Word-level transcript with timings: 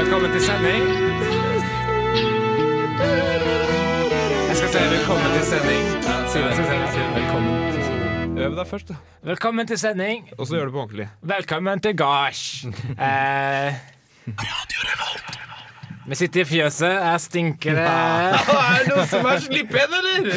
Velkommen 0.00 0.30
til 0.32 0.42
sending. 0.42 0.84
Jeg 4.48 4.56
skal 4.56 4.68
si 4.68 4.78
velkommen 4.78 5.30
til 5.36 5.44
sending. 5.44 5.84
Velkommen. 7.14 8.38
Øv 8.38 8.56
deg 8.56 8.66
først, 8.66 8.88
da. 8.88 8.94
Velkommen 9.22 9.66
til 9.66 9.78
sending. 9.78 10.28
Og 10.38 10.46
så 10.46 10.56
gjør 10.56 10.64
du 10.64 10.70
på 10.70 10.80
ordentlig. 10.80 11.08
Velkommen 11.22 11.80
til 11.80 11.96
gards. 11.96 12.64
Eh, 13.00 13.74
vi 16.08 16.14
sitter 16.14 16.40
i 16.40 16.44
fjøset. 16.44 16.92
jeg 16.92 17.20
stinker 17.20 17.74
det. 17.74 17.84
er 17.84 18.78
det 18.84 18.88
noen 18.94 19.06
som 19.08 19.24
har 19.24 19.38
slippet, 19.38 19.94
eller? 19.98 20.32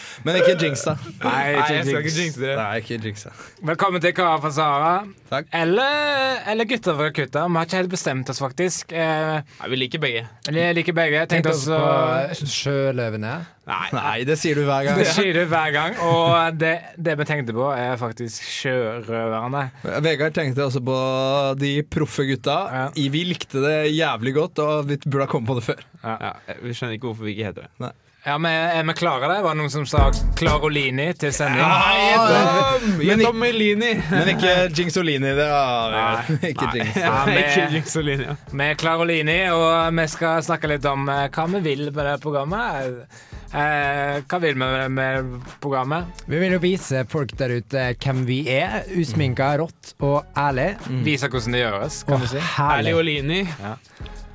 Men 0.24 0.38
ikke 0.40 0.54
jinx, 0.56 0.82
da. 0.88 0.94
Nei, 1.20 1.30
Nei, 1.30 1.40
jeg 1.52 1.64
skal 1.64 1.80
ikke 1.84 1.98
ikke 2.00 2.00
jinx. 2.08 2.14
jinxe 2.16 2.46
jeg 2.48 2.56
Nei, 2.56 2.76
ikke 2.80 2.96
jinx, 3.04 3.24
da. 3.26 3.32
Velkommen 3.68 4.00
til 4.00 4.12
Kara 4.16 4.38
fra 4.40 4.50
Sara. 4.56 4.92
Takk. 5.28 5.50
Eller, 5.52 6.38
eller 6.48 6.68
gutter 6.70 6.94
fra 6.96 7.08
Kutta. 7.12 7.42
Vi 7.44 7.58
har 7.58 7.66
ikke 7.68 7.80
helt 7.82 7.90
bestemt 7.92 8.30
oss, 8.32 8.40
faktisk. 8.40 8.94
Eh, 8.96 9.42
Nei, 9.60 9.68
vi 9.68 9.80
liker 9.82 10.00
begge. 10.00 10.22
Vi 10.48 10.62
liker 10.78 10.96
begge. 10.96 11.26
Tenkte 11.28 11.52
også 11.52 11.76
på 11.76 12.48
sjøløvene. 12.54 13.34
Nei, 13.68 13.80
Nei, 13.96 14.14
det 14.28 14.36
sier 14.40 14.56
du 14.56 14.64
hver 14.68 14.86
gang. 14.88 14.96
Det 15.02 15.10
sier 15.12 15.36
du 15.36 15.42
hver 15.48 15.68
gang, 15.76 15.98
og 16.04 16.56
det, 16.60 16.72
det 17.00 17.16
vi 17.20 17.26
tenkte 17.28 17.56
på, 17.56 17.68
er 17.76 18.00
faktisk 18.00 18.44
sjørøverne. 18.48 19.66
Vegard 20.04 20.36
tenkte 20.36 20.64
også 20.70 20.80
på 20.84 20.96
de 21.60 21.74
proffe 21.92 22.24
gutta. 22.28 22.56
Ja. 22.72 22.86
Vi 22.96 23.26
likte 23.28 23.60
det 23.64 23.76
jævlig 23.92 24.34
godt, 24.40 24.64
og 24.64 24.88
vi 24.88 24.98
burde 25.04 25.28
ha 25.28 25.30
kommet 25.32 25.52
på 25.52 25.58
det 25.60 25.66
før. 25.68 25.84
ja, 26.04 26.32
vi 26.64 26.72
skjønner 26.76 26.96
ikke 26.96 27.10
hvorfor 27.12 27.28
vi 27.28 27.36
ikke 27.36 27.50
heter 27.52 27.68
det. 27.68 27.92
Ja, 28.26 28.38
men 28.40 28.52
Er 28.78 28.84
vi 28.88 28.92
klare 28.96 29.28
der? 29.28 29.42
Var 29.44 29.52
det 29.54 29.58
noen 29.60 29.70
som 29.72 29.84
sa 29.88 30.06
Clarolini 30.38 31.10
til 31.20 31.32
sending? 31.36 31.60
Gjett 33.04 33.26
om 33.28 33.36
Melini! 33.42 33.90
Men 34.10 34.30
ikke 34.32 34.54
Jingsolini. 34.78 35.34
Det 35.36 35.48
var 35.50 36.24
ikke 36.52 36.70
Jingsolini. 36.72 37.04
Ja, 37.04 37.12
vi- 37.28 37.36
Ikke 37.44 37.68
jinx. 37.74 37.94
Vi 38.54 38.64
er 38.70 38.74
Clarolini, 38.80 39.38
og 39.52 39.92
vi 40.00 40.06
skal 40.08 40.40
snakke 40.46 40.70
litt 40.72 40.88
om 40.88 41.04
eh, 41.12 41.26
hva 41.36 41.46
vi 41.52 41.60
vil 41.68 41.84
med 41.92 42.00
det 42.08 42.16
programmet. 42.24 43.04
Eh, 43.54 44.22
hva 44.24 44.40
vil 44.42 44.56
vi 44.56 44.58
med, 44.64 44.90
med 44.96 45.50
programmet? 45.62 46.24
Vi 46.26 46.40
vil 46.40 46.56
jo 46.56 46.62
vise 46.64 47.04
folk 47.12 47.36
der 47.38 47.58
ute 47.60 47.84
hvem 48.02 48.24
vi 48.26 48.40
er. 48.56 48.80
Usminka, 48.98 49.52
rått 49.60 49.92
og 50.00 50.24
ærlig. 50.34 50.70
Vise 51.06 51.28
hvordan 51.28 51.58
det 51.58 51.66
gjøres, 51.66 52.00
kan 52.08 52.24
du 52.24 52.30
si. 52.32 52.40
Erlig 52.72 52.96
og 52.96 53.04
Lini. 53.06 53.42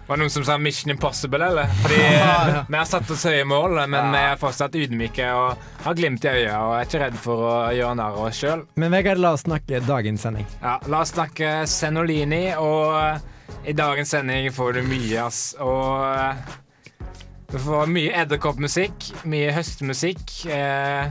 Var 0.09 0.17
det 0.17 0.23
noen 0.23 0.31
som 0.33 0.41
sa 0.41 0.55
Mission 0.57 0.89
Impossible, 0.89 1.45
eller? 1.45 1.67
Fordi 1.83 1.97
vi 2.71 2.77
har 2.79 2.85
satt 2.89 3.11
oss 3.13 3.27
høye 3.29 3.43
mål, 3.45 3.75
men 3.93 4.07
vi 4.09 4.21
er 4.31 4.39
fortsatt 4.41 4.73
ydmyke 4.73 5.27
og 5.37 5.67
har 5.83 5.97
glimt 5.99 6.23
i 6.25 6.31
øyet 6.31 6.55
og 6.55 6.71
er 6.73 6.87
ikke 6.87 7.01
redd 7.03 7.19
for 7.21 7.43
å 7.45 7.51
gjøre 7.77 7.99
narr 7.99 8.17
av 8.17 8.25
oss 8.31 8.39
sjøl. 8.41 8.63
Men 8.81 8.89
Vegard, 8.95 9.21
la 9.21 9.35
oss 9.37 9.43
snakke 9.45 9.83
dagens 9.85 10.25
sending. 10.25 10.47
Ja, 10.63 10.79
la 10.89 11.03
oss 11.03 11.13
snakke 11.13 11.51
Senolini, 11.69 12.55
og 12.57 13.69
i 13.69 13.77
dagens 13.77 14.15
sending 14.15 14.49
får 14.55 14.79
du 14.79 14.81
mye, 14.89 15.27
ass. 15.27 15.43
Og 15.61 17.53
du 17.53 17.59
får 17.67 17.93
mye 17.93 18.17
edderkoppmusikk, 18.23 19.11
mye 19.29 19.53
høstmusikk. 19.53 20.25
Eh, 20.49 21.05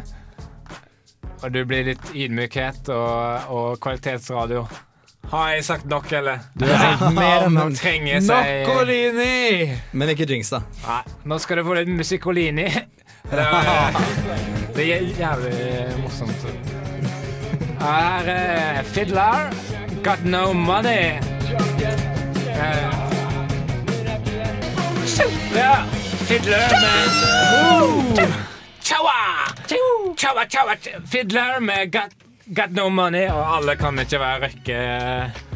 og 1.38 1.54
du 1.54 1.62
blir 1.70 1.86
litt 1.92 2.12
ydmykhet 2.18 2.90
og, 2.90 3.54
og 3.54 3.78
kvalitetsradio. 3.86 4.66
Har 5.30 5.48
jeg 5.52 5.64
sagt 5.64 5.84
nok, 5.90 6.12
eller? 6.12 6.38
Du 6.56 6.64
har 6.66 6.78
sagt 6.98 7.14
mer 7.14 7.44
enn 7.46 7.56
han. 7.60 7.74
trenger 7.76 8.20
seg 8.24 8.62
Noccolini! 8.66 9.74
Men 9.92 10.08
ikke 10.14 10.24
jinx, 10.30 10.50
da. 10.54 10.62
Nei, 10.86 11.02
nå 11.28 11.38
skal 11.42 11.60
du 11.60 11.64
få 11.68 11.74
litt 11.80 11.90
musikolini. 11.92 12.68
Det 13.28 13.42
er, 13.44 13.96
det 14.72 14.84
er 14.94 15.02
jævlig 15.18 15.98
morsomt. 16.00 16.46
Her 17.82 18.30
er 18.32 18.78
Fiddler, 18.88 19.50
Got 20.06 20.24
No 20.24 20.52
Money. 20.56 21.18
Eh, 22.48 22.94
Ja, 25.58 25.74
Fiddler 26.24 26.72
med 26.80 27.20
Woo! 27.52 28.26
Chowa! 28.80 29.18
Chowa, 30.16 30.44
chowa, 30.48 30.76
Fiddler 31.12 31.60
med 31.60 31.92
got, 31.92 32.14
got 32.54 32.72
No 32.76 32.88
Money, 32.90 33.26
og 33.32 33.44
alle 33.58 33.74
kan 33.80 33.98
ikke 34.02 34.20
være 34.22 34.40
Røkke. 34.46 34.78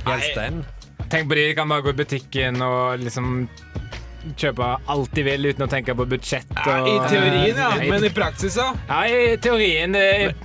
Gjelstein. 0.06 0.62
Tenk 1.12 1.28
på 1.28 1.36
de, 1.36 1.46
de 1.50 1.54
kan 1.58 1.68
bare 1.68 1.84
gå 1.84 1.92
i 1.92 1.98
butikken 2.02 2.62
og 2.64 3.02
liksom 3.02 3.46
kjøpe 4.38 4.66
alt 4.92 5.14
de 5.16 5.24
vil 5.26 5.48
uten 5.50 5.64
å 5.66 5.70
tenke 5.70 5.94
på 5.98 6.06
budsjett. 6.08 6.46
Ja, 6.54 6.76
Og, 6.80 6.88
I 6.88 7.10
teorien, 7.10 7.58
ja. 7.58 7.70
Men 7.90 8.04
i 8.06 8.12
praksis, 8.14 8.54
da? 8.54 8.68
ja, 8.88 9.00
i 9.10 9.36
teorien, 9.42 9.96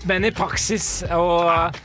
men 0.09 0.25
i 0.25 0.31
praksis 0.35 0.87
og 1.13 1.77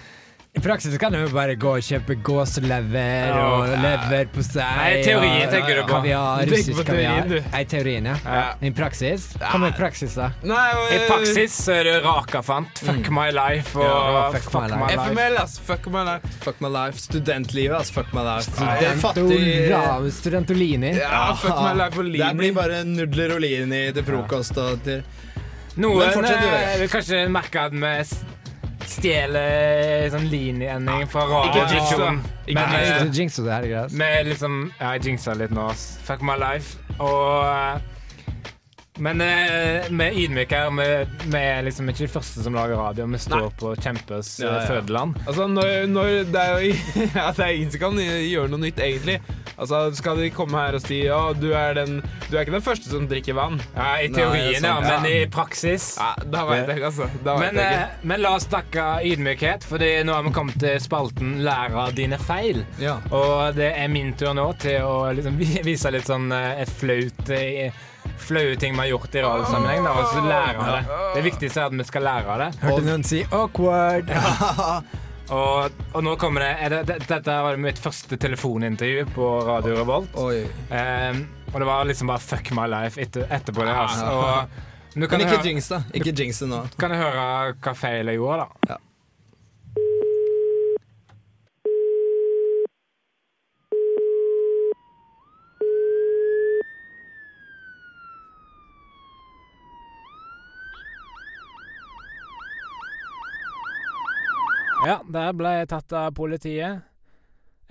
I 0.55 0.61
praksis 0.61 0.99
kan 1.01 1.13
du 1.15 1.17
jo 1.23 1.29
bare 1.33 1.55
gå 1.57 1.71
og 1.79 1.81
kjøpe 1.81 2.13
gåselever 2.21 3.31
Ja. 3.31 3.37
og 3.55 3.71
leverpostei. 3.81 4.67
Nei, 4.77 5.03
teorien 5.03 5.49
tenker 5.49 5.79
du 5.79 5.81
på. 5.87 5.95
Kaviar, 5.95 6.43
russisk 6.51 6.77
på 6.77 6.85
teorien, 6.85 7.23
kaviar. 7.23 7.29
du. 7.31 7.51
Nei, 7.55 7.63
teorien, 7.65 8.05
ja. 8.11 8.17
Ja. 8.27 8.43
I 8.61 8.71
praksis? 8.77 9.25
Hva 9.41 9.59
med 9.62 9.73
praksis, 9.79 10.12
da? 10.21 10.27
Nei, 10.45 10.67
I 10.93 10.99
praksis 11.09 11.57
så 11.57 11.73
er 11.79 11.85
det 11.89 11.95
Rakafant, 12.05 12.83
Fuck 12.85 13.09
My 13.09 13.31
Life 13.33 13.79
og 13.81 13.87
Ja, 13.87 14.27
Fuck, 14.35 14.51
Fuck 14.51 14.69
My 14.69 14.77
My 14.77 14.91
Life. 14.93 15.07
FML, 15.09 15.39
ass. 15.41 15.57
Fuck 15.59 15.87
my 15.89 16.03
life. 16.05 16.29
Fuck 16.45 16.61
my 16.61 16.69
life. 16.69 17.01
Studentlivet, 17.01 17.81
ass. 17.81 17.91
Fuck 17.91 18.12
my 18.12 18.21
life. 18.21 18.51
Studentolini. 18.53 20.11
Studentolini. 20.21 20.93
Ja, 21.01 21.33
fuck 21.33 21.57
my 21.62 21.73
life 21.81 21.97
og 21.99 22.12
Det 22.12 22.37
blir 22.37 22.53
bare 22.53 22.85
nudler 22.85 23.33
og 23.39 23.41
lini 23.41 23.87
til 23.97 24.05
frokost 24.05 24.59
og 24.61 24.85
til 24.85 25.01
Noen 25.81 25.99
Men 26.05 26.12
fortsett, 26.12 26.43
du, 26.45 26.49
eh, 26.53 26.79
vil 26.83 26.89
kanskje 26.93 27.25
merke 27.33 27.57
at 27.65 27.73
vi 27.73 28.05
stjeler 28.93 30.11
sånn 30.13 30.29
linjeending 30.33 31.07
fra 31.13 31.25
Ikke 31.47 31.65
jinx, 31.73 31.95
da. 31.99 32.11
Ikke 32.47 32.59
Men 32.59 32.75
jinx, 32.77 32.91
eh, 32.91 33.05
Du 33.09 33.19
jinxer 33.21 33.47
det 33.49 33.53
her, 33.57 33.67
greit. 33.73 33.97
med 34.03 34.27
liksom 34.33 34.61
Ja, 34.81 34.93
jeg 34.97 35.05
jinxa 35.11 35.35
litt 35.39 35.51
nå, 35.55 35.71
ass. 35.73 35.99
Fuck 36.07 36.23
My 36.27 36.37
Life. 36.41 36.77
Og 37.01 37.45
eh, 37.49 37.81
Men 39.03 39.21
eh, 39.25 39.87
vi 39.89 40.05
er 40.05 40.17
ydmyke 40.27 40.59
her. 40.59 40.71
Vi, 40.77 41.29
vi 41.33 41.39
er 41.41 41.63
liksom 41.65 41.89
ikke 41.89 42.05
de 42.05 42.11
første 42.13 42.43
som 42.45 42.55
lager 42.55 42.77
radio. 42.77 43.07
Vi 43.09 43.19
står 43.25 43.47
på 43.59 43.73
kjempes 43.81 44.35
eh, 44.41 44.47
Ja, 44.47 44.59
ja. 44.61 44.67
fødeland. 44.69 45.17
Altså, 45.27 45.47
når, 45.49 45.87
når 45.89 46.11
det 46.29 46.43
er 46.43 46.59
jo 46.61 46.75
at 47.29 47.41
det 47.41 47.49
ingen 47.57 47.73
som 47.73 47.81
kan 47.87 48.03
gjøre 48.05 48.53
noe 48.53 48.61
nytt, 48.67 48.79
egentlig. 48.85 49.17
Altså, 49.57 49.83
Skal 49.97 50.21
de 50.23 50.31
komme 50.35 50.59
her 50.59 50.77
og 50.79 50.83
si 50.85 51.03
ja, 51.05 51.21
du 51.37 51.51
er, 51.57 51.75
den, 51.79 52.01
du 52.29 52.37
er 52.37 52.45
ikke 52.45 52.57
den 52.57 52.65
første 52.65 52.91
som 52.93 53.07
drikker 53.11 53.37
vann? 53.37 53.61
Ja, 53.77 53.91
I 54.03 54.09
teorien, 54.13 54.49
Nei, 54.53 54.61
sånn. 54.61 54.87
ja, 54.87 54.99
men 55.03 55.09
i 55.11 55.19
praksis 55.33 55.93
Ja, 56.01 56.13
Da 56.25 56.45
veit 56.49 56.71
jeg 56.71 56.85
altså. 56.89 57.09
Da 57.25 57.37
vet 57.39 57.53
men, 57.53 57.61
jeg 57.62 57.77
eh, 57.77 57.85
ikke. 57.85 58.09
men 58.12 58.25
la 58.25 58.35
oss 58.39 58.49
snakke 58.49 58.89
ydmykhet, 59.12 59.67
for 59.69 59.83
nå 59.83 60.17
har 60.17 60.27
vi 60.27 60.35
kommet 60.35 60.59
til 60.62 60.81
spalten 60.83 61.39
'Lær 61.43 61.77
av 61.87 61.95
dine 61.97 62.19
feil'. 62.21 62.65
Ja. 62.81 62.99
Og 63.11 63.57
det 63.57 63.73
er 63.77 63.89
min 63.93 64.12
tur 64.19 64.35
nå 64.37 64.49
til 64.62 64.83
å 64.87 65.12
liksom 65.15 65.39
vise 65.39 65.93
litt 65.95 66.09
sånn 66.09 66.31
eh, 66.33 66.62
et 66.62 66.73
flaut 66.81 67.33
eh, 67.37 67.83
Flaue 68.23 68.57
ting 68.59 68.75
vi 68.75 68.79
har 68.79 68.89
gjort 68.91 69.15
i 69.15 69.23
radiosammenheng. 69.23 69.87
Og 69.87 70.09
så 70.11 70.23
lære 70.27 70.59
av 70.59 70.73
det. 70.75 70.99
Det 71.15 71.23
viktigste 71.27 71.61
er 71.62 71.71
at 71.71 71.77
vi 71.79 71.87
skal 71.87 72.05
lære 72.07 72.35
av 72.35 72.43
det. 72.43 72.51
Hørte 72.62 72.87
noen 72.87 73.07
si 73.07 73.23
'awkward'? 73.25 74.11
Og, 75.32 75.84
og 75.97 76.04
nå 76.04 76.12
kommer 76.20 76.44
det, 76.44 76.50
er 76.60 76.75
det, 76.75 76.81
det 76.91 76.98
Dette 77.09 77.37
var 77.47 77.56
mitt 77.60 77.81
første 77.81 78.19
telefonintervju 78.20 79.06
på 79.15 79.28
Radio 79.47 79.78
Revolt. 79.81 80.19
Ehm, 80.69 81.25
og 81.53 81.56
det 81.60 81.69
var 81.69 81.88
liksom 81.88 82.12
bare 82.12 82.20
'fuck 82.20 82.53
my 82.56 82.66
life' 82.69 83.00
etter, 83.00 83.25
etterpå 83.32 83.65
det. 83.65 83.72
Altså. 83.72 84.06
Og 84.12 85.09
kan 85.09 85.20
Men 85.20 85.20
ikke 85.20 85.44
jinx, 85.48 85.69
da. 85.72 85.82
Ikke 85.97 86.12
jinx 86.12 86.43
det 86.44 86.48
nå. 86.48 86.62
kan 86.78 86.93
jeg 86.93 87.00
høre 87.00 87.54
hva 87.65 87.72
feil 87.75 88.12
jeg 88.12 88.20
gjorde, 88.20 88.44
da. 88.44 88.75
Ja. 88.75 88.76
Ja, 104.82 104.99
der 105.06 105.37
ble 105.38 105.52
jeg 105.61 105.70
tatt 105.70 105.94
av 105.94 106.11
politiet. 106.17 106.82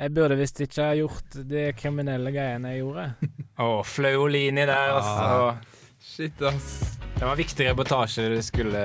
Jeg 0.01 0.13
burde 0.15 0.37
visst 0.39 0.61
ikke 0.63 0.85
ha 0.87 0.95
gjort 0.97 1.35
de 1.49 1.67
kriminelle 1.77 2.31
greiene 2.33 2.71
jeg 2.73 2.81
gjorde. 2.85 3.05
Å, 3.65 3.83
Flaulini 3.85 4.63
der, 4.63 4.95
altså. 4.95 5.77
Shit, 6.01 6.41
ass. 6.41 6.97
Det 7.13 7.27
var 7.27 7.35
en 7.35 7.37
viktig 7.37 7.67
reportasje. 7.67 8.23
Det 8.31 8.41
skulle, 8.47 8.81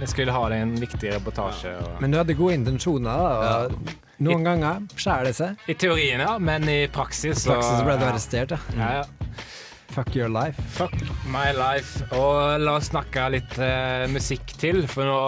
vi 0.00 0.08
skulle 0.10 0.34
ha 0.34 0.42
det 0.52 0.58
en 0.60 0.74
viktig 0.76 1.14
reportasje. 1.14 1.72
Og, 1.80 1.94
Men 2.02 2.12
du 2.12 2.18
hadde 2.20 2.36
gode 2.36 2.58
intensjoner, 2.60 3.22
Og... 3.22 3.76
Ja. 3.86 3.98
Noen 4.22 4.44
ganger 4.46 4.84
skjærer 4.94 5.30
det 5.30 5.32
seg. 5.34 5.64
I 5.72 5.74
teorien, 5.74 6.20
ja, 6.22 6.36
men 6.38 6.68
i 6.70 6.84
praksis 6.92 7.42
I 7.42 7.48
praksis 7.48 7.80
så 7.80 7.86
ble 7.88 7.96
du 7.98 8.04
ja. 8.04 8.10
arrestert, 8.12 8.52
ja. 8.54 8.60
Ja, 8.76 8.90
ja. 9.00 9.48
Fuck 9.92 10.14
your 10.16 10.30
life. 10.32 10.62
Fuck 10.76 10.94
my 11.28 11.50
life. 11.56 12.04
Og 12.16 12.60
la 12.62 12.76
oss 12.78 12.92
snakke 12.92 13.26
litt 13.34 13.58
eh, 13.60 14.06
musikk 14.12 14.54
til, 14.60 14.84
for 14.88 15.08
nå 15.08 15.18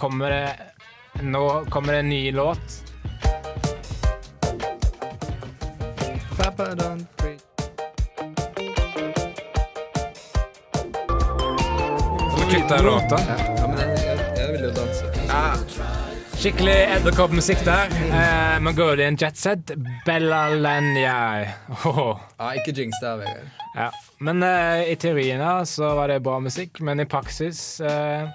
kommer 0.00 0.34
det 0.34 0.71
Nå 1.20 1.64
kommer 1.70 1.92
det 1.92 1.98
en 1.98 2.08
ny 2.08 2.32
låt. 2.32 2.58
Så 12.36 12.50
kutter 12.50 12.76
jeg 12.76 12.84
låta. 12.84 13.18
Ja, 13.28 13.66
men 13.66 13.78
jeg, 13.78 13.98
jeg, 14.06 14.18
jeg 14.36 14.52
vil 14.52 14.64
jo 14.68 14.72
danse. 14.76 15.12
Skikkelig 16.42 16.74
edderkoppmusikk 16.96 17.60
der. 17.62 17.92
Eh, 18.18 18.56
Mongolian 18.60 19.14
Jetset, 19.20 19.70
Bella 20.06 20.48
Lanyai. 20.48 21.46
Oh. 21.86 22.18
Ja, 22.38 22.48
ikke 22.58 22.74
jinx 22.74 22.98
der, 22.98 23.20
Vegard. 23.20 23.46
Ja. 23.76 23.92
Men 24.18 24.42
eh, 24.42 24.90
i 24.90 24.96
teorien 24.98 25.38
da, 25.38 25.60
så 25.66 25.94
var 25.94 26.10
det 26.10 26.18
bra 26.26 26.40
musikk, 26.42 26.80
men 26.82 26.98
i 26.98 27.06
praksis 27.06 27.80
eh, 27.86 28.26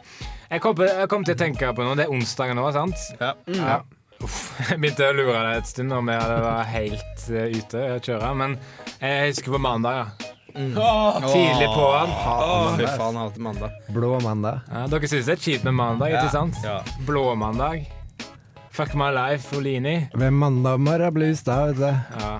jeg, 0.50 0.62
kom 0.64 0.76
på, 0.78 0.88
jeg 0.88 1.10
kom 1.12 1.28
til 1.28 1.36
å 1.36 1.40
tenke 1.40 1.74
på 1.76 1.86
noe. 1.86 1.98
Det 2.00 2.08
er 2.08 2.14
onsdag 2.16 2.56
nå, 2.58 2.66
sant? 2.76 3.08
Ja. 3.20 3.34
Ja. 3.58 3.78
Uff, 4.24 4.38
jeg 4.66 4.80
begynte 4.82 5.12
å 5.12 5.14
lure 5.14 5.42
deg 5.46 5.60
et 5.60 5.70
stund 5.70 5.94
om 5.94 6.08
jeg 6.10 6.40
var 6.42 6.64
helt 6.72 7.28
eh, 7.30 7.52
ute 7.54 7.84
å 7.98 8.00
kjøre. 8.02 8.32
Men 8.40 8.56
jeg 9.02 9.30
husker 9.34 9.54
på 9.54 9.62
mandag, 9.62 10.00
ja. 10.02 10.34
Tidlig 10.58 11.68
på 11.70 11.86
han. 11.94 12.14
Fy 12.80 12.88
faen, 12.98 13.14
jeg 13.14 13.22
hater 13.22 13.44
mandag. 13.46 13.76
Blå 13.94 14.16
mandag. 14.24 14.64
Ja, 14.74 14.88
dere 14.90 15.10
syns 15.12 15.30
det 15.30 15.36
er 15.36 15.44
kjipt 15.44 15.68
med 15.68 15.78
mandag, 15.78 16.16
ikke 16.16 16.34
sant? 16.34 16.58
Ja. 16.66 16.80
Blå 17.06 17.28
mandag. 17.38 17.86
Fuck 18.74 18.96
my 18.98 19.12
life, 19.14 19.54
Olini. 19.58 20.08
Med 20.18 20.34
mandag 20.34 20.82
morgenblues, 20.82 21.44
da, 21.46 21.60
vet 21.70 21.78
du. 21.82 22.22
Ja. 22.22 22.34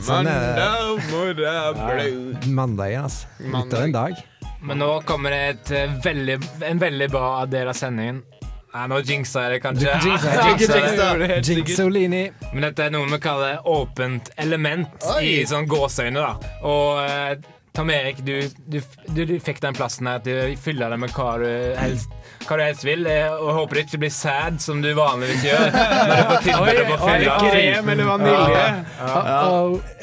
Sånn 0.01 0.29
er 0.31 0.43
det. 0.45 0.51
Mandag 0.61 1.01
morgen 1.11 1.81
blue. 1.81 2.53
mandagen, 2.55 3.07
altså. 3.09 3.27
Litt 3.43 3.75
av 3.75 3.83
en 3.83 3.95
dag. 3.97 4.21
Men 4.63 4.79
nå 4.79 4.91
kommer 5.09 5.33
det 5.35 5.41
et 5.49 5.71
eh, 5.73 5.95
veldig, 6.05 6.37
en 6.69 6.79
veldig 6.83 7.09
bra 7.11 7.47
del 7.51 7.71
av 7.73 7.77
sendingen. 7.79 8.23
Nei, 8.71 8.83
nå 8.93 9.01
jinxa 9.03 9.47
jeg 9.49 9.57
det 9.57 9.61
kanskje. 9.65 9.95
Jinxa. 10.07 11.41
Jinxolini. 11.43 12.23
Men 12.53 12.69
dette 12.69 12.87
er 12.87 12.93
noe 12.95 13.09
vi 13.11 13.19
kaller 13.25 13.65
åpent 13.67 14.31
element 14.39 15.09
i 15.25 15.41
sånn 15.49 15.67
gåseøyne, 15.71 16.21
da. 16.21 16.53
Og 16.69 17.01
eh, 17.03 17.33
Tom 17.81 17.89
Erik, 17.91 18.19
du, 18.27 18.35
du, 18.69 18.83
du, 19.09 19.21
du 19.25 19.39
fikk 19.41 19.63
den 19.65 19.73
plassen 19.73 20.05
her 20.11 20.19
til 20.21 20.37
å 20.37 20.43
fylle 20.61 20.89
deg 20.93 21.01
med 21.01 21.15
hva 21.17 21.31
du 21.41 21.47
helst, 21.81 22.11
hva 22.45 22.59
du 22.59 22.63
helst 22.67 22.85
vil. 22.85 23.07
eh, 23.09 23.31
Og 23.33 23.55
håper 23.57 23.79
det 23.79 23.85
ikke 23.87 24.01
blir 24.03 24.13
sad, 24.13 24.59
som 24.61 24.83
du 24.85 24.91
vanligvis 24.99 25.47
gjør. 25.49 25.65
Når 25.73 26.13
du 26.13 26.27
får 26.29 26.45
tilbud 26.51 26.81
om 26.83 26.93
å 26.93 26.99
fylle 27.07 27.39
Krem 27.41 27.89
eller 27.95 28.11
vanilje. 28.11 28.67
Ja, 29.01 29.23
ja, 29.31 29.49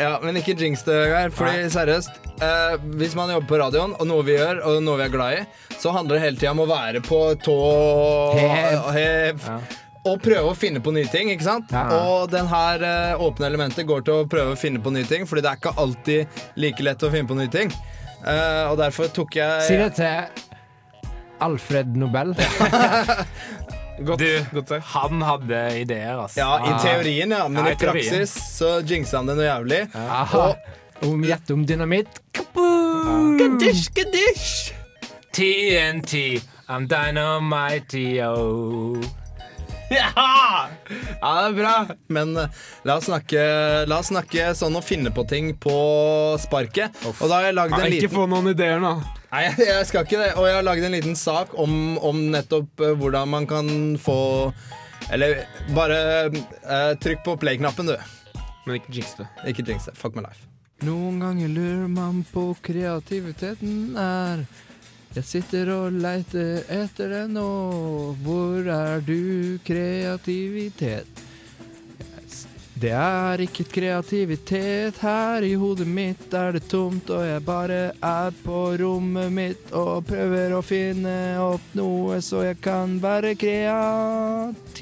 Ja, 0.02 0.12
men 0.26 0.42
ikke 0.42 0.58
jinx 0.58 0.82
det, 0.90 0.98
Vegard. 1.04 1.38
Fordi 1.38 1.70
seriøst, 1.78 2.18
eh, 2.42 2.78
hvis 2.98 3.14
man 3.20 3.36
jobber 3.36 3.52
på 3.54 3.62
radioen, 3.62 3.94
og 4.02 4.10
noe 4.10 4.26
vi 4.26 4.40
gjør, 4.40 4.64
og 4.72 4.82
noe 4.88 4.98
vi 5.04 5.06
er 5.06 5.14
glad 5.14 5.38
i, 5.44 5.76
så 5.78 5.94
handler 5.94 6.18
det 6.18 6.26
hele 6.26 6.42
tida 6.42 6.56
om 6.58 6.66
å 6.66 6.72
være 6.74 7.06
på 7.06 7.22
tå 7.46 7.60
Hev. 8.42 8.88
hev. 8.98 9.52
Og 10.08 10.22
prøve 10.24 10.52
å 10.52 10.56
finne 10.58 10.80
på 10.84 10.94
nye 10.96 11.10
ting, 11.12 11.30
ikke 11.34 11.46
sant? 11.48 11.72
Ja. 11.74 11.86
Og 12.08 12.32
den 12.32 12.48
her 12.52 12.84
eh, 12.88 13.22
åpne 13.28 13.50
elementet 13.50 13.88
går 13.90 14.06
til 14.08 14.24
å 14.24 14.28
prøve 14.30 14.56
å 14.56 14.60
finne 14.60 14.80
på 14.84 14.94
nye 14.96 15.08
ting, 15.10 15.28
fordi 15.28 15.44
det 15.46 15.52
er 15.54 15.62
ikke 15.62 15.76
alltid 15.84 16.42
like 16.64 16.86
lett 16.86 17.04
å 17.04 17.12
finne 17.14 17.30
på 17.30 17.38
nye 17.40 17.52
ting. 17.52 17.74
Eh, 18.26 18.64
og 18.72 18.78
derfor 18.80 19.12
tok 19.14 19.38
jeg 19.40 19.68
Si 19.68 19.78
det 19.80 19.92
til 20.00 20.46
Alfred 21.44 21.98
Nobel. 22.00 22.34
Godt, 23.98 24.20
Du, 24.22 24.46
godt 24.54 24.70
sagt. 24.70 24.86
han 24.94 25.22
hadde 25.26 25.60
ideer, 25.80 26.20
altså. 26.22 26.38
Ja, 26.38 26.58
i 26.70 26.74
teorien, 26.84 27.32
ja, 27.34 27.48
men 27.50 27.64
Ja, 27.66 27.72
i 27.72 27.74
i 27.74 27.80
praksis 27.82 28.34
så 28.60 28.76
jinxa 28.86 29.18
han 29.24 29.30
det 29.32 29.38
noe 29.40 29.48
jævlig. 29.48 29.80
Aha. 29.98 30.44
Om 31.08 31.24
gjett 31.26 31.50
om 31.54 31.64
dynamitt. 31.66 32.20
Gaddish, 32.36 33.88
gaddish. 33.98 34.74
TNT, 35.34 36.42
I'm 36.70 36.86
dynamite, 36.90 38.22
oh. 38.26 39.02
Ja! 39.94 40.70
ja, 41.22 41.30
det 41.42 41.46
er 41.48 41.54
bra. 41.56 41.76
Men 42.12 42.36
eh, 42.38 42.50
la, 42.84 42.98
oss 42.98 43.08
snakke, 43.08 43.44
la 43.88 44.02
oss 44.02 44.12
snakke 44.12 44.50
sånn 44.58 44.76
og 44.76 44.84
finne 44.86 45.14
på 45.16 45.24
ting 45.30 45.54
på 45.56 45.78
sparket. 46.42 46.98
Og 47.08 47.24
da 47.28 47.40
har 47.40 47.50
jeg 47.50 47.58
lagd 47.58 47.78
en 47.78 47.86
liten 47.86 48.02
ikke 48.02 48.16
få 48.18 48.26
noen 48.30 48.52
ideer 48.52 48.84
nå. 48.84 48.98
Nei, 49.32 49.46
jeg 49.70 49.88
skal 49.90 50.08
ikke 50.08 50.20
det. 50.22 50.34
Og 50.36 50.50
jeg 50.50 50.60
har 50.60 50.68
lagd 50.68 50.88
en 50.88 50.98
liten 50.98 51.16
sak 51.20 51.56
om, 51.60 51.96
om 52.04 52.20
nettopp 52.34 52.84
eh, 52.84 52.98
hvordan 53.00 53.32
man 53.32 53.48
kan 53.50 53.72
få 54.02 54.20
Eller 55.14 55.46
bare 55.72 55.98
uh, 56.28 56.92
trykk 57.00 57.22
på 57.24 57.38
play-knappen, 57.40 57.88
du. 57.88 58.42
Men 58.66 58.82
ikke 58.82 58.98
jinx 58.98 59.14
det. 59.16 59.28
Ikke 59.48 59.64
jinx 59.64 59.88
det. 59.88 59.96
Fuck 59.96 60.18
my 60.18 60.26
life. 60.26 60.44
Noen 60.84 61.22
ganger 61.24 61.48
lurer 61.50 61.88
man 61.88 62.26
på 62.28 62.50
kreativiteten 62.66 63.96
er. 63.98 64.44
Jeg 65.18 65.26
sitter 65.26 65.70
og 65.74 65.96
leiter 65.98 66.62
etter 66.70 67.10
det 67.10 67.24
nå. 67.34 67.44
Hvor 68.22 68.68
er 68.70 69.02
du, 69.02 69.58
kreativitet? 69.66 71.24
Det 72.78 72.92
er 72.94 73.42
ikke 73.42 73.64
kreativitet 73.72 75.00
her 75.02 75.42
i 75.42 75.56
hodet 75.58 75.88
mitt, 75.90 76.28
er 76.30 76.54
det 76.54 76.70
tomt, 76.70 77.10
og 77.10 77.26
jeg 77.26 77.42
bare 77.48 77.80
er 77.96 78.30
på 78.44 78.78
rommet 78.78 79.34
mitt 79.34 79.74
og 79.74 80.06
prøver 80.06 80.54
å 80.54 80.62
finne 80.62 81.42
opp 81.42 81.74
noe 81.80 82.22
så 82.22 82.44
jeg 82.52 82.62
kan 82.62 83.02
være 83.02 83.34
kreativ. 83.42 84.78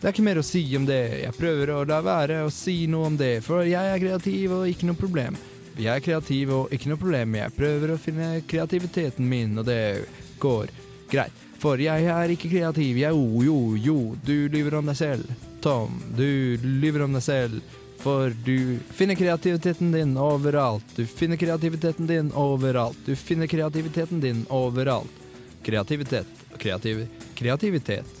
Det 0.00 0.08
er 0.08 0.12
ikke 0.14 0.24
mer 0.24 0.40
å 0.40 0.48
si 0.54 0.64
om 0.78 0.88
det, 0.88 1.20
jeg 1.26 1.36
prøver 1.36 1.70
å 1.74 1.84
la 1.92 2.00
være 2.04 2.48
å 2.48 2.50
si 2.52 2.86
noe 2.88 3.12
om 3.12 3.20
det, 3.20 3.44
for 3.44 3.60
jeg 3.68 3.84
er 3.84 4.00
kreativ 4.00 4.56
og 4.62 4.68
ikke 4.72 4.88
noe 4.88 4.96
problem. 5.04 5.36
Jeg 5.74 5.90
er 5.90 6.04
kreativ 6.04 6.52
og 6.54 6.74
ikke 6.74 6.90
noe 6.92 7.00
problem, 7.00 7.34
jeg 7.38 7.54
prøver 7.56 7.94
å 7.94 8.00
finne 8.00 8.28
kreativiteten 8.46 9.26
min, 9.26 9.56
og 9.58 9.66
det 9.66 10.04
går 10.42 10.70
greit. 11.10 11.40
For 11.62 11.80
jeg 11.80 12.06
er 12.12 12.34
ikke 12.34 12.50
kreativ, 12.52 12.98
jeg 13.00 13.16
jo, 13.16 13.42
jo, 13.42 13.58
jo, 13.80 13.96
du 14.26 14.50
lyver 14.52 14.78
om 14.78 14.90
deg 14.90 14.98
selv. 14.98 15.30
Tom, 15.64 15.96
du 16.14 16.60
lyver 16.60 17.06
om 17.06 17.16
deg 17.16 17.24
selv. 17.24 17.80
For 18.04 18.34
du 18.44 18.76
finner 18.92 19.16
kreativiteten 19.16 19.94
din 19.94 20.12
overalt. 20.20 20.84
Du 20.92 21.06
finner 21.08 21.40
kreativiteten 21.40 22.10
din 22.10 22.28
overalt. 22.36 22.98
Du 23.06 23.16
finner 23.16 23.48
kreativiteten 23.48 24.20
din 24.20 24.44
overalt. 24.52 25.22
Kreativitet. 25.64 26.28
Kreativ, 26.60 27.06
kreativitet. 27.34 28.20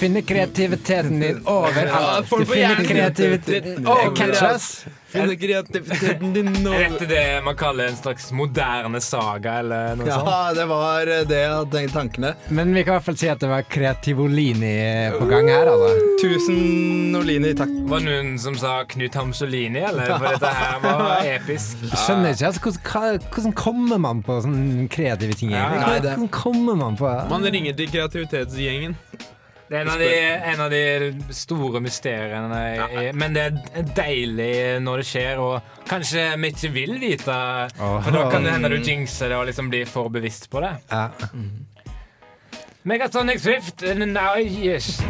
Finne 0.00 0.22
kreativiteten 0.22 1.20
din 1.20 1.42
overalt. 1.44 2.30
Du 2.30 2.46
finner 2.48 2.84
kreativiteten 2.84 3.86
Å, 3.86 3.98
Catch 4.16 4.42
us. 4.46 4.70
Finne 5.10 5.34
kreativiteten 5.34 6.32
din 6.32 6.50
Er 6.70 6.84
dette 6.92 7.06
det 7.10 7.22
man 7.42 7.56
kaller 7.58 7.88
en 7.90 7.96
slags 7.98 8.28
moderne 8.36 9.00
saga, 9.02 9.56
eller 9.58 9.96
noe 9.98 10.06
sånt? 10.06 10.28
Ja, 10.30 10.52
det 10.54 10.66
var 10.70 11.10
det 11.10 11.40
jeg 11.40 11.50
hadde 11.50 11.72
tenkt 11.74 11.96
tankene. 11.96 12.30
Men 12.48 12.70
vi 12.74 12.84
kan 12.86 12.94
i 12.94 12.98
hvert 13.00 13.08
fall 13.08 13.18
si 13.18 13.30
at 13.32 13.42
det 13.42 13.50
var 13.50 13.66
Kreativolini 13.70 14.76
på 15.16 15.26
gang 15.30 15.50
her, 15.50 15.72
altså. 15.72 16.14
Tusen 16.22 17.18
Olini, 17.18 17.50
takk. 17.58 17.72
Var 17.90 18.04
det 18.04 18.06
noen 18.06 18.38
som 18.38 18.54
sa 18.60 18.76
Knut 18.90 19.18
Hamsolini, 19.18 19.82
eller? 19.90 20.14
For 20.14 20.28
dette 20.30 20.54
her 20.60 20.78
var 20.84 21.26
episk. 21.26 21.82
Jeg 21.88 22.02
skjønner 22.04 22.36
ikke 22.36 22.52
altså, 22.52 22.64
hvordan, 22.68 23.28
hvordan 23.34 23.58
kommer 23.64 24.02
man 24.06 24.22
på 24.26 24.38
sånne 24.46 24.86
kreative 24.94 25.34
ting? 25.42 25.56
egentlig? 25.56 25.90
Hvordan 25.90 26.30
kommer 26.38 26.78
man 26.78 26.98
på 27.00 27.10
Man 27.34 27.50
ringer 27.50 27.74
til 27.82 27.90
kreativitetsgjengen. 27.90 28.94
Det 29.70 29.76
er 29.78 29.84
en 29.84 29.90
av 29.92 30.00
de, 30.02 30.06
en 30.50 30.60
av 30.64 30.70
de 30.72 31.34
store 31.36 31.78
mysteriene. 31.80 32.60
i- 33.04 33.12
Men 33.14 33.32
det 33.36 33.44
er 33.46 33.82
deilig 33.94 34.82
når 34.82 34.96
det 34.96 35.06
skjer, 35.06 35.38
og 35.38 35.62
kanskje 35.86 36.24
vi 36.42 36.50
ikke 36.50 36.72
vil 36.74 36.96
vite. 36.98 37.36
For 37.78 38.10
da 38.10 38.24
kan 38.32 38.42
det 38.42 38.52
hende 38.56 38.68
du 38.72 38.78
jinxer 38.82 39.28
det 39.30 39.36
og 39.38 39.46
liksom 39.46 39.70
blir 39.70 39.86
for 39.86 40.08
bevisst 40.10 40.50
på 40.50 40.60
det. 40.60 40.72
Ja. 40.90 41.08
Megatonic 42.84 43.38
Swift, 43.40 43.82
now 43.94 44.36
yes. 44.40 45.00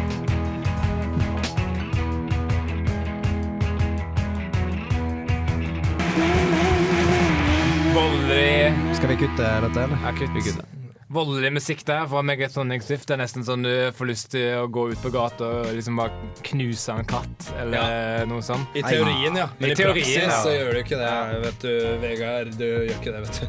Voldelig 7.95 8.73
Skal 8.95 9.09
vi 9.09 9.15
kutte 9.15 9.47
dette, 9.61 9.83
eller? 9.83 9.97
Ja, 10.03 10.11
kutt. 10.17 10.80
Voldelig 11.11 11.49
musikk 11.51 11.81
der 11.83 12.05
fra 12.07 12.21
Megatonic 12.23 12.85
Swift. 12.87 13.03
Det 13.09 13.17
er 13.17 13.19
nesten 13.19 13.43
sånn 13.43 13.65
du 13.65 13.73
får 13.97 14.07
lyst 14.07 14.29
til 14.31 14.61
å 14.61 14.67
gå 14.71 14.85
ut 14.93 15.01
på 15.03 15.11
gata 15.11 15.49
og 15.59 15.73
liksom 15.75 15.99
bare 15.99 16.31
knuse 16.47 16.95
en 16.95 17.07
katt, 17.09 17.49
eller 17.59 18.23
noe 18.31 18.39
sånt. 18.45 18.71
I 18.79 18.85
teorien, 18.85 19.35
ja. 19.35 19.49
Men 19.59 19.67
I 19.67 19.73
i, 19.73 19.75
teorien, 19.75 19.99
praksis 19.99 20.23
ja. 20.23 20.39
så 20.39 20.55
gjør 20.55 20.71
du 20.71 20.79
ikke 20.85 21.01
det, 21.01 21.11
vet 21.43 21.67
du, 21.67 21.73
Vegard. 22.05 22.55
Du 22.55 22.65
gjør 22.69 22.95
ikke 22.95 23.11
det, 23.11 23.21
vet 23.27 23.43
du. 23.43 23.45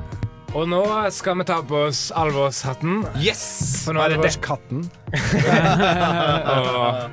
Og 0.52 0.66
nå 0.68 0.82
skal 1.14 1.38
vi 1.38 1.46
ta 1.48 1.62
på 1.64 1.86
oss 1.86 2.10
alvorshatten. 2.18 3.06
Yes! 3.22 3.46
For 3.86 3.94
nå 3.94 4.02
er 4.04 4.18
det 4.18 4.26
det. 4.26 4.34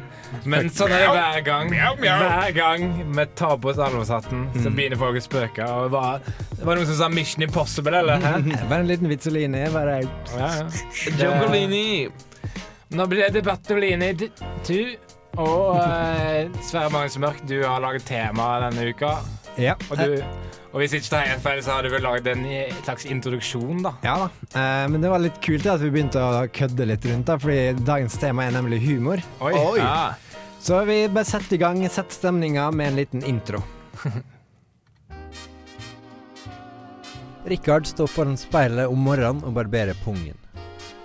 Men 0.46 0.70
sånn 0.74 0.92
er 0.94 1.04
det 1.04 1.10
hver 1.16 1.42
gang. 1.48 1.72
Hver 2.00 2.52
gang 2.56 2.88
vi 3.16 3.26
tar 3.40 3.58
på 3.58 3.70
oss 3.74 3.80
alvorshatten, 3.82 4.46
Mm. 4.54 4.64
så 4.64 4.70
begynner 4.76 4.98
folk 5.02 5.18
å 5.20 5.24
spøke. 5.26 5.68
Og 5.70 5.92
var, 5.92 6.20
det 6.56 6.66
var 6.66 6.76
noen 6.80 6.86
som 6.90 6.96
sa 7.02 7.10
Mission 7.10 7.44
Impossible, 7.44 7.98
eller? 8.04 8.20
Hæ? 8.26 8.66
Bare 8.70 8.80
en 8.84 8.88
liten 8.88 9.10
vitsoline. 9.10 9.66
Bare 9.74 10.00
Ja, 10.38 10.50
ja. 10.62 10.68
Jungolini. 11.20 12.10
Nå 12.92 13.06
blir 13.12 13.30
det 13.34 13.44
Bertolini 13.46 14.14
2. 14.66 14.80
Og 15.40 15.78
eh, 15.78 16.48
Sverre 16.66 16.90
Magnus 16.92 17.18
Mørk, 17.22 17.44
du 17.48 17.60
har 17.64 17.80
laget 17.84 18.06
tema 18.10 18.48
denne 18.66 18.90
uka. 18.90 19.12
Ja. 19.62 19.76
Og, 19.92 19.98
du, 19.98 20.24
og 20.70 20.78
hvis 20.84 20.94
ikke 20.94 21.10
tar 21.10 21.26
helt 21.26 21.42
feil, 21.42 21.60
så 21.66 21.76
har 21.76 21.82
du 21.86 21.90
vel 21.90 22.04
lagd 22.06 22.28
en 22.30 22.44
slags 22.84 23.06
introduksjon, 23.10 23.80
da. 23.86 23.96
Ja 24.06 24.16
da. 24.22 24.28
Eh, 24.54 24.86
men 24.94 25.02
det 25.02 25.10
var 25.10 25.24
litt 25.24 25.40
kult 25.42 25.66
at 25.66 25.82
vi 25.82 25.90
begynte 25.96 26.22
å 26.22 26.44
kødde 26.54 26.86
litt 26.92 27.06
rundt, 27.10 27.26
da, 27.26 27.40
fordi 27.42 27.74
dagens 27.88 28.18
tema 28.22 28.46
er 28.46 28.54
nemlig 28.54 28.80
humor. 28.86 29.24
Oi. 29.42 29.54
Oi. 29.58 29.80
Ja. 29.82 30.14
Så 30.62 30.84
vi 30.86 31.08
bare 31.10 31.26
setter 31.26 31.56
i 31.58 31.62
gang, 31.62 31.82
setter 31.90 32.14
stemninga 32.20 32.70
med 32.76 32.88
en 32.92 33.00
liten 33.02 33.26
intro. 33.26 33.64
Rikard 37.50 37.88
står 37.90 38.08
foran 38.12 38.38
speilet 38.38 38.92
om 38.92 39.00
morgenen 39.02 39.42
og 39.48 39.56
barberer 39.58 39.98
pungen. 40.04 40.38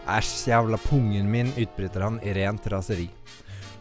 Æsj, 0.05 0.51
jævla 0.51 0.77
pungen 0.91 1.31
min, 1.31 1.53
utbryter 1.57 2.05
han 2.05 2.19
i 2.21 2.35
rent 2.37 2.67
raseri. 2.69 3.09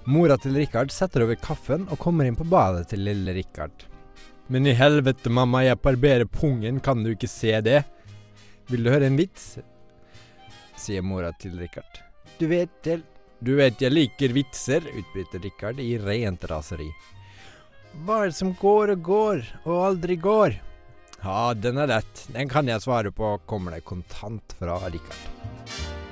Mora 0.08 0.38
til 0.40 0.56
Rikard 0.56 0.92
setter 0.96 1.26
over 1.26 1.36
kaffen 1.36 1.90
og 1.92 2.00
kommer 2.00 2.24
inn 2.30 2.40
på 2.40 2.48
badet 2.48 2.88
til 2.94 3.04
lille 3.04 3.36
Rikard. 3.36 3.93
Men 4.48 4.68
i 4.68 4.74
helvete, 4.76 5.32
mamma, 5.32 5.64
jeg 5.64 5.80
barberer 5.82 6.28
pungen, 6.28 6.82
kan 6.84 7.04
du 7.04 7.14
ikke 7.14 7.30
se 7.32 7.56
det? 7.64 7.84
Vil 8.72 8.84
du 8.84 8.92
høre 8.92 9.08
en 9.08 9.20
vits? 9.20 9.54
sier 10.84 11.04
mora 11.06 11.32
til 11.40 11.56
Rikard. 11.60 12.02
Du 12.40 12.48
vet 12.52 12.88
jeg, 12.88 13.04
du 13.40 13.56
vet 13.60 13.82
jeg 13.82 13.94
liker 13.94 14.36
vitser, 14.36 14.84
utbryter 14.84 15.44
Rikard 15.44 15.80
i 15.80 15.96
rent 16.02 16.44
raseri. 16.50 16.90
Hva 18.04 18.24
er 18.24 18.32
det 18.32 18.40
som 18.40 18.56
går 18.58 18.96
og 18.96 19.04
går, 19.06 19.44
og 19.64 19.84
aldri 19.88 20.18
går? 20.20 20.58
Ja, 21.24 21.54
den 21.56 21.80
er 21.80 21.92
lett. 21.94 22.26
Den 22.36 22.50
kan 22.52 22.68
jeg 22.68 22.84
svare 22.84 23.14
på, 23.16 23.38
kommer 23.48 23.78
det 23.78 23.86
kontant 23.88 24.58
fra 24.60 24.82
Rikard. 24.90 26.03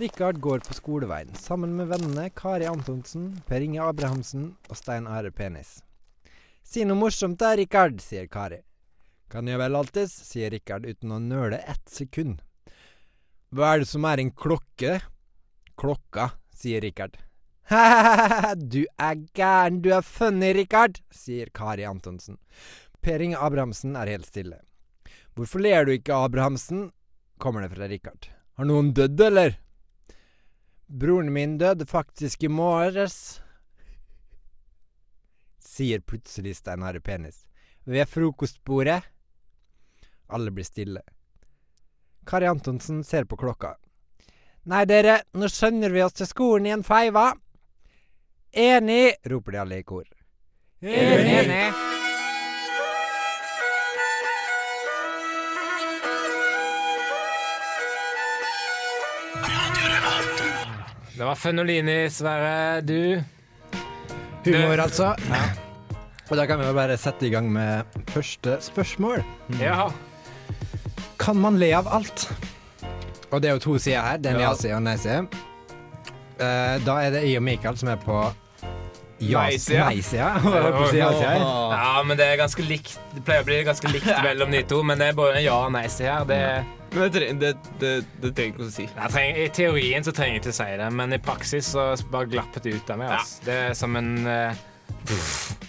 Rikard 0.00 0.38
går 0.40 0.62
på 0.64 0.74
skoleveien 0.74 1.34
sammen 1.36 1.74
med 1.76 1.90
vennene 1.90 2.30
Kari 2.32 2.64
Antonsen, 2.64 3.34
Per 3.44 3.60
Inge 3.60 3.82
Abrahamsen 3.84 4.46
og 4.70 4.78
Stein 4.78 5.04
Are 5.04 5.28
Penis. 5.28 5.82
Si 6.64 6.86
noe 6.88 6.96
morsomt 6.96 7.36
da, 7.42 7.50
Rikard, 7.58 7.98
sier 8.00 8.24
Kari. 8.32 8.62
Kan 9.28 9.50
jeg 9.50 9.60
vel 9.60 9.76
alltids, 9.76 10.14
sier 10.24 10.54
Rikard 10.54 10.88
uten 10.88 11.12
å 11.12 11.20
nøle 11.20 11.60
ett 11.68 11.84
sekund. 11.92 12.40
Hva 13.52 13.74
er 13.74 13.84
det 13.84 13.90
som 13.92 14.08
er 14.08 14.24
en 14.24 14.32
klokke? 14.32 14.96
Klokka, 15.76 16.30
sier 16.56 16.80
Rikard. 16.80 17.20
Hahaha, 17.68 18.54
du 18.72 18.86
er 18.96 19.20
gæren, 19.36 19.82
du 19.84 19.92
er 19.92 20.06
funny, 20.06 20.54
Rikard, 20.62 21.02
sier 21.12 21.52
Kari 21.52 21.84
Antonsen. 21.84 22.40
Per 23.04 23.20
Inge 23.20 23.36
Abrahamsen 23.36 24.00
er 24.00 24.16
helt 24.16 24.32
stille. 24.32 24.62
Hvorfor 25.36 25.60
ler 25.60 25.84
du 25.84 25.98
ikke, 25.98 26.16
Abrahamsen? 26.16 26.88
kommer 27.40 27.60
det 27.68 27.74
fra 27.76 27.88
Rikard. 27.88 28.32
Har 28.56 28.68
noen 28.68 28.94
dødd, 28.96 29.20
eller? 29.28 29.60
Broren 30.90 31.32
min 31.32 31.58
døde 31.58 31.86
faktisk 31.86 32.42
i 32.42 32.48
morges, 32.50 33.38
sier 35.62 36.02
plutselig 36.02 36.56
Stein 36.58 36.82
Are 36.82 37.00
Penis. 37.00 37.44
Ved 37.86 38.08
frokostbordet. 38.10 39.04
Alle 40.26 40.50
blir 40.50 40.66
stille. 40.66 41.04
Kari 42.26 42.50
Antonsen 42.50 43.04
ser 43.06 43.24
på 43.30 43.38
klokka. 43.38 43.76
Nei, 44.66 44.82
dere, 44.90 45.20
nå 45.38 45.46
skjønner 45.46 45.94
vi 45.94 46.02
oss 46.02 46.18
til 46.18 46.28
skolen 46.28 46.66
i 46.66 46.74
en 46.74 46.84
feiva. 46.86 47.30
Enig, 48.50 49.14
roper 49.30 49.54
de 49.54 49.62
alle 49.62 49.80
i 49.80 49.86
kor. 49.86 50.10
Enig. 50.82 51.99
Det 61.20 61.26
var 61.26 61.34
Fennolini, 61.36 62.10
Sverre. 62.10 62.80
Du 62.80 63.20
Humor, 64.44 64.80
altså. 64.80 65.10
Og 66.30 66.38
da 66.38 66.46
kan 66.48 66.62
vi 66.62 66.70
bare 66.72 66.96
sette 66.96 67.26
i 67.28 67.30
gang 67.34 67.50
med 67.52 67.98
første 68.08 68.54
spørsmål. 68.64 69.20
Ja. 69.60 69.90
Kan 71.20 71.36
man 71.36 71.58
le 71.60 71.74
av 71.76 71.90
alt? 71.92 72.24
Og 73.28 73.42
det 73.42 73.50
er 73.50 73.58
jo 73.58 73.62
to 73.66 73.76
sider 73.76 74.00
her. 74.00 74.16
Det 74.16 74.30
er 74.30 74.38
en 74.38 74.40
Ja. 74.40 74.48
ja-side 74.48 74.72
og 74.72 74.80
en 74.80 74.88
nei-side. 74.88 75.28
Uh, 76.40 76.80
da 76.88 76.96
er 77.04 77.10
det 77.12 77.22
jeg 77.28 77.36
og 77.36 77.44
Mikael 77.50 77.76
som 77.76 77.92
er 77.92 78.00
på 78.00 78.16
ja- 79.20 79.44
og 79.44 79.52
ja-sida 79.52 80.32
ja, 80.40 82.02
men 82.02 82.16
det 82.16 82.30
er 82.30 82.40
ganske 82.40 82.64
likt. 82.64 82.96
Det 83.12 83.26
pleier 83.28 83.44
å 83.44 83.50
bli 83.52 83.60
ganske 83.68 83.92
likt 83.92 84.08
mellom 84.30 84.56
de 84.56 84.62
to, 84.62 84.80
men 84.82 84.96
det 84.96 85.12
er 85.12 85.20
både 85.20 85.36
en 85.36 85.44
ja 85.44 85.60
og 85.66 85.72
nei-side 85.76 86.16
her. 86.16 86.24
Det, 86.24 86.79
Men 86.90 87.02
det, 87.04 87.10
treng, 87.14 87.38
det, 87.38 87.50
det, 87.78 87.90
det 88.22 88.30
trenger 88.34 88.56
ikke 88.56 88.66
å 88.66 88.72
si. 88.74 88.86
jeg 88.88 89.12
trenger, 89.14 89.36
I 89.38 89.50
teorien 89.54 90.06
så 90.06 90.14
trenger 90.14 90.36
jeg 90.36 90.42
ikke 90.42 90.54
å 90.54 90.58
si 90.58 90.68
det, 90.80 90.88
men 90.98 91.14
i 91.14 91.20
praksis 91.22 91.68
så 91.76 91.84
bare 92.10 92.30
glappet 92.32 92.66
det 92.66 92.72
ut 92.80 92.90
av 92.90 92.98
meg. 92.98 93.12
Altså. 93.14 93.44
Det 93.46 93.58
er 93.68 93.76
som 93.78 93.98
en 94.00 94.10
uh, 94.26 94.64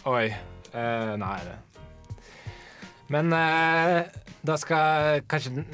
Oi. 0.09 0.25
Uh, 0.71 1.13
nei, 1.19 1.35
det 1.45 1.57
Men 3.11 3.35
uh, 3.35 4.01
da 4.47 4.57
skal 4.57 5.21
kanskje 5.29 5.65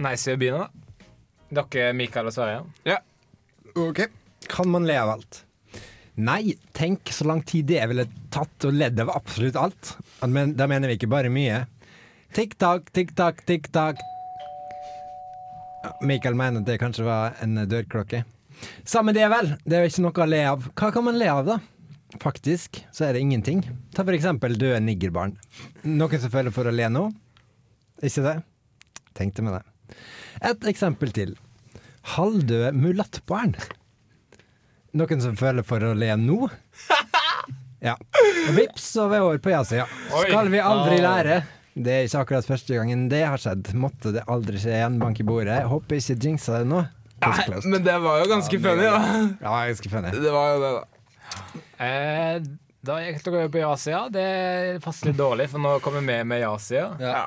nei-sida 0.00 0.38
begynne, 0.40 0.64
da. 0.64 1.10
Dere, 1.60 1.92
Mikael 1.98 2.30
og 2.30 2.34
Sverre. 2.34 2.62
Ok. 3.74 4.06
Kan 4.48 4.70
man 4.72 4.86
le 4.88 4.96
av 5.00 5.12
alt? 5.16 5.42
Nei, 6.14 6.54
tenk 6.72 7.10
så 7.10 7.26
lang 7.26 7.42
tid 7.42 7.66
det 7.72 7.82
ville 7.90 8.06
tatt 8.32 8.66
å 8.66 8.70
ledde 8.70 9.02
av 9.02 9.12
absolutt 9.16 9.58
alt. 9.58 9.96
Men 10.22 10.54
da 10.56 10.68
mener 10.70 10.88
vi 10.88 10.96
ikke 11.00 11.10
bare 11.10 11.32
mye. 11.32 11.64
Tikk-takk, 12.34 12.92
tikk-takk, 12.94 13.42
tikk-takk. 13.48 14.02
Ja, 16.00 16.06
Mikael 16.06 16.34
mener 16.34 16.60
at 16.60 16.66
det 16.66 16.78
kanskje 16.80 17.04
var 17.06 17.36
en 17.44 17.56
dørklokke. 17.68 18.24
Samme 18.84 19.12
det, 19.14 19.26
vel. 19.30 19.54
Det 19.64 19.76
er 19.76 19.84
jo 19.84 19.92
ikke 19.92 20.04
noe 20.04 20.24
å 20.24 20.26
le 20.30 20.40
av. 20.48 20.66
Hva 20.78 20.90
kan 20.94 21.04
man 21.06 21.18
le 21.18 21.28
av, 21.30 21.44
da? 21.46 21.58
Faktisk 22.22 22.84
så 22.94 23.08
er 23.08 23.16
det 23.16 23.22
ingenting. 23.24 23.62
Ta 23.94 24.04
for 24.04 24.14
eksempel 24.14 24.54
døde 24.58 24.80
niggerbarn. 24.84 25.34
Noen 25.82 26.20
som 26.22 26.30
føler 26.32 26.54
for 26.54 26.70
å 26.70 26.74
le 26.74 26.88
nå? 26.92 27.08
Ikke 28.04 28.22
det? 28.26 28.34
Tenkte 29.18 29.42
med 29.46 29.56
det. 29.58 29.96
Et 30.44 30.68
eksempel 30.70 31.12
til. 31.14 31.34
Halvdøde 32.14 32.72
mulattbarn. 32.76 33.56
Noen 34.94 35.22
som 35.24 35.34
føler 35.38 35.66
for 35.66 35.82
å 35.82 35.94
le 35.98 36.14
nå? 36.20 36.46
Ja. 37.84 37.98
Vips, 38.56 38.86
så 38.94 39.02
er 39.04 39.10
vi 39.10 39.18
over 39.20 39.40
på 39.44 39.50
ja-sida. 39.52 39.84
Skal 40.08 40.48
vi 40.48 40.60
aldri 40.64 41.02
lære? 41.04 41.34
Det 41.74 41.90
er 41.90 42.04
ikke 42.06 42.20
akkurat 42.22 42.46
første 42.46 42.76
gangen 42.78 43.08
det 43.10 43.24
har 43.26 43.40
skjedd. 43.40 43.72
Måtte 43.78 44.12
det 44.14 44.22
aldri 44.30 44.60
skje 44.62 44.76
igjen. 44.76 45.00
Bank 45.02 45.18
i 45.18 45.26
bordet. 45.26 45.56
Jeg 45.58 45.70
håper 45.72 45.98
ikke 45.98 46.18
jinxa 46.22 46.60
det 46.60 46.68
nå. 46.70 46.84
Nei. 47.24 47.60
Men 47.64 47.86
det 47.86 47.94
var 48.04 48.20
jo 48.20 48.28
ganske 48.30 48.60
funny, 48.60 48.84
da. 48.84 49.00
Ja, 49.42 49.54
ganske 49.70 49.90
funny. 49.90 50.12
Det 50.22 50.34
var 50.34 50.52
jo 50.52 50.60
det, 50.62 50.72
da. 50.76 51.62
Eh, 51.84 52.34
da 52.84 52.98
gikk 53.00 53.22
dere 53.26 53.48
på 53.50 53.62
ja-sida. 53.62 54.04
Det 54.12 54.28
passer 54.84 55.10
litt 55.10 55.18
dårlig, 55.18 55.48
for 55.50 55.62
nå 55.62 55.78
kommer 55.84 56.04
vi 56.04 56.18
med 56.28 56.44
ja-sida. 56.44 56.90
Ja. 57.00 57.24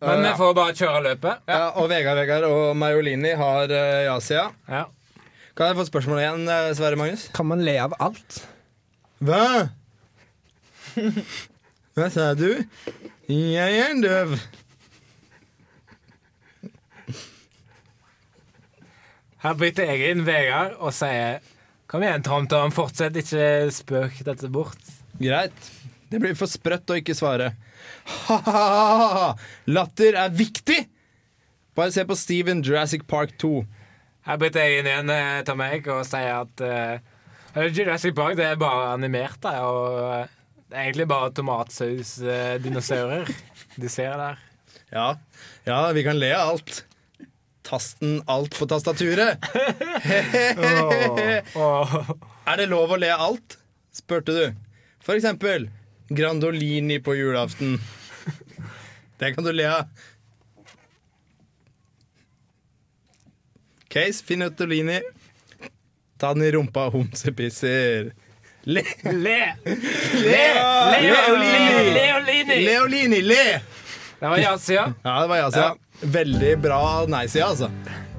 Men 0.00 0.22
vi 0.22 0.32
får 0.36 0.52
bare 0.56 0.74
kjøre 0.76 1.00
løpet. 1.06 1.46
Ja, 1.48 1.70
og 1.80 1.88
Vegard 1.88 2.18
Vegard 2.20 2.44
og 2.50 2.74
Maiolini 2.76 3.32
har 3.38 3.70
uh, 3.72 4.02
ja-sida. 4.04 4.50
Ja. 4.68 4.84
Kan 5.56 5.70
jeg 5.70 5.78
få 5.78 5.86
spørsmål 5.88 6.20
igjen, 6.20 6.42
eh, 6.52 6.72
Sverre 6.76 6.98
Magnus? 7.00 7.30
Kan 7.32 7.48
man 7.48 7.62
le 7.64 7.78
av 7.80 7.94
alt? 8.04 8.42
Hva? 9.24 9.70
Hva 11.96 12.08
sa 12.12 12.34
du? 12.36 12.50
Jeg 13.26 13.78
er 13.82 13.96
døv. 13.98 14.36
Her 19.42 19.56
bryter 19.58 19.88
jeg 19.90 20.12
inn 20.12 20.22
Vegard 20.26 20.76
og 20.78 20.94
sier 20.94 21.42
Kom 21.90 22.02
igjen, 22.02 22.22
TomTom, 22.26 22.72
fortsett, 22.74 23.18
ikke 23.18 23.66
spøk 23.74 24.20
dette 24.26 24.50
bort. 24.50 24.78
Greit. 25.18 25.68
Det 26.10 26.18
blir 26.22 26.34
for 26.38 26.50
sprøtt 26.50 26.90
å 26.90 26.96
ikke 26.98 27.14
svare. 27.14 27.52
Ha-ha-ha! 28.26 29.28
Latter 29.70 30.18
er 30.18 30.34
viktig! 30.34 30.80
Bare 31.78 31.94
se 31.94 32.02
på 32.06 32.16
Steven 32.18 32.62
Jurassic 32.66 33.06
Park 33.10 33.36
2. 33.42 33.52
Her 34.26 34.40
bryter 34.42 34.66
jeg 34.66 34.80
inn 34.80 34.90
igjen 34.90 35.12
Tom 35.12 35.46
til 35.50 35.60
meg 35.62 35.90
og 35.94 36.02
sier 36.08 36.40
at 36.40 36.66
uh, 36.66 37.68
Jurassic 37.70 38.14
Park 38.18 38.38
det 38.38 38.48
er 38.52 38.58
bare 38.60 38.92
animert, 38.96 39.38
da, 39.42 39.54
og 39.66 40.00
eh, 40.10 40.35
det 40.66 40.74
er 40.74 40.82
egentlig 40.88 41.06
bare 41.10 41.30
tomatsaus-dinosaurer 41.36 43.28
de 43.76 43.88
ser 43.92 44.16
der. 44.18 44.36
Ja. 44.90 45.08
ja, 45.66 45.92
vi 45.92 46.02
kan 46.06 46.18
le 46.18 46.32
av 46.34 46.56
alt. 46.56 46.84
Tasten 47.66 48.20
alt 48.30 48.54
på 48.58 48.66
tastaturet. 48.70 49.42
Åh. 51.58 51.94
Er 52.46 52.60
det 52.60 52.68
lov 52.70 52.94
å 52.94 52.98
le 52.98 53.10
av 53.14 53.20
alt? 53.30 53.58
spurte 53.96 54.34
du. 54.34 54.46
For 55.02 55.14
eksempel 55.16 55.70
Grandolini 56.08 57.00
på 57.02 57.14
julaften. 57.16 57.78
Det 59.18 59.34
kan 59.34 59.44
du 59.46 59.52
le 59.54 59.66
av. 59.70 59.86
Case 63.88 64.24
Finotolini. 64.24 65.00
Ta 66.18 66.34
den 66.34 66.42
i 66.44 66.50
rumpa, 66.52 66.88
homsepisser. 66.92 68.12
Le. 68.68 68.82
Le! 69.04 69.38
Le! 69.64 70.46
Leolini! 71.02 71.94
Leolini! 71.94 72.64
Leolini, 72.64 73.22
le! 73.22 73.60
Det 74.20 74.28
var 74.28 74.38
ja-sida. 74.38 74.92
Ja, 75.02 75.20
det 75.20 75.28
var 75.28 75.36
ja-sida. 75.36 75.74
Veldig 76.00 76.58
bra 76.58 76.80
nei-sida, 77.06 77.46
altså. 77.46 77.70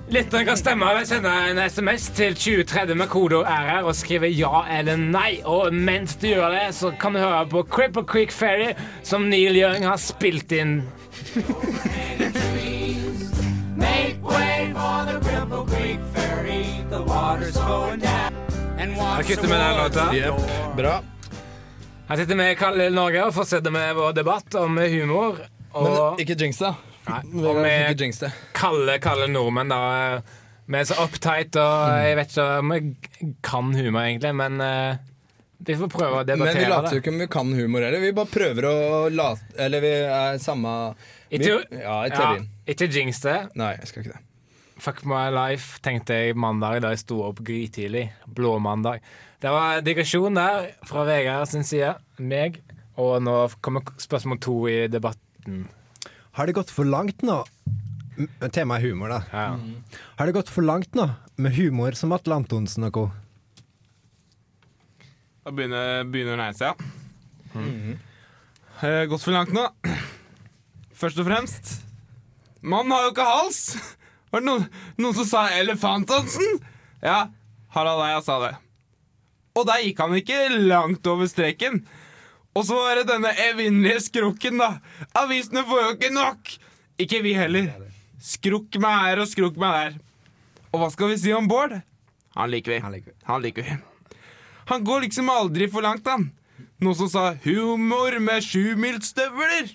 Lytteren 0.10 0.48
kan 0.48 0.56
stemme 0.56 0.88
ved 0.96 1.04
å 1.04 1.10
sende 1.10 1.34
en 1.50 1.60
SMS 1.60 2.08
til 2.16 2.38
2030 2.40 2.96
med 2.96 3.12
kodeord 3.12 3.44
RR 3.44 3.90
og 3.90 3.96
skrive 4.00 4.30
ja 4.32 4.64
eller 4.72 4.96
nei. 4.96 5.42
Og 5.44 5.76
mens 5.76 6.16
du 6.22 6.30
gjør 6.30 6.56
det, 6.56 6.70
så 6.80 6.94
kan 6.96 7.18
du 7.18 7.20
høre 7.20 7.44
på 7.52 7.66
Cripple 7.68 8.08
Creek 8.08 8.32
Ferry, 8.32 8.72
som 9.04 9.28
Neil 9.28 9.60
Young 9.60 9.84
har 9.84 10.00
spilt 10.00 10.56
inn. 10.56 10.80
Da 18.96 19.24
kutter 19.24 19.48
med 19.48 19.60
den 19.60 19.78
låta. 19.78 20.16
Yep. 20.16 20.34
Bra. 20.78 21.04
Her 22.08 22.18
sitter 22.18 22.36
vi 22.36 22.52
i 22.52 22.56
Kalde 22.56 22.90
Norge 22.90 23.26
og 23.28 23.34
fortsetter 23.36 23.74
med 23.74 23.96
vår 23.98 24.14
debatt 24.16 24.56
om 24.56 24.78
humor. 24.78 25.42
Men 25.74 26.22
ikke 26.24 26.38
jinx 26.40 26.62
det. 26.62 26.74
Og 27.08 27.60
vi 27.64 27.76
kaller 28.56 28.94
det. 28.94 29.02
kalde 29.04 29.28
nordmenn, 29.32 29.72
da. 29.72 30.22
Vi 30.68 30.80
er 30.80 30.88
så 30.88 30.98
uptight, 31.04 31.56
og 31.60 31.94
jeg 32.04 32.16
vet 32.20 32.34
ikke 32.34 32.48
om 32.60 32.74
vi 32.74 32.80
kan 33.44 33.70
humor, 33.76 34.02
egentlig, 34.04 34.34
men 34.36 34.60
eh, 34.64 35.00
vi 35.64 35.78
får 35.80 35.92
prøve 35.92 36.22
å 36.22 36.26
debattere. 36.28 36.54
Men 36.54 36.64
vi 36.64 36.72
later 36.74 36.98
jo 36.98 37.04
ikke 37.04 37.14
om 37.14 37.22
vi 37.24 37.30
kan 37.32 37.54
humor 37.56 37.86
heller. 37.88 38.04
Vi 38.04 38.14
bare 38.16 38.32
prøver 38.32 38.68
å 38.68 38.76
late 39.10 39.58
Eller 39.64 39.84
vi 39.84 39.94
er 40.04 40.40
samme 40.44 40.74
vi, 41.32 41.42
Ja, 41.48 42.02
i 42.06 42.12
Ja, 42.14 42.30
ikke 42.68 42.92
jinx 42.92 43.24
det. 43.24 43.38
Nei, 43.60 43.74
jeg 43.80 43.92
skal 43.92 44.04
ikke 44.06 44.16
det. 44.18 44.27
Fuck 44.80 45.04
my 45.10 45.28
life, 45.34 45.80
tenkte 45.82 46.14
jeg 46.14 46.38
mandag 46.38 46.84
da 46.84 46.92
jeg 46.94 47.02
sto 47.02 47.22
opp 47.26 47.42
grytidlig. 47.46 48.08
Blåmandag. 48.30 49.02
Det 49.42 49.54
var 49.54 49.82
digresjon 49.86 50.38
der 50.38 50.72
fra 50.86 51.06
Vegard 51.08 51.50
sin 51.50 51.66
side. 51.66 51.96
Meg. 52.18 52.62
Og 52.98 53.20
nå 53.22 53.36
kommer 53.62 53.86
spørsmål 54.02 54.40
to 54.42 54.58
i 54.70 54.78
debatten. 54.90 55.68
Har 56.38 56.50
det 56.50 56.58
gått 56.58 56.74
for 56.74 56.86
langt 56.86 57.24
nå? 57.26 57.44
Temaet 58.54 58.82
er 58.82 58.90
humor, 58.90 59.14
da. 59.14 59.20
Ja. 59.30 59.98
Har 60.18 60.30
det 60.30 60.38
gått 60.38 60.50
for 60.50 60.66
langt 60.66 60.98
nå 60.98 61.06
med 61.38 61.54
humor 61.58 61.98
som 61.98 62.14
Atle 62.18 62.38
Antonsen 62.40 62.88
og 62.90 62.94
co.? 62.98 63.06
Da 65.46 65.54
begynner, 65.54 66.02
begynner 66.10 66.40
Neise, 66.42 66.74
ja. 66.74 66.74
Mm. 67.58 67.98
gått 69.10 69.24
for 69.24 69.34
langt 69.34 69.54
nå. 69.56 69.70
Først 70.98 71.22
og 71.22 71.28
fremst 71.30 71.78
Mannen 72.66 72.92
har 72.92 73.06
jo 73.06 73.14
ikke 73.14 73.26
hals! 73.26 73.62
Var 74.32 74.44
det 74.44 74.48
noen, 74.50 74.66
noen 75.00 75.16
som 75.16 75.28
sa 75.28 75.48
Elefantansen? 75.56 76.60
Ja, 77.04 77.28
Harald 77.76 78.04
Eia 78.06 78.22
sa 78.26 78.40
det. 78.44 78.54
Og 79.58 79.66
der 79.70 79.84
gikk 79.86 80.02
han 80.04 80.16
ikke 80.18 80.48
langt 80.54 81.08
over 81.10 81.30
streken. 81.30 81.82
Og 82.58 82.66
så 82.66 82.78
var 82.78 83.00
det 83.00 83.10
denne 83.12 83.32
evinnelige 83.48 84.08
skrukken, 84.08 84.58
da. 84.62 84.78
Avisene 85.18 85.64
får 85.68 85.84
jo 85.84 85.92
ikke 85.96 86.14
nok! 86.14 86.56
Ikke 86.98 87.22
vi 87.22 87.36
heller. 87.38 87.70
Skrukk 88.22 88.80
meg 88.82 89.04
her 89.04 89.22
og 89.22 89.30
skrukk 89.30 89.60
meg 89.62 89.76
der. 89.78 90.00
Og 90.74 90.82
hva 90.82 90.90
skal 90.94 91.12
vi 91.12 91.20
si 91.22 91.34
om 91.38 91.46
Bård? 91.50 91.76
Han 92.38 92.50
liker 92.50 92.74
vi. 92.74 92.80
Han 92.82 92.96
liker 92.96 93.14
vi. 93.14 93.20
Han 93.30 93.46
liker 93.46 93.68
vi. 93.68 93.78
Han 94.68 94.84
går 94.86 95.06
liksom 95.06 95.30
aldri 95.32 95.70
for 95.72 95.86
langt, 95.86 96.10
han. 96.10 96.32
Noen 96.82 96.98
som 96.98 97.10
sa 97.10 97.34
'humor 97.34 98.20
med 98.20 98.44
sjumilsstøvler'. 98.44 99.72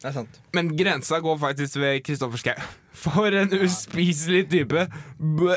Det 0.00 0.08
er 0.08 0.12
sant. 0.12 0.40
Men 0.52 0.76
grensa 0.76 1.18
går 1.20 1.38
faktisk 1.38 1.76
ved 1.76 2.04
Kristoffer 2.04 2.38
Schau. 2.38 2.56
For 2.92 3.32
en 3.32 3.52
uspiselig 3.62 4.48
type. 4.50 4.86
Bæ. 5.18 5.56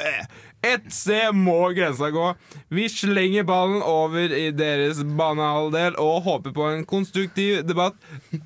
Ett 0.63 0.93
sted 0.95 1.35
må 1.35 1.57
grensa 1.75 2.07
gå. 2.13 2.29
Vi 2.71 2.85
slenger 2.89 3.43
ballen 3.43 3.81
over 3.83 4.31
i 4.31 4.45
deres 4.55 5.01
banehalvdel 5.03 5.97
og 5.99 6.21
håper 6.23 6.53
på 6.55 6.67
en 6.69 6.85
konstruktiv 6.87 7.65
debatt. 7.67 7.97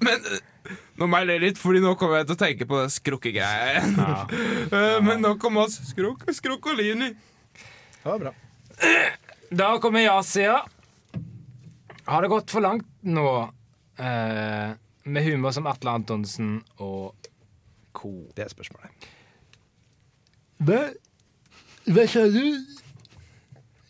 Men 0.01 0.25
nå 0.97 1.05
må 1.05 1.21
jeg 1.21 1.29
le 1.29 1.35
litt, 1.45 1.61
Fordi 1.61 1.83
nå 1.83 1.93
kommer 1.99 2.23
jeg 2.23 2.31
til 2.31 2.37
å 2.37 2.41
tenke 2.41 2.67
på 2.69 2.79
det 2.81 2.95
skrukkegreia 2.95 3.67
igjen. 3.75 3.93
ja. 4.01 4.97
Men 5.05 5.21
nok 5.21 5.45
om 5.51 5.61
oss. 5.61 5.77
Skrukk, 5.91 6.25
skrukkolini. 6.33 7.11
Det 8.01 8.09
var 8.09 8.25
bra. 8.25 8.33
Da 9.61 9.69
kommer 9.83 10.07
ja-sida. 10.07 10.63
Har 12.07 12.23
det 12.23 12.33
gått 12.33 12.51
for 12.51 12.63
langt 12.63 12.87
nå 13.05 13.29
eh, 13.99 14.69
med 15.03 15.25
humor 15.27 15.53
som 15.53 15.67
Atle 15.69 15.93
Antonsen 15.99 16.61
og 16.81 17.13
co.? 17.97 18.13
Det 18.37 18.45
er 18.45 18.53
spørsmålet. 18.53 19.07
Hva, 20.67 20.81
hva 21.93 22.05
sa 22.09 22.25
du? 22.33 22.43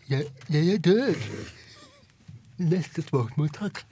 Jeg, 0.08 0.28
jeg 0.52 0.74
er 0.78 0.84
død. 0.84 1.30
Neste 2.68 3.04
spørsmål, 3.06 3.52
takk. 3.56 3.84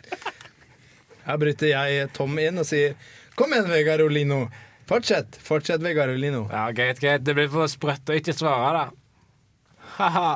Her 1.25 1.39
bryter 1.41 1.71
jeg 1.71 2.09
Tom 2.15 2.37
inn 2.41 2.61
og 2.61 2.67
sier 2.69 2.95
Kom 3.35 3.51
igjen, 3.51 3.67
Vegard 3.67 4.03
Olino. 4.05 4.45
Fortsett. 4.87 5.35
Fortsett, 5.43 5.81
Vegard 5.83 6.13
Olino. 6.13 6.45
Ja, 6.53 6.69
greit, 6.71 7.01
greit. 7.03 7.25
Det 7.27 7.33
blir 7.35 7.49
for 7.51 7.67
sprøtt 7.67 8.07
å 8.07 8.15
ikke 8.15 8.35
svare, 8.37 8.85
da. 8.85 9.81
Haha. 9.97 10.29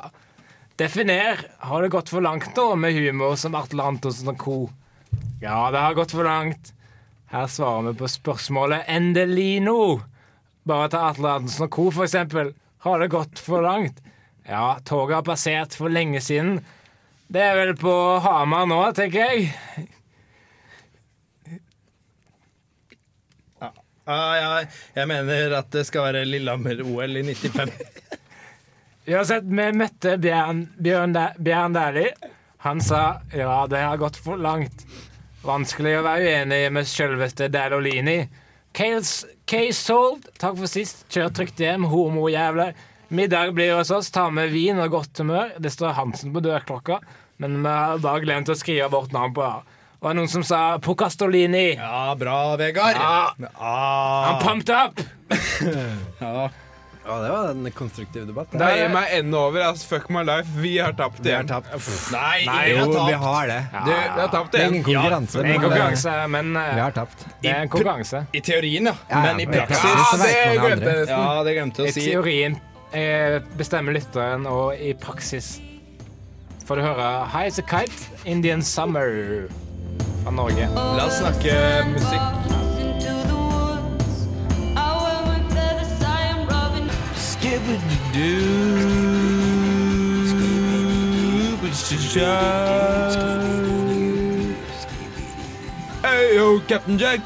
Definer. 0.79 1.45
Har 1.63 1.83
det 1.83 1.93
gått 1.93 2.11
for 2.11 2.23
langt 2.23 2.51
nå 2.57 2.65
med 2.79 2.97
humor 2.97 3.37
som 3.39 3.55
Atle 3.59 3.87
Antonsen 3.87 4.31
og 4.33 4.41
co.? 4.41 4.57
Ja, 5.39 5.69
det 5.71 5.79
har 5.79 5.95
gått 5.95 6.11
for 6.15 6.27
langt. 6.27 6.73
Her 7.29 7.47
svarer 7.47 7.91
vi 7.91 7.99
på 7.99 8.07
spørsmålet 8.09 8.87
Endelino. 8.89 10.01
Bare 10.65 10.89
ta 10.89 11.03
Atle 11.11 11.35
Antonsen 11.37 11.67
og 11.67 11.71
co., 11.75 11.91
for 11.93 12.07
eksempel. 12.07 12.53
Har 12.81 12.99
det 12.99 13.11
gått 13.13 13.39
for 13.43 13.61
langt? 13.61 14.01
Ja, 14.49 14.79
toget 14.85 15.19
har 15.19 15.27
passert 15.27 15.75
for 15.77 15.93
lenge 15.93 16.21
siden. 16.25 16.59
Det 17.29 17.43
er 17.45 17.57
vel 17.59 17.75
på 17.77 17.93
Hamar 18.23 18.65
nå, 18.65 18.81
tenker 18.97 19.29
jeg. 19.29 19.51
Ah, 24.09 24.33
ja, 24.39 24.47
jeg 24.95 25.05
mener 25.11 25.53
at 25.59 25.67
det 25.69 25.83
skal 25.85 26.07
være 26.07 26.23
Lillehammer-OL 26.25 27.19
i 27.19 27.21
95. 27.27 27.75
Uansett, 29.13 29.45
vi 29.45 29.67
møtte 29.77 30.15
Bjørn, 30.17 30.63
Bjørn, 30.81 31.13
Bjørn 31.37 31.77
Dæhlie. 31.77 32.33
Han 32.65 32.81
sa 32.81 33.19
ja, 33.37 33.67
det 33.69 33.83
har 33.85 34.01
gått 34.01 34.17
for 34.17 34.41
langt. 34.41 34.81
Vanskelig 35.45 35.95
å 35.99 36.03
være 36.05 36.27
uenig 36.33 36.61
med 36.75 36.87
selveste 36.89 37.47
Dalolini. 37.53 38.19
K-Sold, 38.75 40.27
takk 40.39 40.59
for 40.59 40.69
sist. 40.69 41.05
Kjør 41.13 41.31
trygt 41.39 41.63
hjem, 41.63 41.87
homojævler. 41.89 42.75
Middag 43.15 43.55
blir 43.57 43.73
hos 43.77 43.91
oss. 43.95 44.11
Ta 44.13 44.27
med 44.29 44.51
vin 44.53 44.79
og 44.83 44.91
godt 44.99 45.23
humør. 45.23 45.55
Det 45.57 45.71
står 45.73 45.95
Hansen 45.97 46.35
på 46.35 46.43
dørklokka, 46.45 46.99
men 47.41 47.61
vi 47.63 47.71
har 47.71 48.03
bare 48.03 48.23
glemt 48.27 48.51
å 48.51 48.57
skrive 48.59 48.91
vårt 48.93 49.15
navn 49.15 49.33
på 49.37 49.47
det 49.47 50.05
var 50.05 50.15
noen 50.15 50.29
som 50.31 50.43
sa 50.47 50.79
Pocastolini. 50.79 51.73
Ja, 51.75 52.15
bra, 52.15 52.55
Vegard. 52.55 52.95
Ja, 52.95 53.49
Ah, 53.59 54.29
I'm 54.31 54.43
pumped 54.45 54.69
up! 54.71 55.01
ja. 56.23 56.47
Ja, 57.09 57.15
det 57.23 57.29
var 57.33 57.47
en 57.55 57.71
konstruktiv 57.73 58.27
debatt. 58.29 58.51
Det 58.53 58.67
gir 58.77 58.91
meg 58.93 59.13
enden 59.17 59.33
over. 59.33 59.63
Altså, 59.65 59.87
Fuck 59.95 60.09
my 60.13 60.21
life. 60.27 60.51
Vi 60.61 60.75
har 60.77 60.93
tapt 60.93 61.17
Vi 61.25 61.31
har 61.33 61.41
igjen. 61.41 61.47
tapt. 61.49 61.87
Nei, 62.13 62.43
Nei, 62.45 62.59
Jo, 62.69 62.83
har 62.93 63.07
vi 63.07 63.15
har 63.23 63.47
det. 63.49 63.57
Du, 63.73 63.89
vi 63.89 64.21
har 64.21 64.27
tapt 64.35 64.51
Det 64.53 64.61
er 64.61 64.67
igjen. 64.67 64.83
konkurranse. 64.85 65.41
Det 65.41 65.49
er 65.49 65.53
en 65.55 65.63
konkurranse, 65.65 66.13
men 66.35 66.51
eh, 66.55 66.69
Vi 66.75 66.83
har 66.85 66.91
tapt. 66.99 67.25
det 67.41 67.49
er 67.55 67.61
en 67.65 67.69
konkurranse. 67.73 68.21
I 68.33 68.41
teorien, 68.45 68.91
ja. 68.91 68.93
Ja, 69.09 69.21
Men 69.25 69.39
i 69.41 69.47
praksis 69.49 69.81
praksis 69.81 70.21
det 70.21 70.59
glemte 70.61 70.93
jeg. 70.93 71.07
Ja, 71.09 71.43
det 71.49 71.55
glemte 71.57 71.81
å 71.87 71.89
si. 71.91 72.05
I 72.05 72.11
teorien 72.13 72.59
eh, 72.93 73.39
bestemmer 73.57 73.97
lytteren, 73.97 74.45
og 74.45 74.77
i 74.77 74.93
praksis 74.93 75.55
får 76.69 76.77
du 76.77 76.85
høre 76.85 77.09
High 77.33 77.47
as 77.49 77.57
a 77.57 77.65
Kite, 77.65 78.11
Indian 78.29 78.61
Summer 78.61 79.49
fra 80.21 80.31
Norge. 80.37 80.69
La 80.77 81.07
oss 81.09 81.17
snakke 81.23 81.57
musikk. 81.89 82.68
Captain 96.69 96.97
Jack 96.97 97.21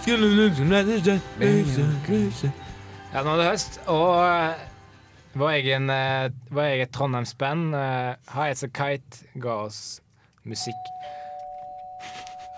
Ja, 3.13 3.21
nå 3.23 3.33
er 3.33 3.37
det 3.37 3.47
høst, 3.47 3.79
og 3.91 4.23
eh, 4.25 4.61
vår 5.37 5.49
egen, 5.49 5.89
eh, 5.89 6.31
vår 6.49 6.63
eget 6.63 6.91
Trondheimsband, 6.95 7.75
uh, 7.75 8.15
High 8.33 8.51
as 8.51 8.63
a 8.63 8.67
Kite, 8.67 9.27
ga 9.39 9.49
oss 9.67 10.01
musikk. 10.43 10.87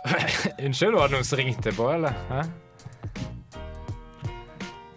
Unnskyld, 0.65 0.95
var 0.95 1.09
det 1.09 1.17
noen 1.17 1.27
som 1.27 1.41
ringte 1.41 1.73
på, 1.75 1.89
eller? 1.93 2.13
Hæ? 2.29 2.41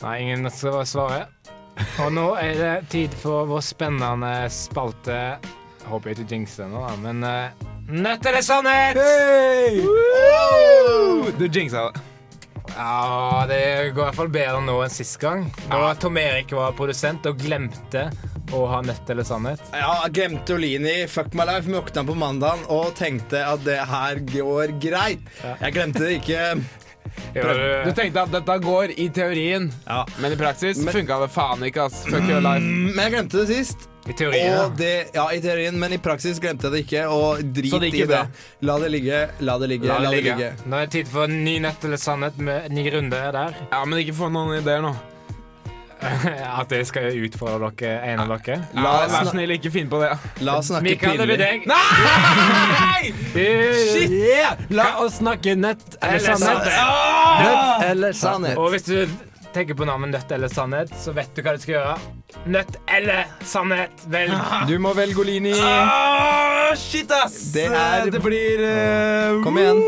Nei, 0.04 0.16
ingen 0.22 0.50
som 0.54 0.84
svarer. 0.86 1.26
Og 2.04 2.12
nå 2.14 2.26
er 2.40 2.58
det 2.58 2.74
tid 2.92 3.14
for 3.22 3.48
vår 3.50 3.64
spennende 3.64 4.34
spalte. 4.52 5.38
Håper 5.88 6.10
jeg 6.12 6.18
ikke 6.18 6.34
jinxer 6.34 6.66
det 6.66 6.72
nå, 6.74 6.84
da, 6.84 6.94
men 7.00 7.24
uh, 7.24 7.68
Nødt 7.88 8.26
eller 8.28 8.44
sannhet! 8.44 8.98
Du 11.38 11.46
jinxa 11.48 11.86
det. 11.88 12.02
Ja, 12.76 13.46
det 13.48 13.92
går 13.96 14.02
i 14.02 14.04
hvert 14.04 14.16
fall 14.18 14.28
bedre 14.32 14.58
nå 14.62 14.74
enn 14.84 14.92
sist 14.92 15.16
gang. 15.22 15.46
Da 15.70 15.94
Tom 15.98 16.18
Erik 16.20 16.52
var 16.52 16.76
produsent 16.76 17.24
og 17.26 17.40
glemte 17.40 18.10
å 18.54 18.60
ha 18.68 18.82
nødt 18.84 19.08
eller 19.10 19.26
sannhet. 19.26 19.62
Ja, 19.72 19.94
jeg 20.04 20.14
glemte 20.18 20.54
Olini 20.56 20.98
Fuck 21.10 21.32
my 21.36 21.46
life. 21.48 21.68
Våkna 21.72 22.04
på 22.06 22.16
mandagen 22.18 22.66
og 22.72 22.92
tenkte 22.98 23.40
at 23.44 23.64
det 23.64 23.80
her 23.88 24.20
går 24.34 24.76
greit. 24.84 25.24
Jeg 25.42 25.74
glemte 25.74 26.04
det 26.04 26.18
ikke. 26.20 26.44
Du 27.34 27.92
tenkte 27.96 28.22
at 28.22 28.30
dette 28.32 28.58
går 28.64 28.94
i 28.98 29.08
teorien, 29.14 29.70
Ja. 29.86 30.04
men 30.18 30.32
i 30.32 30.36
praksis 30.36 30.78
Men- 30.84 30.94
funka 30.94 31.20
det 31.20 31.30
faen 31.30 31.62
ikke. 31.62 31.84
ass 31.86 32.04
Fuck 32.04 32.28
your 32.28 32.40
life. 32.40 32.62
Mm, 32.62 32.94
Men 32.94 33.04
jeg 33.04 33.12
glemte 33.12 33.46
det 33.46 33.48
sist. 33.48 33.88
I 34.08 34.12
teorien. 34.12 34.54
Og 34.64 34.76
det, 34.78 35.10
ja, 35.14 35.26
i 35.28 35.40
teorien, 35.40 35.78
men 35.78 35.92
i 35.92 35.98
praksis 35.98 36.38
glemte 36.40 36.62
jeg 36.64 36.72
det 36.72 36.86
ikke. 36.86 37.02
Og 37.12 37.42
drit 37.52 37.70
Så 37.70 37.78
det 37.80 37.92
gikk 37.92 38.04
i 38.04 38.06
det. 38.06 38.22
La 38.62 38.78
det 38.78 38.90
ligge, 38.90 39.28
la 39.40 39.58
det 39.58 39.68
ligge, 39.68 39.86
La 39.86 39.98
det 40.10 40.24
ligge. 40.24 40.52
Nå 40.66 40.76
er 40.76 40.86
det 40.86 40.90
tid 40.92 41.08
for 41.08 41.24
en 41.24 41.44
ny 41.44 41.58
nett 41.58 41.84
eller 41.84 41.96
sannhet 42.00 42.38
med 42.38 42.70
ny 42.72 42.88
runde 42.90 43.10
der. 43.10 43.54
Ja, 43.70 43.84
men 43.84 43.98
ikke 43.98 44.14
få 44.16 44.30
noen 44.32 44.56
ideer 44.62 44.80
nå. 44.80 44.94
at 46.60 46.70
jeg 46.72 46.86
skal 46.86 47.08
utfordre 47.26 47.70
dere, 47.78 47.96
en 48.12 48.20
av 48.22 48.28
dere. 48.38 48.58
La, 48.78 48.90
oss 49.04 49.12
vær 49.16 49.30
snill, 49.32 49.50
ikke 49.56 49.70
finn 49.74 49.88
på 49.90 49.98
det. 50.02 50.12
La 50.46 50.58
oss 50.60 50.68
snakke 50.70 50.86
Mikael, 50.86 51.18
det 51.18 51.26
blir 51.30 51.40
deg. 51.42 51.64
Nei! 51.68 53.10
Shit! 53.92 54.12
Yeah! 54.14 54.60
La 54.70 54.90
oss 55.02 55.18
snakke 55.22 55.56
nøtt 55.58 55.98
eller 56.02 56.38
sannhet. 56.38 56.68
Nøtt 57.42 57.88
eller 57.90 58.14
sannhet. 58.16 58.60
Og 58.62 58.70
hvis 58.76 58.86
du 58.86 58.96
tenker 59.56 59.74
på 59.78 59.86
navnet 59.88 60.12
nøtt 60.14 60.32
eller 60.36 60.52
sannhet, 60.52 60.92
så 61.02 61.14
vet 61.16 61.34
du 61.34 61.42
hva 61.42 61.56
du 61.56 61.62
skal 61.64 61.74
gjøre. 61.78 61.96
Nøtt 62.52 62.78
eller 62.94 63.24
sannhet. 63.48 64.04
Velg. 64.12 64.36
Du 64.70 64.76
må 64.84 64.92
velge 64.94 65.22
Olini. 65.24 65.54
Ah, 65.58 66.74
shit, 66.78 67.10
ass! 67.16 67.38
Det 67.56 67.66
er- 67.72 68.10
det 68.12 68.20
blir 68.22 68.62
uh, 68.62 69.42
Kom 69.42 69.58
igjen. 69.58 69.82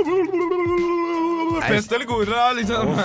Pest 1.68 1.92
eller 1.92 2.06
cola, 2.08 2.50
liksom. 2.56 2.96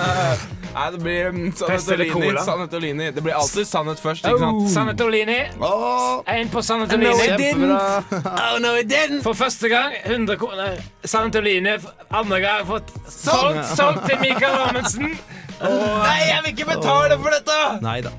Nei, 0.76 0.90
det 0.92 0.98
blir 1.00 1.28
um, 1.28 1.52
Sanetolini. 1.56 1.56
sannhet 1.56 1.88
og 1.88 1.92
eller 1.94 2.04
lini. 2.04 2.12
cola? 2.12 2.44
Sannhet 2.44 2.74
og 2.74 2.82
lini. 2.84 3.06
Det 3.16 3.22
blir 3.24 3.34
alltid 3.34 3.64
sannhet 3.64 4.00
først, 4.02 4.26
ikke 4.26 4.42
sant? 4.42 4.58
Oh. 4.60 4.66
Sanetolini. 4.68 5.38
Én 5.40 5.62
oh. 5.64 6.50
På 6.52 6.62
Sanetolini. 6.62 7.10
No, 7.10 7.22
it 7.24 7.40
didn't. 7.40 7.72
Oh, 7.72 8.58
no, 8.60 8.74
it 8.76 8.90
didn't. 8.90 9.22
For 9.24 9.32
første 9.32 9.68
gang 9.72 9.94
100 10.04 10.36
kroner. 10.36 10.76
Sanetolini. 11.04 11.78
Andre 12.10 12.40
gang 12.44 12.66
fått 12.68 12.92
solgt, 13.08 13.64
solgt 13.76 14.04
til 14.10 14.20
Mikael 14.20 14.60
Amundsen. 14.68 15.16
Nei, 15.62 16.18
jeg 16.28 16.40
vil 16.44 16.52
ikke 16.52 16.68
betale 16.74 17.16
for 17.22 17.32
dette! 17.32 17.60
Neida. 17.80 18.12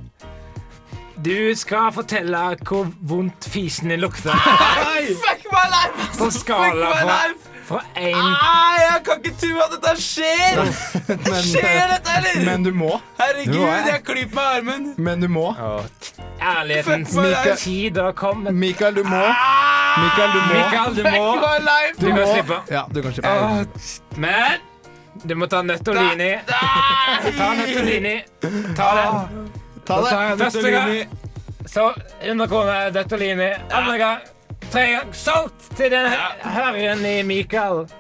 Du 1.26 1.54
skal 1.58 1.92
fortelle 1.94 2.42
hvor 2.66 2.90
vondt 3.10 3.46
fisen 3.50 3.90
din 3.94 4.02
lukter. 4.02 4.34
Fuck 4.34 5.46
my 5.54 5.68
life! 5.76 6.10
På 6.18 6.32
skala 6.34 6.74
Fuck 6.74 6.82
my 6.82 7.06
fra, 7.06 7.22
life! 7.28 7.57
Fra 7.68 7.82
én 8.00 8.16
Nei, 8.16 8.78
jeg 8.82 9.02
kan 9.08 9.20
ikke 9.22 9.34
tro 9.42 9.60
at 9.66 9.74
dette 9.76 9.94
skjer! 10.02 10.62
Skjer 11.44 11.92
dette, 11.94 12.14
eller? 12.20 12.46
Men 12.48 12.64
du 12.64 12.72
må. 12.76 12.94
Herregud, 13.20 13.54
Du 13.54 13.60
må, 13.60 13.68
jeg. 13.74 13.88
jeg 13.92 14.04
klyper 14.08 14.36
meg 14.38 14.46
i 14.46 14.60
armen. 14.62 14.88
Men 15.10 15.22
du 15.24 15.28
må. 15.32 15.46
Ærlighetens 16.42 17.14
Fuck 17.16 17.60
tid 17.64 17.98
har 18.02 18.12
kommet. 18.18 18.56
Mikael, 18.56 18.96
du 18.96 19.04
må. 19.04 19.22
Mikael, 19.98 20.32
du 20.34 20.40
må. 20.40 20.54
Mikael, 20.54 20.96
du 20.96 21.04
må. 21.04 21.28
Du! 22.00 22.06
Du 22.06 22.10
kan 22.16 22.28
slippe. 22.34 22.58
Ja, 22.72 22.84
du 22.94 23.02
kan 23.02 23.14
slippe. 23.14 23.30
Ah, 23.30 23.64
Men 24.16 24.66
du 25.28 25.34
må 25.36 25.48
ta 25.50 25.62
Nøttolini. 25.66 26.32
Ta 26.48 27.48
Nøttolini. 27.58 28.16
Ta 28.78 28.90
den. 28.98 29.48
Ta 29.88 30.02
det. 30.06 30.18
Første 30.44 30.72
gang 30.72 30.92
så 31.68 31.90
100 32.22 32.48
kroner 32.48 32.92
Nøttolini. 32.96 33.50
Andre 33.74 33.98
gang 33.98 34.20
tre 34.72 34.86
salt 35.16 35.68
til 35.78 35.92
den 35.92 36.08
herren 36.44 37.06
i 37.06 37.22
Mikael. 37.28 37.86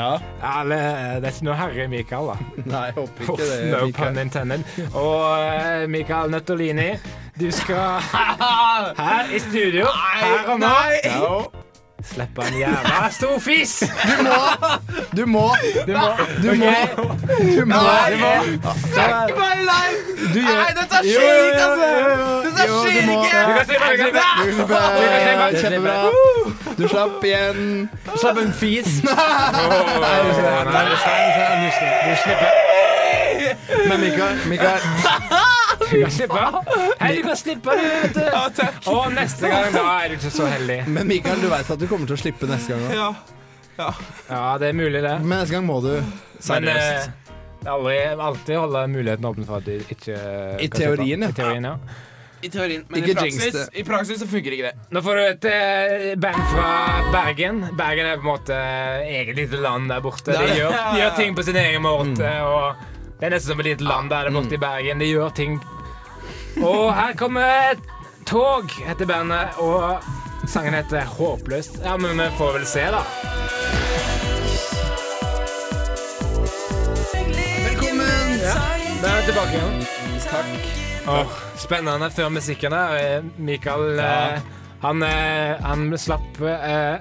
Ja. 0.00 0.14
Eller, 0.60 1.20
det 1.20 1.26
er 1.28 1.32
ikke 1.34 1.44
noe 1.48 1.56
herre 1.58 1.84
i 1.84 1.88
Mikael, 1.92 2.28
da. 2.30 2.36
Nei, 2.72 2.82
jeg 2.88 2.94
håper 2.96 3.24
ikke 3.26 3.36
det. 3.42 3.56
no 3.72 3.80
Mikael. 3.86 3.92
pun 4.14 4.20
intended. 4.22 4.62
Og 4.94 5.24
eh, 5.42 5.88
Mikael 5.92 6.30
Nøttolini, 6.32 6.90
du 7.40 7.50
skal 7.52 8.00
her 9.02 9.34
i 9.34 9.40
studio, 9.42 9.90
her 10.14 10.48
og 10.54 10.62
nå, 10.62 10.72
Ja. 12.00 12.06
slippe 12.14 12.40
en 12.48 12.54
jævla 12.58 13.10
stor 13.10 13.38
fis. 13.38 13.72
Du 13.80 14.22
må. 14.24 14.40
Du 15.16 15.26
må. 15.26 15.46
Du 15.86 15.92
må. 15.96 16.06
Du 16.42 16.52
må. 16.56 16.72
Du 17.52 17.64
må. 17.66 18.32
Fuck 18.94 19.36
my 19.36 19.54
life! 19.70 20.00
Du 20.34 20.38
gjør 20.40 20.60
Nei, 20.60 20.72
dette 20.78 20.98
skjer 21.04 21.44
ikke, 21.44 21.64
altså! 21.66 21.88
Dette 22.44 22.62
skjer 22.68 23.00
du 23.00 23.06
må. 23.06 23.24
ikke! 23.24 23.38
Du 23.40 23.52
kan 23.52 23.64
slippe, 23.66 23.86
du 23.90 23.96
kan 23.96 24.06
slippe. 24.50 24.80
Kjempebra. 25.60 25.98
Du 26.78 26.84
slapp 26.88 27.24
igjen. 27.24 27.90
Slapp 28.16 28.38
en 28.38 28.52
fis. 28.52 28.90
Du 32.06 32.16
slipper. 32.22 32.52
Men 33.88 34.00
Mikael, 34.00 34.36
Mikael 34.46 34.80
Du 35.90 35.96
kan 36.02 36.10
slippe. 36.10 36.40
Hei, 37.00 37.16
du 37.16 37.22
kan 37.26 37.36
slippe, 37.36 37.74
du, 37.76 37.86
vet 38.02 38.14
du. 38.14 38.20
Ja, 38.30 38.42
takk. 38.54 38.76
Og 38.92 39.08
neste 39.16 39.48
gang, 39.50 39.72
da 39.74 39.84
er 40.04 40.12
du 40.12 40.18
ikke 40.20 40.30
så 40.34 40.46
heldig. 40.50 40.76
Men 40.92 41.08
Mikael, 41.10 41.40
du 41.42 41.48
veit 41.50 41.70
at 41.74 41.80
du 41.80 41.86
kommer 41.90 42.06
til 42.10 42.18
å 42.18 42.20
slippe 42.20 42.46
neste 42.50 42.76
gang 42.76 42.84
òg. 42.86 42.98
Ja. 43.80 43.88
Ja, 44.28 44.42
det 44.60 44.68
er 44.70 44.76
mulig, 44.76 45.00
det. 45.02 45.14
Men 45.24 45.38
neste 45.40 45.56
gang 45.56 45.64
må 45.66 45.78
du. 45.84 45.94
Men 45.96 46.68
eh, 46.68 46.76
Seriøst. 46.76 47.32
det 47.62 47.66
er 47.66 47.72
aldri, 47.74 47.96
alltid 48.28 48.58
holde 48.60 48.84
muligheten 48.92 49.26
åpen 49.30 49.48
for 49.48 49.58
at 49.62 49.66
de 49.70 49.78
ikke 49.96 50.14
I 50.60 50.68
kan 50.68 50.78
teorien, 50.84 51.26
slippe. 51.26 51.26
ja. 51.26 51.32
I 51.32 51.40
teorien, 51.40 51.68
ja. 51.72 52.06
I 52.40 52.48
teorien, 52.48 52.84
men 52.88 53.02
Ikke 53.02 53.10
i 53.12 53.16
praksis, 53.18 53.56
i 53.76 53.82
praksis 53.84 54.20
så 54.22 54.28
funker 54.30 54.54
ikke 54.56 54.70
det. 54.70 54.86
Nå 54.96 55.02
får 55.04 55.18
du 55.18 55.22
et 55.26 55.48
eh, 55.50 56.04
band 56.22 56.38
fra 56.54 56.68
Bergen. 57.12 57.58
Bergen 57.76 58.06
er 58.08 58.16
på 58.16 58.24
en 58.24 58.30
måte 58.30 58.60
eget 59.04 59.34
lite 59.36 59.60
land 59.60 59.90
der 59.92 60.00
borte. 60.06 60.32
De 60.38 60.54
gjør, 60.56 60.72
de 60.94 61.02
gjør 61.02 61.18
ting 61.18 61.36
på 61.36 61.44
sin 61.50 61.58
egen 61.60 61.84
måte. 61.84 62.30
Og 62.46 62.86
det 63.20 63.28
er 63.28 63.34
nesten 63.34 63.52
som 63.52 63.60
et 63.60 63.68
lite 63.74 63.84
land 63.84 64.08
der 64.14 64.30
borte 64.32 64.56
i 64.56 64.62
Bergen. 64.62 65.02
De 65.04 65.10
gjør 65.10 65.34
ting 65.36 65.58
Og 66.58 66.94
her 66.94 67.12
kommer 67.16 67.78
Tog, 68.26 68.70
heter 68.86 69.06
bandet, 69.06 69.56
og 69.58 70.02
sangen 70.48 70.74
heter 70.74 71.06
Håpløst. 71.06 71.80
Ja, 71.84 71.96
men 71.96 72.18
vi 72.18 72.26
får 72.38 72.52
vel 72.58 72.66
se, 72.68 72.84
da. 72.94 73.00
Velkommen! 77.66 78.36
Ja, 78.42 78.54
Da 79.02 79.08
er 79.08 79.20
vi 79.20 79.26
tilbake 79.30 79.58
igjen. 79.58 79.86
Takk. 80.30 80.68
Oh, 81.10 81.38
spennende 81.58 82.10
før 82.12 82.28
musikken 82.28 82.72
her. 82.76 82.96
Eh, 83.00 83.24
Mikael, 83.38 83.96
ja. 83.98 84.38
han, 84.82 85.02
eh, 85.02 85.56
han 85.64 85.88
slapp 85.98 86.38
eh, 86.44 87.00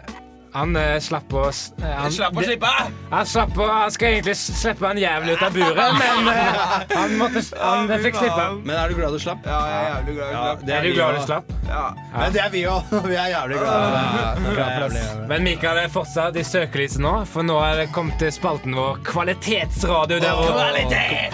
Han 0.54 0.76
uh, 0.76 0.98
slapp 1.04 1.34
å 1.34 1.44
han, 1.46 2.12
Slapp 2.12 2.38
å 2.38 2.44
slippe! 2.44 2.70
Han, 3.12 3.26
slapp 3.30 3.58
å, 3.58 3.68
han 3.70 3.92
skal 3.94 4.16
egentlig 4.16 4.36
slippe 4.40 4.90
en 4.90 4.98
jævel 4.98 5.36
ut 5.36 5.44
av 5.46 5.54
buret, 5.54 5.98
men 6.00 6.30
uh, 6.30 6.64
han, 6.96 7.14
måtte, 7.20 7.44
han 7.60 7.92
ja, 7.92 8.00
fikk 8.02 8.18
slippe. 8.18 8.48
Men 8.64 8.76
er 8.76 8.90
du 8.90 8.98
glad 8.98 9.14
du 9.14 9.22
slapp? 9.22 9.46
Ja, 9.46 9.60
jeg 9.70 9.80
er 9.80 9.92
jævlig 9.94 10.16
glad 10.18 10.34
ja, 10.34 10.44
det 10.64 10.76
Er 10.78 10.88
du 10.88 10.96
glad 10.96 11.20
du 11.20 11.26
slapp? 11.28 11.54
Ja. 11.70 11.84
Men 12.16 12.34
det 12.34 12.42
er 12.44 12.54
vi 12.54 12.64
òg. 12.70 12.96
Vi 13.10 13.20
er 13.20 13.30
jævlig 13.36 13.60
glade. 13.62 14.02
Ja, 14.10 14.66
er 14.66 14.80
jævlig. 14.80 15.04
Men 15.30 15.46
Mikael 15.46 15.84
er 15.84 15.94
fortsatt 15.94 16.40
i 16.40 16.46
søkelyset 16.48 17.04
nå, 17.06 17.14
for 17.30 17.46
nå 17.46 17.60
er 17.68 17.84
det 17.84 17.88
kommet 17.94 18.18
til 18.22 18.34
spalten 18.34 18.78
vår 18.78 19.04
Kvalitetsradio. 19.10 20.18
Der 20.24 20.34
hvor- 20.34 20.58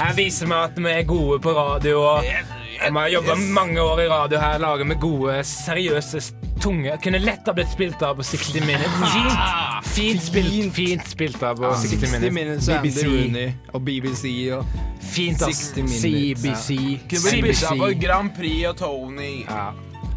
Her 0.01 0.13
viser 0.19 0.51
vi 0.51 0.59
at 0.59 0.77
vi 0.77 0.91
er 0.91 1.07
gode 1.07 1.39
på 1.39 1.55
radio. 1.55 2.03
Og 2.03 2.54
vi 2.81 2.99
har 2.99 3.07
jobba 3.07 3.35
mange 3.35 3.81
år 3.81 4.01
i 4.01 4.07
radio 4.09 4.39
her, 4.39 4.57
laget 4.57 4.87
med 4.87 4.99
gode, 5.01 5.43
seriøse, 5.43 6.21
tunge 6.61 6.97
Kunne 7.03 7.19
lett 7.21 7.47
ha 7.47 7.53
blitt 7.55 7.71
spilt 7.71 8.01
av 8.03 8.15
på 8.19 8.25
60 8.25 8.65
Minutes. 8.65 9.15
Fint, 9.15 9.95
fint, 9.95 10.23
spilt, 10.23 10.73
fint 10.75 11.09
spilt 11.09 11.43
av 11.43 11.59
på 11.61 11.71
60 11.81 12.07
60 12.07 12.31
Minutes. 12.31 12.69
BBC. 12.69 13.07
Rooney 13.07 13.51
og 13.73 13.85
BBC 13.85 14.33
og 14.57 14.77
Fint, 15.01 15.41
ass. 15.41 15.71
60 15.75 15.83
Minutes. 15.83 16.01
CBC. 16.01 16.77
Kunne 17.09 17.31
blitt 17.31 17.49
bytta 17.49 17.73
på 17.79 17.91
Grand 18.01 18.31
Prix 18.37 18.67
og 18.69 18.77
Tony. 18.77 19.33
Ja. 19.45 19.71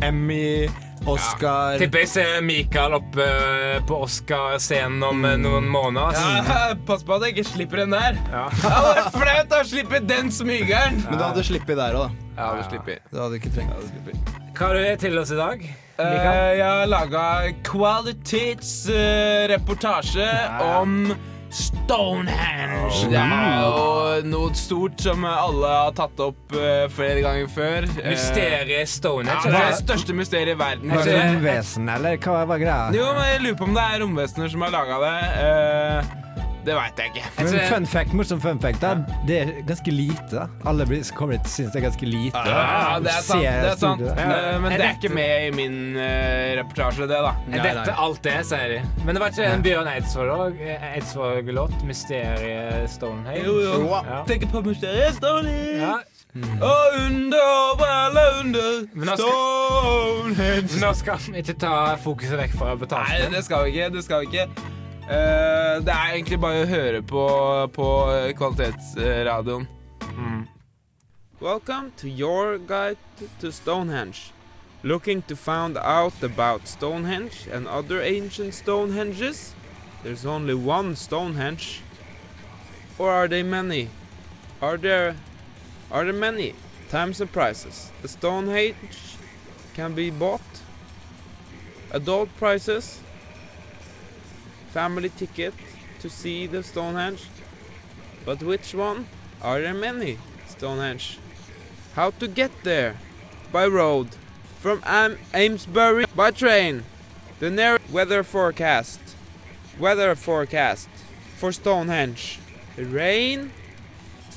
Emmy, 0.09 0.69
Oscar 1.07 1.79
Tipper 1.81 1.99
jeg 2.05 2.09
ser 2.11 2.41
Mikael 2.45 2.95
oppe 2.99 3.25
eh, 3.25 3.79
på 3.87 3.95
Oscar-scenen 4.05 5.03
om 5.07 5.25
eh, 5.29 5.37
noen 5.41 5.67
måneder. 5.71 6.13
Ja, 6.19 6.75
pass 6.89 7.03
på 7.07 7.13
at 7.17 7.23
jeg 7.27 7.33
ikke 7.37 7.51
slipper 7.53 7.77
den 7.85 7.93
der. 7.95 8.13
Ja. 8.33 8.45
Det 8.59 8.71
hadde 8.75 8.93
vært 8.99 9.17
flaut 9.17 9.51
å 9.59 9.61
slippe 9.71 9.99
den 10.05 10.27
smygeren. 10.35 10.95
Men 11.07 11.17
du 11.19 11.23
hadde 11.25 11.43
sluppet 11.47 11.77
der 11.79 11.93
òg, 11.99 12.05
da. 12.09 12.13
Ja, 12.39 12.47
du 12.55 12.63
slipper. 12.69 12.97
Du 13.11 13.17
hadde 13.19 13.35
ikke 13.41 13.53
trengt 13.55 13.73
Hva 14.59 14.65
har 14.67 14.75
du 14.79 14.83
til 15.03 15.15
oss 15.23 15.31
i 15.35 15.39
dag? 15.39 15.59
Uh, 15.99 16.05
jeg 16.55 16.63
har 16.63 16.87
laga 16.87 17.51
kvalitetsreportasje 17.67 20.31
om 20.63 20.91
Stonehenge. 21.51 22.91
Det 23.09 23.17
er 23.19 23.63
jo 23.65 24.29
noe 24.29 24.53
stort 24.59 25.01
som 25.01 25.25
alle 25.29 25.71
har 25.73 25.95
tatt 25.97 26.21
opp 26.21 26.55
uh, 26.57 26.85
flere 26.93 27.23
ganger 27.25 27.49
før. 27.53 27.89
Mysteriet 28.05 28.91
Stonehenge. 28.93 29.49
ja, 29.49 29.53
det 29.55 29.63
er 29.63 29.73
det 29.73 29.81
største 29.83 30.17
mysteriet 30.17 30.55
i 30.55 30.59
verden. 30.61 30.93
Var 30.93 31.05
det 31.09 31.19
romvesen, 31.23 31.89
eller 31.95 32.19
hva 32.23 32.45
var 32.53 32.63
greia? 32.63 32.89
Jo, 32.97 33.11
men 33.17 33.31
Jeg 33.33 33.45
lurer 33.47 33.59
på 33.63 33.69
om 33.71 33.77
det 33.79 33.85
er 33.89 34.03
romvesener 34.05 34.53
som 34.53 34.67
har 34.67 34.75
laga 34.75 35.01
det. 35.05 35.17
Eh, 35.45 36.17
det 36.69 36.75
veit 36.77 37.01
jeg 37.03 37.13
ikke. 37.15 37.31
Men 37.39 37.55
fun 37.71 37.87
fact, 37.89 38.13
morsom 38.19 38.41
fun 38.45 38.59
fact, 38.63 38.81
da. 38.85 38.95
Det 39.29 39.39
er 39.43 39.53
ganske 39.69 39.93
lite. 39.95 40.45
Alle 40.69 40.87
blir, 40.89 41.03
som 41.09 41.17
kommer 41.19 41.39
hit, 41.39 41.49
syns 41.51 41.73
det 41.75 41.81
er 41.83 41.87
ganske 41.89 42.09
lite. 42.09 42.43
Ja, 42.49 42.99
det 43.05 43.13
er 43.15 43.25
sant. 43.27 43.43
Det 43.43 43.71
er 43.73 43.81
sant. 43.81 44.03
Eh, 44.13 44.59
men 44.63 44.73
Er 44.73 44.83
det 44.83 44.87
er 44.89 44.99
ikke 44.99 45.13
med 45.15 45.47
i 45.49 45.51
min 45.57 45.79
eh, 45.97 46.53
reportasje, 46.61 47.09
det, 47.09 47.23
da. 47.25 47.33
Er 47.53 47.65
dette 47.71 47.97
alt 48.05 48.23
det, 48.27 48.37
sier 48.49 48.75
de. 48.77 48.83
Men 49.05 49.17
det 49.17 49.25
var 49.25 49.33
ikke 49.35 49.49
en 49.55 49.65
Bjørn 49.65 49.91
Eidsvåg- 49.95 50.61
eh, 50.61 50.87
Eidsvåg-låt? 50.95 51.75
'Mysteriet 51.89 52.91
Stonehenge'? 52.93 53.45
Jo, 53.45 53.59
jo. 53.65 53.91
Ja. 53.97 54.23
Tenker 54.29 54.47
på 54.53 54.63
mysteriet 54.63 55.15
Stonehenge. 55.19 55.81
Ja. 55.83 55.99
Og 56.39 56.99
under, 57.07 57.41
over 57.73 57.87
alle 57.89 58.25
under 58.41 58.87
Men 58.95 59.09
nå 59.09 59.17
skal- 59.17 59.29
Stonehenge. 59.29 60.81
Nå 60.81 60.93
skal 60.95 61.19
vi 61.33 61.39
ikke 61.43 61.59
ta 61.59 61.75
fokuset 62.05 62.39
vekk 62.39 62.59
fra 62.59 62.75
Nei, 62.75 63.29
det 63.33 63.45
skal 63.45 63.65
vi 63.65 63.71
ikke. 63.79 63.95
Det 63.97 64.05
skal 64.05 64.21
vi 64.27 64.27
ikke. 64.37 64.78
Eh, 65.09 65.85
det 65.85 65.89
er 65.89 66.11
egentlig 66.13 66.37
bare 66.37 66.65
å 66.67 66.69
høre 66.69 66.99
på, 67.01 67.23
på 67.73 67.85
kvalitetsradioen. 68.37 69.65
Mm. 70.05 70.43
Welcome 71.41 71.93
to 71.97 72.09
your 72.09 72.59
guide 72.59 72.99
to 73.41 73.51
Stonehenge. 73.51 74.35
Looking 74.83 75.23
to 75.23 75.35
find 75.35 75.79
out 75.79 76.23
about 76.23 76.69
Stonehenge 76.69 77.49
and 77.51 77.67
other 77.67 78.03
ancient 78.03 78.53
Stonehenges? 78.53 79.55
There's 80.03 80.27
only 80.27 80.53
one 80.53 80.95
Stonehenge. 80.95 81.81
Or 82.99 83.11
are 83.11 83.29
they 83.29 83.43
many? 83.43 83.89
Are 84.61 84.77
there 84.77 85.17
are 85.91 86.05
there 86.05 86.13
many? 86.13 86.55
Times 86.91 87.23
and 87.23 87.33
prices. 87.33 87.93
The 88.03 88.09
Stonehenge 88.09 89.17
can 89.73 89.95
be 89.95 90.11
bought. 90.11 90.61
Adult 91.93 92.29
prices. 92.37 93.01
Family 94.73 95.09
ticket 95.09 95.55
to 96.01 96.09
see 96.11 96.47
the 96.47 96.63
Stonehenge. 96.63 97.27
But 98.25 98.43
which 98.43 98.75
one? 98.75 99.07
Are 99.43 99.61
there 99.61 99.75
many 99.75 100.19
Stonehenge? 100.49 101.19
How 101.95 102.11
to 102.11 102.29
get 102.29 102.51
there? 102.65 102.97
By 103.53 103.67
road. 103.67 104.09
From 104.61 104.83
Am- 104.85 105.19
Amesbury 105.33 106.05
by 106.15 106.31
train. 106.33 106.85
The 107.41 107.51
near 107.51 107.79
weather 107.91 108.23
forecast. 108.23 109.01
Weather 109.79 110.15
forecast 110.15 110.89
for 111.37 111.53
Stonehenge. 111.53 112.39
Rain. 112.77 113.53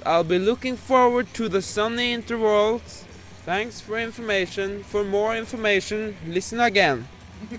I'll 0.06 0.24
be 0.24 0.40
looking 0.40 0.78
forward 0.78 1.34
to 1.34 1.50
the 1.50 1.62
sunny 1.62 2.14
intervals. 2.14 3.06
Thanks 3.46 3.82
for 3.82 4.00
information. 4.00 4.84
For 4.84 5.04
more 5.04 5.36
information, 5.36 6.16
listen 6.28 6.60
again. 6.60 7.08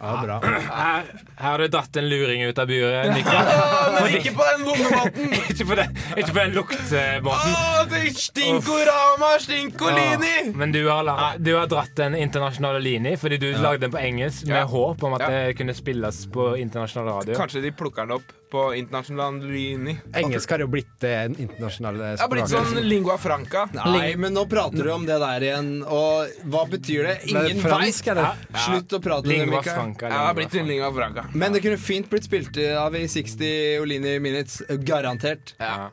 Ja, 0.00 0.22
bra. 0.22 0.40
Her, 1.36 1.50
har 1.50 1.58
du 1.58 1.68
dratt 1.68 1.96
en 1.96 2.08
luring 2.08 2.42
ut 2.46 2.58
av 2.58 2.66
buret, 2.70 3.08
Mikkel. 3.16 3.48
Men 3.94 4.14
ikke 4.20 4.32
på 4.36 4.44
den 4.50 4.64
vonde 4.68 5.00
ikke, 5.50 5.64
på 5.66 5.74
den, 5.80 5.96
ikke 6.16 6.28
på 6.30 6.38
den 6.38 6.54
luktmåten. 6.54 7.56
Er 7.94 8.08
Stinkorama, 8.14 9.32
Stinkolini! 9.42 10.52
Men 10.54 10.72
du 10.72 10.80
har, 10.88 11.10
du 11.38 11.52
har 11.56 11.66
dratt 11.70 11.94
den 11.98 12.14
internasjonale 12.18 12.80
lini 12.84 13.16
fordi 13.20 13.38
du 13.42 13.50
lagde 13.58 13.84
den 13.86 13.92
på 13.94 13.98
engelsk 14.02 14.46
med 14.46 14.60
Ja. 14.62 14.64
håp 14.70 15.02
om 15.04 15.14
at 15.18 15.20
Ja. 15.26 15.28
det 15.30 15.56
kunne 15.58 15.74
spilles 15.74 16.26
på 16.32 16.54
internasjonal 16.60 17.08
radio. 17.14 17.34
Kanskje 17.38 17.62
de 17.62 17.70
plukker 17.72 18.06
den 18.06 18.16
opp 18.18 18.32
på 18.54 18.68
internasjonal 18.78 19.40
lini. 19.42 19.96
Engelsk 20.14 20.50
har 20.54 20.62
jo 20.62 20.68
blitt 20.70 20.92
det 21.02 21.14
internasjonale 21.42 22.12
Det 22.14 22.20
har 22.20 22.28
blitt 22.30 22.48
sånn 22.52 22.78
lingua 22.86 23.16
franca. 23.18 23.64
Nei, 23.74 24.14
men 24.16 24.32
nå 24.36 24.44
prater 24.46 24.84
du 24.86 24.92
om 24.94 25.06
det 25.06 25.18
der 25.18 25.40
igjen, 25.48 25.82
og 25.82 26.28
hva 26.46 26.62
betyr 26.70 27.08
det? 27.08 27.16
Ingen 27.32 27.58
veit! 27.64 27.94
Slutt 28.04 28.94
å 28.94 29.00
prate 29.02 29.24
om 29.26 29.28
det, 29.28 29.38
Lingua 29.40 29.58
Mikael. 29.58 29.74
franca. 29.74 30.06
Ja, 30.06 30.12
det 30.12 30.18
har 30.18 30.34
lingua 30.34 30.34
blitt 30.34 30.54
en 30.54 30.60
franca. 30.60 30.68
lingua 30.70 30.92
franca. 30.94 31.23
Men 31.32 31.52
det 31.52 31.60
kunne 31.64 31.78
fint 31.80 32.10
blitt 32.10 32.26
spilt 32.28 32.58
av 32.78 32.96
i 32.96 33.08
60 33.08 33.80
Olini 33.82 34.18
Minutes. 34.20 34.62
Garantert. 34.84 35.54
Ja. 35.58 35.90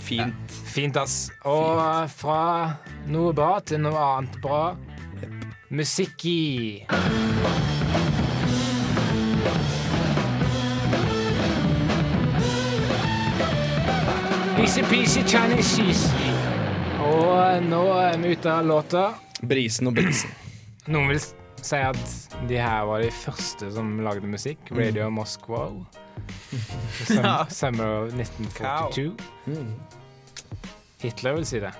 Fint. 0.00 0.52
Fint, 0.74 0.96
ass. 0.96 1.30
Og 1.44 1.80
fra 2.16 2.72
noe 3.12 3.34
bra 3.36 3.58
til 3.60 3.82
noe 3.84 4.06
annet 4.16 4.40
bra. 4.42 4.62
Musikk 5.70 6.24
i. 6.26 6.86
Easy-peasy 14.60 15.22
Chinese 15.26 15.76
cheese. 15.76 16.10
Og 17.00 17.64
nå 17.64 17.84
er 17.96 18.18
vi 18.20 18.34
ute 18.34 18.52
av 18.52 18.66
låta. 18.66 19.04
Brisen 19.40 19.88
og 19.88 19.96
brisen. 19.96 20.34
Noen 20.90 21.14
vil 21.14 21.22
si 21.66 21.76
at 21.76 22.00
de 22.48 22.56
her 22.60 22.84
var 22.88 23.02
de 23.04 23.10
første 23.10 23.70
som 23.74 23.92
lagde 24.04 24.26
musikk. 24.30 24.58
Radio 24.76 25.10
Moskva. 25.10 25.68
Sum 27.06 27.26
Summer 27.48 27.92
of 28.04 28.14
1942. 28.14 29.14
Hitler 31.00 31.32
vil 31.38 31.46
si 31.48 31.60
det. 31.62 31.72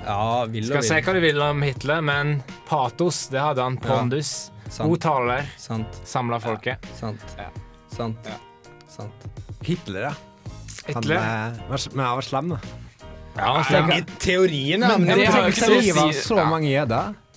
Ja, 0.00 0.44
vil 0.50 0.64
Skal 0.66 0.80
og 0.80 0.86
si 0.86 1.00
hva 1.04 1.12
du 1.14 1.20
vil 1.22 1.42
om 1.44 1.62
Hitler, 1.62 2.00
men 2.02 2.36
patos, 2.68 3.26
det 3.32 3.40
hadde 3.42 3.62
han. 3.66 3.76
Pondus. 3.82 4.50
Ja, 4.70 4.86
God 4.86 5.00
taler. 5.02 5.46
Samla 5.58 6.38
folket. 6.42 6.86
Sant. 6.98 7.22
Ja. 7.38 7.48
Sant. 7.94 8.26
Ja. 8.30 8.38
Sant. 8.90 9.26
Hitler, 9.66 10.08
ja. 10.10 10.12
Hitler. 10.86 11.16
eh, 11.20 11.58
var, 11.68 11.82
men 11.94 12.04
han 12.06 12.16
var 12.16 12.22
slem, 12.26 12.48
da. 12.54 12.60
Ja, 13.36 13.42
han 13.46 13.60
I 13.60 13.64
stemmer. 13.68 14.06
teorien, 14.18 14.80
ja. 14.82 14.88
Men 14.98 15.06
det 15.06 15.16
det 15.20 15.26
har 15.30 15.42
Tenk 15.42 15.54
ikke 15.54 15.66
så 15.66 15.76
å 15.76 16.12
si- 16.12 16.22
så 16.26 16.44
mange 16.48 16.70
jøder. 16.70 17.12
Tenk, 17.12 17.29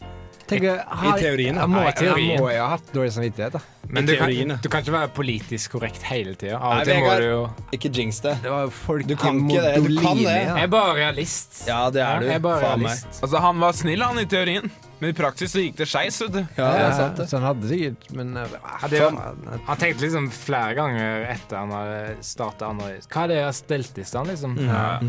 Han 1.59 1.71
må, 1.73 1.85
i 1.87 1.93
teorien. 1.97 2.33
Jeg 2.33 2.41
må 2.41 2.51
jo 2.53 2.59
ha 2.61 2.73
hatt 2.75 2.93
dårlig 2.95 3.13
samvittighet, 3.15 3.57
da. 3.57 3.72
Men 3.89 4.05
du 4.07 4.15
kan, 4.17 4.29
du 4.63 4.69
kan 4.71 4.81
ikke 4.81 4.93
være 4.95 5.09
politisk 5.13 5.71
korrekt 5.75 6.01
hele 6.07 6.35
tida. 6.39 6.55
Av 6.57 6.79
og 6.79 6.85
til 6.87 7.01
må 7.03 7.17
du 7.19 7.25
jo 7.27 7.41
Ikke 7.75 7.91
jinx 7.93 8.21
det. 8.23 8.37
Det 8.45 8.49
var 8.53 8.69
folk 8.73 9.05
Du 9.09 9.15
kan 9.19 9.41
ikke 9.43 9.61
det, 9.61 9.75
du 9.83 9.99
kan 9.99 10.17
det. 10.17 10.37
Jeg 10.47 10.63
er 10.63 10.71
bare 10.71 10.95
realist. 11.01 11.65
Ja, 11.67 11.89
det 11.93 12.01
er 12.01 12.19
du. 12.23 12.25
Jeg 12.31 12.39
er 12.39 12.45
bare 12.47 12.61
Faen 12.63 12.81
meg. 12.87 13.03
Altså, 13.21 13.37
han 13.43 13.59
var 13.59 13.71
snill, 13.77 14.01
han, 14.01 14.19
i 14.23 14.25
teorien. 14.25 14.71
Men 15.03 15.09
i 15.11 15.15
praksis 15.17 15.51
så 15.51 15.59
gikk 15.59 15.75
det 15.81 15.87
skeis. 15.91 16.21
Ja, 16.55 16.69
det. 17.17 17.25
Så 17.27 17.35
han 17.35 17.43
hadde 17.49 17.67
sikkert 17.67 18.05
Men 18.15 18.37
eh, 18.39 18.47
det 18.87 19.01
var- 19.03 19.35
Han 19.67 19.77
tenkte 19.81 20.05
liksom 20.05 20.29
flere 20.31 20.73
ganger 20.79 21.25
etter 21.33 21.57
han 21.59 21.73
hadde 21.75 22.15
starta 22.23 22.69
Analyse. 22.71 23.09
Hva 23.11 23.25
er 23.25 23.27
det 23.33 23.35
jeg 23.41 23.45
har 23.49 23.57
stelt 23.57 23.97
i 23.99 24.05
stand, 24.07 24.31
liksom? 24.31 24.55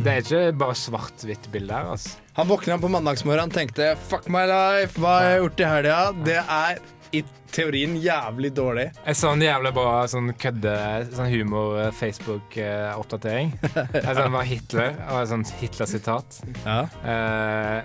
Det 0.03 0.11
er 0.17 0.25
ikke 0.25 0.59
bare 0.59 0.75
svart-hvitt 0.75 1.47
bilde 1.55 1.73
her, 1.79 1.93
altså. 1.95 2.17
Han 2.35 2.49
våkna 2.51 2.81
på 2.83 2.91
mandagsmorgen 2.91 3.47
og 3.47 3.55
tenkte 3.55 3.93
'fuck 4.11 4.27
my 4.29 4.43
life', 4.51 4.99
hva 4.99 5.21
har 5.21 5.29
jeg 5.31 5.41
gjort 5.45 5.61
i 5.61 5.65
helga? 5.71 6.13
Det 6.25 6.41
er 6.43 6.79
i 7.15 7.23
teorien 7.55 7.95
jævlig 8.03 8.51
dårlig. 8.57 8.89
En 9.07 9.43
jævlig 9.45 9.73
bra 9.77 10.07
sånn 10.11 10.33
kødde 10.41 10.75
sånn 11.15 11.31
humor-Facebook-oppdatering. 11.33 13.49
sånn 13.71 14.35
var 14.39 14.45
Hitler, 14.49 14.91
og 15.11 15.17
et 15.23 15.31
sånt 15.31 15.49
Hitler-sitat. 15.61 16.29
Ja. 16.65 16.81
Eh, 17.07 17.79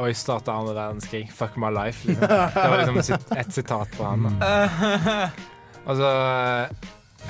og 0.00 0.04
jeg 0.08 0.16
starta 0.16 0.54
andre 0.56 0.72
verdenskrig. 0.76 1.26
Fuck 1.36 1.56
my 1.60 1.68
life. 1.72 2.08
Liksom. 2.08 2.28
Det 2.56 2.56
var 2.56 2.76
liksom 2.80 2.98
et 3.36 3.52
sitat 3.52 3.88
fra 3.98 4.06
han. 4.14 4.22
Og 5.82 5.98
så 5.98 6.08
eh, 6.08 6.66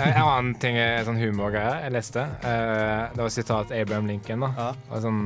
En 0.02 0.12
annen 0.22 0.55
ting 0.61 0.76
er 0.81 1.05
sånn 1.07 1.18
humorgreier 1.20 1.83
jeg 1.87 1.92
leste. 1.96 2.22
Eh, 2.46 3.02
det 3.12 3.20
var 3.24 3.31
sitat 3.33 3.72
Abraham 3.76 4.07
Lincoln. 4.09 4.40
da 4.46 4.50
og 4.72 4.98
sånn, 5.05 5.20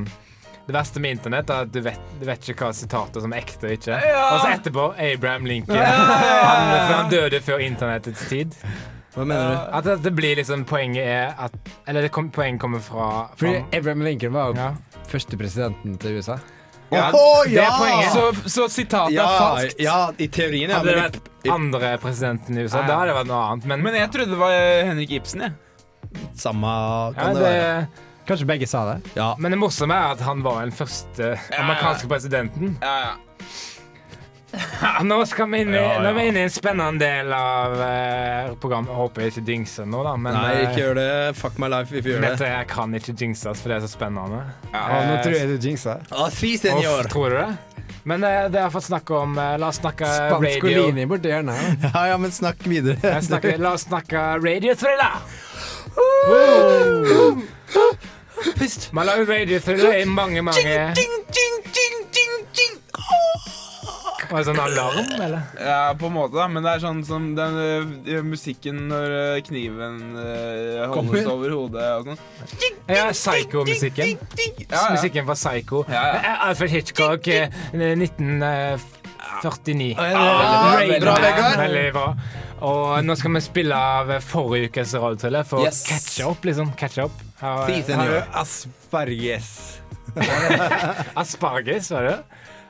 Det 0.66 0.74
verste 0.74 0.98
med 0.98 1.14
internett 1.14 1.50
er 1.50 1.62
at 1.62 1.70
du 1.70 1.78
vet, 1.84 2.00
du 2.18 2.24
vet 2.26 2.48
ikke 2.50 2.66
hva 2.66 2.72
sitatet 2.74 3.22
som 3.22 3.32
er 3.32 3.44
ekte 3.44 3.68
og 3.68 3.74
ikke. 3.76 3.98
Ja. 4.02 4.24
Og 4.32 4.40
så 4.42 4.48
etterpå 4.56 4.86
Abraham 4.98 5.46
Lincoln. 5.46 5.78
Han, 5.78 6.72
for 6.74 6.94
han 6.96 7.10
døde 7.12 7.40
før 7.46 7.62
internettets 7.62 8.24
tid. 8.30 8.56
Hva 9.14 9.24
mener 9.24 9.52
du? 9.52 9.60
At 9.78 9.86
det, 9.86 9.94
det 10.04 10.12
blir 10.12 10.36
liksom 10.36 10.66
Poenget 10.68 11.06
er 11.08 11.30
at 11.40 11.54
Eller 11.88 12.04
det 12.04 12.10
kom, 12.12 12.26
poenget 12.34 12.60
kommer 12.60 12.82
fra, 12.84 13.06
fra 13.32 13.38
Fordi 13.40 13.62
Abraham 13.78 14.02
Lincoln 14.04 14.34
var 14.34 14.50
jo 14.50 14.58
ja. 14.58 14.66
første 15.08 15.38
presidenten 15.40 15.94
til 16.02 16.18
USA. 16.18 16.36
Ja, 16.92 17.06
det 17.10 17.62
er 17.62 17.72
poenget. 17.78 18.10
Så, 18.12 18.50
så 18.58 18.66
sitatet 18.70 19.16
Ja, 19.16 19.24
er 19.24 19.38
falskt. 19.40 19.80
ja, 19.82 19.96
i 20.18 20.28
teorien, 20.28 20.70
ja. 20.70 20.78
Hadde 20.82 20.92
det 20.92 21.00
vært 21.00 21.48
andre 21.56 21.94
presidenten 22.02 22.58
i 22.58 22.66
USA, 22.66 22.82
da 22.86 23.00
hadde 23.00 23.10
det 23.10 23.16
vært 23.22 23.30
noe 23.30 23.40
annet. 23.52 23.70
Men, 23.72 23.82
Men 23.86 23.96
jeg 23.98 24.10
trodde 24.14 24.34
det 24.34 24.38
var 24.42 24.54
Henrik 24.90 25.14
Ibsen, 25.18 25.46
jeg. 25.46 25.56
samme 26.38 26.70
ja, 26.76 27.08
kan 27.16 27.34
det 27.34 27.42
det, 27.42 27.54
være. 27.56 28.05
Kanskje 28.26 28.46
begge 28.48 28.66
sa 28.66 28.84
det. 28.92 28.98
Ja. 29.14 29.34
men 29.38 29.54
det 29.54 29.58
morsomme 29.60 29.94
er 29.94 30.16
at 30.16 30.20
han 30.26 30.42
var 30.42 30.60
den 30.64 30.72
første 30.74 31.36
amerikanske 31.58 32.08
presidenten. 32.10 32.76
Ja, 32.82 32.96
ja. 33.06 33.14
Ja, 34.56 35.02
nå 35.04 35.18
skal 35.28 35.50
vi 35.52 35.58
inn 35.64 35.74
i, 35.74 35.76
Ja, 35.76 35.96
ja. 35.96 36.00
nå 36.00 36.08
er 36.08 36.14
vi 36.16 36.22
inne 36.30 36.40
i 36.40 36.46
en 36.46 36.52
spennende 36.54 37.02
del 37.02 37.32
av 37.34 37.74
eh, 37.82 38.52
programmet. 38.62 38.94
Håper 38.96 39.26
jeg 39.26 39.32
ikke 39.34 39.42
dingser 39.50 39.84
nå, 39.90 40.00
da. 40.06 40.14
Men 40.16 40.32
Nei, 40.38 40.52
eh, 40.54 40.62
ikke 40.70 40.80
gjør 40.80 40.94
det. 40.96 41.08
Fuck 41.36 41.58
my 41.60 41.68
life 41.68 41.92
if 41.92 42.06
you 42.08 42.14
gjør 42.14 42.36
det. 42.38 42.48
jeg 42.54 42.68
kan 42.70 42.94
ikke 42.96 43.12
jinxes, 43.20 43.60
for 43.60 43.68
det 43.74 43.76
er 43.76 43.84
så 43.84 43.90
spennende. 43.92 44.40
Og 44.72 45.10
nå 45.10 45.18
tror 45.26 45.36
jeg 45.36 45.50
du 45.50 45.66
jinxer. 45.68 46.06
Ah, 46.14 46.30
si, 46.32 46.54
Uff, 46.56 46.72
Off, 46.78 47.10
tror 47.12 47.34
du 47.34 47.36
det? 47.42 47.50
Men 48.06 48.24
eh, 48.24 48.46
det 48.54 48.62
har 48.62 48.70
fått 48.72 48.86
snakke 48.86 49.18
om 49.18 49.36
eh, 49.42 49.56
La 49.60 49.68
oss 49.74 49.80
snakke 49.82 50.06
radio. 50.06 51.06
Borti 51.10 51.34
hjørnet. 51.34 51.60
ja. 51.82 51.90
Ja, 51.92 52.06
ja, 52.14 52.16
men 52.22 52.32
snakk 52.32 52.62
videre. 52.70 53.16
Snakker, 53.28 53.58
la 53.60 53.74
oss 53.76 53.84
snakke 53.90 54.28
radiothriller. 54.40 55.20
Pust. 58.58 58.88
Man 58.92 59.06
lager 59.08 59.24
radiothriller 59.30 59.94
i 60.00 60.04
mange, 60.08 60.42
mange 60.44 60.92
Var 64.26 64.42
det 64.42 64.46
sånn 64.48 64.58
alarm, 64.58 65.06
eller? 65.22 65.42
Ja, 65.62 65.92
på 65.98 66.08
en 66.08 66.14
måte, 66.16 66.34
da. 66.34 66.48
Men 66.50 66.64
det 66.66 66.70
er 66.74 66.80
sånn 66.82 66.98
som 67.06 67.28
den 67.36 67.54
uh, 67.62 67.84
musikken 68.26 68.88
når 68.90 69.12
ø, 69.14 69.20
kniven 69.46 70.00
uh, 70.18 70.82
holdes 70.90 71.28
over 71.30 71.50
hodet 71.54 71.84
og 72.00 72.08
sånn. 72.10 72.18
Ja, 72.90 73.04
Psycho-musikken. 73.14 74.16
Ja, 74.16 74.18
ja. 74.66 74.82
Musikken 74.96 75.28
fra 75.30 75.36
Psycho. 75.38 75.84
Ja, 75.92 76.02
ja. 76.10 76.18
Eh, 76.18 76.42
Alfred 76.48 76.70
Hitchcock, 76.74 77.22
eh, 77.30 77.46
1949. 77.70 79.94
veldig 79.94 80.98
bra, 81.06 81.14
Vegard. 81.22 81.54
Veldig 81.62 81.86
bra. 81.94 82.08
Og 82.66 82.98
nå 83.06 83.14
skal 83.20 83.30
vi 83.38 83.44
spille 83.46 83.78
av 83.78 84.10
forrige 84.26 84.66
ukes 84.72 84.90
radiothriller 84.98 85.44
for 85.46 85.62
Yes. 85.68 85.84
å 85.84 85.86
catche 85.92 86.26
opp, 86.32 86.42
liksom. 86.50 86.74
catch 86.82 86.98
opp. 87.06 87.14
Har- 87.40 87.66
Si, 87.68 87.82
senor. 87.82 88.22
Asperges. 88.32 89.80
Asparges, 91.14 91.90
var 91.94 92.02
det? 92.08 92.16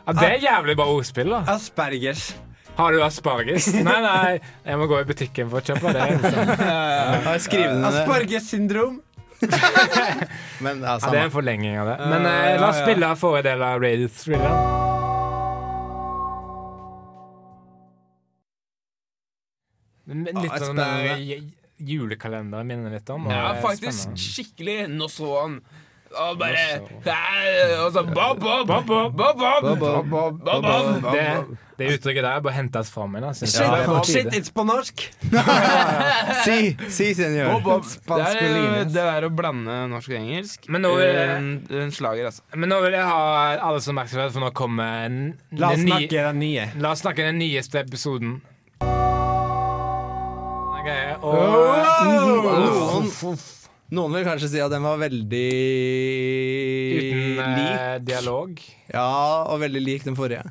Ja, 0.06 0.12
det 0.20 0.26
er 0.32 0.42
jævlig 0.42 0.76
bra 0.78 0.86
ordspill, 0.90 1.30
da. 1.34 1.42
Aspergers. 1.54 2.28
Har 2.76 2.92
du 2.92 3.00
asparges? 3.02 3.70
Nei, 3.88 4.00
nei, 4.04 4.34
jeg 4.66 4.76
må 4.78 4.86
gå 4.90 4.98
i 5.00 5.06
butikken 5.08 5.48
for 5.50 5.62
å 5.62 5.64
kjøpe 5.64 5.92
det. 5.96 6.08
Liksom. 6.12 6.50
Ja, 6.60 7.36
Skriv 7.40 7.64
det 7.70 7.76
ned. 7.80 7.86
Asperges-syndrom. 7.92 8.98
Men 10.64 10.82
ja, 10.84 10.96
Ja, 11.00 11.10
det 11.12 11.18
er 11.18 11.24
en 11.26 11.32
forlenging 11.34 11.78
av 11.80 11.88
det. 11.92 11.96
Men 12.10 12.26
eh, 12.28 12.54
la 12.60 12.68
oss 12.72 12.82
spille 12.82 13.10
forrige 13.20 13.46
del 13.50 13.64
av 13.64 13.80
Radio 13.82 14.08
Thriller. 14.12 14.74
Men 20.06 20.26
Litt 20.38 20.60
sånn 20.62 20.78
spennende. 21.76 21.82
eh, 21.82 21.84
ju- 21.84 21.98
julekalender 22.00 22.64
minner 22.64 22.90
litt 22.90 23.10
om. 23.10 23.26
Ja, 23.30 23.52
er 23.54 23.62
faktisk 23.62 23.92
spennende. 23.92 24.16
skikkelig. 24.16 24.88
Nå 24.96 25.08
så 25.08 25.42
han 25.42 25.60
Og 26.16 26.38
bare 26.38 26.80
Og 27.84 27.92
så 27.92 28.02
bob, 28.14 28.38
bob, 28.40 28.66
bob, 28.66 28.86
bob, 28.86 29.16
bob, 29.16 30.08
bob, 30.08 30.40
bob, 30.40 30.42
bob. 31.02 31.12
Det, 31.12 31.58
det 31.78 31.98
uttrykket 31.98 32.22
der 32.22 32.40
bør 32.40 32.50
hentes 32.52 32.90
fram 32.90 33.10
igjen. 33.16 33.24
Altså. 33.28 33.46
Shit, 33.46 33.66
Det 33.66 33.66
er 33.66 34.02
shit, 34.04 34.26
it's 34.32 34.52
på 34.54 34.64
norsk! 34.64 35.02
Si, 36.44 36.76
si, 36.88 37.14
senor. 37.14 37.60
Bob, 37.60 37.64
bob. 37.64 37.84
Det 38.92 39.02
er 39.02 39.26
å 39.26 39.30
blande 39.34 39.88
norsk 39.90 40.08
og 40.14 40.16
engelsk. 40.16 40.68
Men 40.68 40.82
nå 40.86 40.98
er 41.02 41.36
en, 41.36 41.66
en 41.70 41.90
slager, 41.90 42.26
altså. 42.30 42.42
Men 42.54 42.68
nå 42.70 42.80
vil 42.86 42.92
jeg 42.96 43.02
ha 43.04 43.56
alles 43.68 43.88
oppmerksomhet, 43.90 44.32
for 44.32 44.40
nå 44.46 44.52
kommer 44.56 45.34
La 45.58 45.72
oss 45.74 45.82
snakke 45.82 46.08
den 46.30 46.38
nye. 46.38 46.68
La 46.80 46.92
oss 46.94 47.02
snakke 47.04 47.26
den 47.26 47.38
nyeste 47.42 47.82
episoden. 47.82 48.40
Og 51.22 51.34
Noen, 52.06 53.40
noen 53.96 54.18
vil 54.18 54.26
kanskje 54.26 54.50
si 54.52 54.62
at 54.62 54.72
den 54.72 54.84
var 54.86 55.00
veldig 55.00 55.48
uten 56.96 57.40
eh, 57.42 57.56
lik. 57.56 58.06
dialog. 58.06 58.62
Ja, 58.92 59.10
og 59.46 59.60
veldig 59.62 59.82
lik 59.84 60.06
den 60.06 60.18
forrige. 60.18 60.46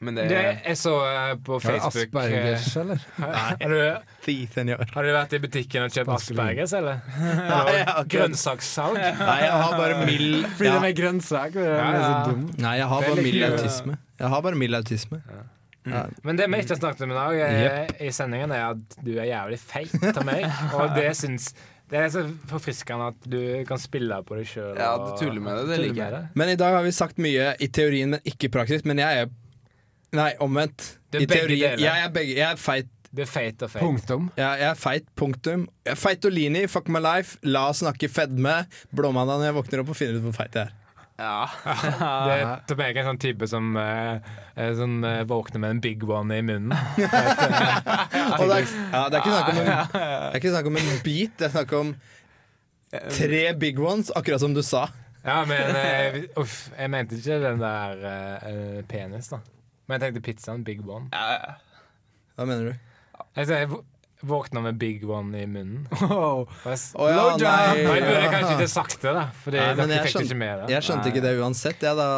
Men 0.00 0.16
det, 0.16 0.28
Det 0.30 0.44
jeg 0.64 0.76
så 0.80 0.94
eh, 1.04 1.34
på 1.44 1.58
Facebook 1.60 1.92
eh, 1.92 2.06
Aspergers, 2.08 2.76
eller? 2.80 3.02
har, 3.20 3.68
du, 3.68 4.86
har 4.94 5.04
du 5.04 5.10
vært 5.12 5.34
i 5.36 5.40
butikken 5.42 5.84
og 5.84 5.92
kjøpt 5.92 6.12
Aspergers, 6.14 6.72
eller? 6.78 7.02
Nei, 7.50 7.60
jeg 7.76 7.86
har 7.90 8.08
Grønnsakssalg? 8.14 8.96
Nei, 8.96 9.38
jeg 9.44 9.52
har 9.52 9.76
bare 9.76 10.06
mild 10.08 10.48
Fordi 10.56 10.70
ja. 10.70 10.78
de 10.78 10.88
er 10.88 10.96
grønnsak. 11.02 11.60
Ja, 11.60 11.76
er 11.84 12.00
så 12.00 12.12
ja. 12.32 12.36
Nei, 12.64 12.74
jeg 12.80 12.90
har 12.94 13.08
bare 13.10 13.26
mild 13.28 13.48
autisme. 13.50 13.98
Jeg 14.22 14.34
har 14.36 14.46
bare 14.48 14.62
mild 14.64 14.80
autisme. 14.80 15.20
Men 15.84 16.36
det 16.36 16.46
vi 16.50 16.60
ikke 16.60 16.74
har 16.74 16.80
snakket 16.82 17.04
om 17.06 17.12
i 17.14 17.18
dag 17.18 17.36
yep. 17.40 17.92
i 18.04 18.10
sendingen, 18.12 18.52
er 18.52 18.74
at 18.74 18.96
du 19.00 19.12
er 19.16 19.30
jævlig 19.30 19.60
feit 19.62 20.08
av 20.10 20.24
meg. 20.28 20.44
Og 20.76 20.96
det 20.96 21.10
syns 21.18 21.50
Det 21.90 21.98
er 21.98 22.10
så 22.12 22.24
forfriskende 22.50 23.10
at 23.10 23.28
du 23.32 23.40
kan 23.66 23.80
spille 23.82 24.20
på 24.26 24.38
deg 24.38 24.46
sjøl. 24.46 24.74
Ja, 24.78 24.92
du 25.00 25.10
tuller 25.18 25.42
med 25.42 25.58
det. 25.58 25.66
Det 25.72 25.82
liker 25.86 26.16
jeg. 26.18 26.30
Men 26.38 26.52
i 26.52 26.58
dag 26.60 26.76
har 26.76 26.86
vi 26.86 26.94
sagt 26.94 27.18
mye 27.22 27.54
i 27.58 27.70
teorien, 27.72 28.14
men 28.14 28.28
ikke 28.28 28.50
i 28.50 28.54
praksis. 28.60 28.86
Men 28.86 29.02
jeg 29.02 29.24
er 29.24 29.36
Nei, 30.10 30.32
omvendt. 30.42 30.96
Er 31.14 31.22
I 31.22 31.26
teorien. 31.30 31.78
Jeg 31.78 32.04
er 32.06 32.10
begge. 32.10 32.34
Jeg 32.34 32.46
er 32.48 32.58
feit. 32.58 32.88
Det 33.10 33.24
er 33.24 33.30
feit 33.30 33.62
og 33.62 33.70
feit. 33.72 33.82
Punktum. 33.82 34.28
Ja, 34.38 34.52
jeg 34.58 34.68
er 34.70 34.78
feit, 34.78 35.06
punktum. 35.18 35.64
Feitolini, 35.98 36.66
fuck 36.70 36.90
my 36.90 37.02
life. 37.02 37.38
La 37.42 37.68
oss 37.70 37.82
snakke 37.82 38.10
fedme. 38.10 38.60
Blåmandag 38.94 39.40
når 39.40 39.48
jeg 39.48 39.56
våkner 39.56 39.82
opp 39.82 39.90
og 39.94 39.98
finner 39.98 40.18
ut 40.18 40.28
hvor 40.28 40.36
feit 40.36 40.58
jeg 40.58 40.70
er. 40.70 40.76
Ja. 41.20 41.48
Det 42.26 42.36
er 42.36 42.52
til 42.68 42.78
meg 42.80 42.96
en 42.96 43.08
sånn 43.10 43.20
type 43.20 43.48
som, 43.50 43.74
eh, 43.76 44.30
eh, 44.56 44.70
som 44.78 44.94
eh, 45.04 45.20
våkner 45.28 45.60
med 45.60 45.76
en 45.76 45.82
big 45.84 46.06
one 46.08 46.38
i 46.40 46.44
munnen. 46.46 46.72
Og 48.38 48.46
det 48.48 48.56
er, 48.56 48.72
ja, 48.94 49.04
det 49.12 49.18
er 49.18 49.20
ikke 49.20 49.34
snakk 49.34 49.52
om 49.52 49.60
en, 49.60 49.68
det 49.68 50.00
er 50.00 50.40
ikke 50.40 50.54
snakk 50.54 50.70
om 50.70 50.80
en 50.80 50.90
bit, 51.04 51.36
det 51.36 51.48
er 51.50 51.54
snakk 51.58 51.76
om 51.76 51.92
tre 52.90 53.44
big 53.60 53.78
ones, 53.78 54.10
akkurat 54.16 54.42
som 54.42 54.56
du 54.56 54.62
sa. 54.66 54.88
Ja, 55.20 55.42
men 55.44 56.28
uff, 56.40 56.70
jeg 56.78 56.90
mente 56.90 57.18
ikke 57.20 57.40
den 57.42 57.60
der 57.60 58.04
eh, 58.08 58.46
eh, 58.50 58.84
penis, 58.88 59.28
da. 59.28 59.42
Men 59.86 59.98
jeg 59.98 60.06
tenkte 60.06 60.24
pizzaen. 60.24 60.64
Big 60.64 60.80
one. 60.86 61.10
Hva 61.10 62.46
mener 62.48 62.70
du? 62.70 62.74
Jeg, 63.36 63.68
sier, 64.20 64.26
jeg 64.26 64.28
vå- 64.28 64.44
våkner 64.44 64.62
med 64.62 64.78
big 64.78 65.04
one 65.08 65.34
i 65.40 65.46
munnen. 65.46 65.86
Oh. 66.10 66.44
Nei, 66.66 66.74
Å 66.74 67.08
ja, 67.08 67.24
Og 67.24 67.40
jeg 67.40 67.86
burde 67.86 68.00
nei. 68.10 68.28
kanskje 68.32 68.54
ikke 68.58 68.68
sagt 68.68 69.00
det, 69.02 69.14
da. 69.14 69.24
Fordi 69.44 69.56
Nei, 69.56 69.74
dere 69.74 69.88
jeg 69.88 69.88
fikk 69.88 70.02
det 70.04 70.12
skjønte- 70.12 70.26
ikke 70.26 70.36
med 70.36 70.58
det. 70.60 70.68
Jeg 70.74 70.82
skjønte 70.82 71.06
ikke 71.12 71.22
det 71.22 71.32
uansett, 71.40 71.80
jeg 71.80 71.96
da, 71.96 72.08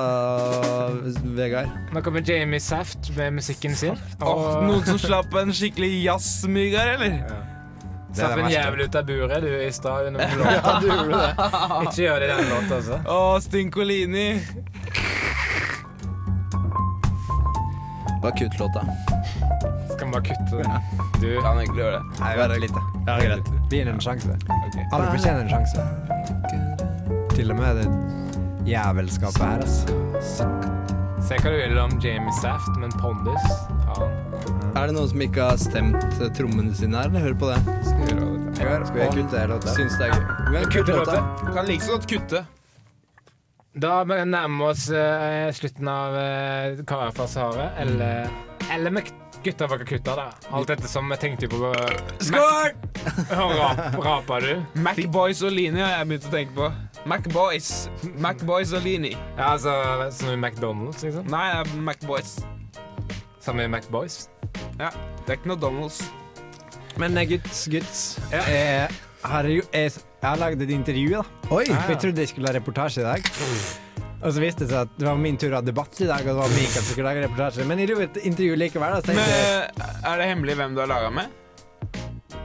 Vegard. 1.38 1.71
Nå 1.93 2.03
kommer 2.03 2.21
Jamie 2.27 2.61
Saft 2.61 3.11
med 3.17 3.33
musikken 3.38 3.75
sin. 3.77 3.97
Og 4.21 4.62
noen 4.67 4.85
som 4.85 4.99
slapp 4.99 5.35
en 5.41 5.53
skikkelig 5.53 6.03
jazzmygg 6.05 6.77
her, 6.77 6.95
eller? 6.99 7.49
slapp 8.12 8.37
en 8.43 8.51
jævel 8.53 8.83
ut 8.85 8.95
av 8.95 9.07
buret 9.09 9.41
du 9.41 9.49
i 9.65 9.71
stad. 9.73 10.12
Ja, 10.21 10.81
du 10.81 10.87
gjorde 10.91 11.23
det. 11.23 11.33
Ikke 11.87 12.03
gjør 12.05 12.21
det 12.21 12.29
i 12.29 12.37
den 12.37 12.51
låta, 12.53 12.77
altså. 12.77 12.99
Å, 13.09 13.41
Stinkolini. 13.41 14.27
Bare 18.23 18.33
kutt 18.38 18.59
låta. 18.61 18.85
Skal 19.95 20.07
vi 20.07 20.12
bare 20.12 20.23
kutte 20.23 20.62
den? 20.62 21.12
Du, 21.23 21.29
Kan 21.39 21.59
egentlig 21.61 21.85
gjøre 21.85 21.99
det. 22.01 22.19
Nei, 22.19 22.31
vent 22.41 22.57
litt, 22.65 22.73
da. 22.75 22.83
Ja, 23.07 23.15
greit. 23.23 23.51
Gi 23.71 23.79
den 23.79 23.93
en 23.93 24.01
sjanse. 24.03 24.35
Alle 24.91 25.05
fortjener 25.13 25.45
en 25.45 25.53
sjanse. 25.53 25.85
Til 27.37 27.55
og 27.55 27.61
med 27.61 27.79
det 27.79 27.87
jævelskapet 28.67 29.43
her, 29.43 29.63
altså. 29.63 30.49
se 31.23 31.39
hva 31.39 31.53
du 31.53 31.57
vil 31.59 31.79
om 31.79 31.95
Jamie 32.03 32.35
Saft, 32.41 32.75
men 32.79 32.93
Pondus 33.01 33.47
ja. 33.87 34.09
Er 34.79 34.91
det 34.91 34.97
noen 34.97 35.09
som 35.11 35.25
ikke 35.25 35.47
har 35.47 35.59
stemt 35.63 36.19
eh, 36.19 36.31
trommene 36.35 36.75
sine 36.77 36.99
her, 36.99 37.11
eller 37.11 37.27
hører 37.27 37.39
på 37.39 37.51
det? 37.53 37.79
Skal 37.87 38.99
vi 38.99 39.09
kutte 39.15 39.47
låta? 39.51 39.75
Syns 39.79 39.99
det 40.01 40.09
er 40.09 40.15
gøy. 40.15 40.53
Men 40.55 40.69
Kutte 40.75 40.99
låta. 40.99 41.19
Kan 41.53 41.71
like 41.71 41.87
så 41.87 41.97
godt 41.97 42.11
kutte. 42.11 42.45
Da 43.73 44.03
nærmer 44.05 44.59
vi 44.59 44.71
oss 44.73 44.87
uh, 44.91 45.49
slutten 45.55 45.89
av 45.89 46.19
uh, 46.19 46.83
Kara 46.89 47.13
fra 47.15 47.31
Sahara, 47.31 47.71
eller, 47.81 48.33
eller 48.75 48.99
gutta 49.44 49.68
fra 49.68 49.78
Calcutta, 49.81 50.14
da. 50.18 50.26
Alt 50.55 50.70
dette 50.72 50.88
som 50.90 51.11
jeg 51.12 51.20
tenkte 51.22 51.48
på 51.52 51.72
Skål! 52.22 52.72
Rap, 53.33 53.98
Raper 54.05 54.46
du? 54.46 54.62
Macboys 54.87 55.42
og 55.42 55.52
Lini 55.55 55.83
har 55.83 55.96
jeg 55.98 56.09
begynt 56.12 56.28
å 56.28 56.33
tenke 56.33 56.57
på. 56.59 56.70
Macboys. 57.11 57.70
Macboys 58.22 58.72
og 58.78 58.85
Lini. 58.87 59.12
Ja, 59.37 59.52
altså 59.55 59.74
som 60.14 60.33
i 60.33 60.38
McDonald's, 60.38 61.02
liksom? 61.05 61.26
Nei, 61.33 61.44
det 61.52 61.61
er 61.64 61.85
Macboys. 61.90 62.37
Som 63.42 63.61
i 63.61 63.66
Macboys? 63.70 64.28
Ja, 64.78 64.90
det 65.26 65.28
er 65.35 65.38
ikke 65.40 65.50
noe 65.52 65.61
Donalds. 65.62 66.02
Men 67.00 67.16
guts, 67.26 67.64
guts 67.72 68.02
ja. 68.31 68.42
eh, 68.44 68.90
Jeg 69.22 69.31
har, 69.31 69.46
jo, 69.48 69.62
jeg, 69.72 69.92
jeg 69.96 70.28
har 70.28 70.37
lagd 70.42 70.62
et 70.62 70.74
intervju, 70.74 71.14
da. 71.18 71.48
Oi! 71.55 71.64
Jeg 71.70 72.02
trodde 72.02 72.22
jeg 72.24 72.35
skulle 72.35 72.50
ha 72.50 72.59
reportasje 72.59 73.02
i 73.02 73.07
dag. 73.07 73.33
Og 74.23 74.31
så 74.31 74.39
viste 74.43 74.63
det 74.65 74.71
seg 74.71 74.85
at 74.87 74.91
det 75.01 75.07
var 75.09 75.17
min 75.19 75.37
tur 75.41 75.51
å 75.51 75.59
ha 75.59 75.65
debatt 75.67 75.99
i 76.01 76.07
dag, 76.07 76.21
og 76.23 76.29
det 76.31 76.35
var 76.39 76.53
Mikael 76.55 76.77
som 76.85 76.91
skulle 76.93 77.09
lage 77.11 77.23
reportasje. 77.25 77.65
Men 77.67 77.81
jeg 77.83 77.91
gjorde 77.91 78.05
et 78.11 78.19
intervju 78.31 78.59
likevel. 78.61 78.93
Da, 78.95 79.01
så 79.03 79.17
Men 79.19 80.13
er 80.13 80.21
det 80.23 80.29
hemmelig 80.31 80.55
hvem 80.61 80.77
du 80.77 80.83
har 80.85 80.91
laga 80.93 81.09
med? 81.17 81.39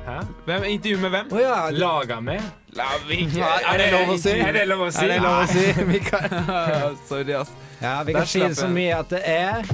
Hæ? 0.07 0.15
Hvem, 0.47 0.63
intervju 0.71 0.97
med 1.03 1.11
hvem? 1.13 1.31
Oh, 1.35 1.41
ja, 1.41 1.55
Laga 1.75 2.17
med? 2.23 2.41
La 2.77 2.85
vi 3.07 3.17
ikke 3.25 3.43
er 3.43 3.81
det 3.81 3.87
lov 3.91 4.13
å 4.13 4.17
si? 4.23 4.33
Er 4.39 4.53
det 4.55 4.63
lov 4.69 4.83
å 4.85 4.89
si? 4.95 5.03
Er 5.03 5.11
det 5.11 5.17
lov 5.25 5.37
å 5.41 5.47
si, 5.51 5.65
Mikael? 5.91 6.35
Sorry, 7.09 7.33
ass. 7.35 7.51
ja, 7.81 7.93
vi 8.07 8.15
Der 8.15 8.19
kan 8.23 8.31
si 8.31 8.39
det 8.45 8.55
så 8.57 8.69
mye 8.71 8.97
at 9.01 9.11
det 9.11 9.21
er 9.27 9.67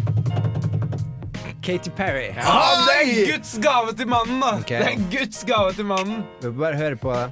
Katy 1.64 1.94
Perry. 1.96 2.26
Ah, 2.44 2.82
det 2.90 2.96
er 2.98 3.32
Guds 3.32 3.54
gave 3.64 3.94
til 3.96 4.10
mannen, 4.12 4.42
da! 4.44 4.56
Okay. 4.60 4.82
Det 4.84 4.90
er 4.90 5.06
Guds 5.14 5.46
gave 5.48 5.72
til 5.78 5.88
mannen. 5.88 6.26
Vi 6.42 6.50
får 6.50 6.58
bare 6.66 6.82
høre 6.82 6.98
på 7.00 7.14
det. 7.16 7.30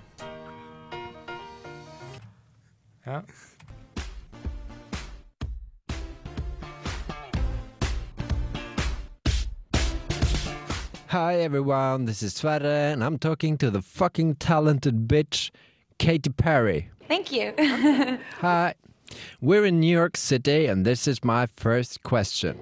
Ja. 3.10 3.18
Hi 11.12 11.42
everyone, 11.42 12.06
this 12.06 12.24
is 12.24 12.36
Sverre, 12.36 12.94
and 12.94 13.04
I'm 13.04 13.20
talking 13.20 13.58
to 13.58 13.70
the 13.70 13.82
fucking 13.82 14.36
talented 14.36 15.10
bitch, 15.10 15.52
Katy 15.98 16.30
Perry. 16.30 16.90
Thank 17.06 17.34
you. 17.34 17.54
Hi. 18.40 18.76
We're 19.42 19.66
in 19.66 19.82
New 19.82 19.92
York 19.92 20.16
City, 20.16 20.68
and 20.68 20.86
this 20.86 21.10
is 21.10 21.22
my 21.22 21.48
first 21.48 22.02
question. 22.04 22.62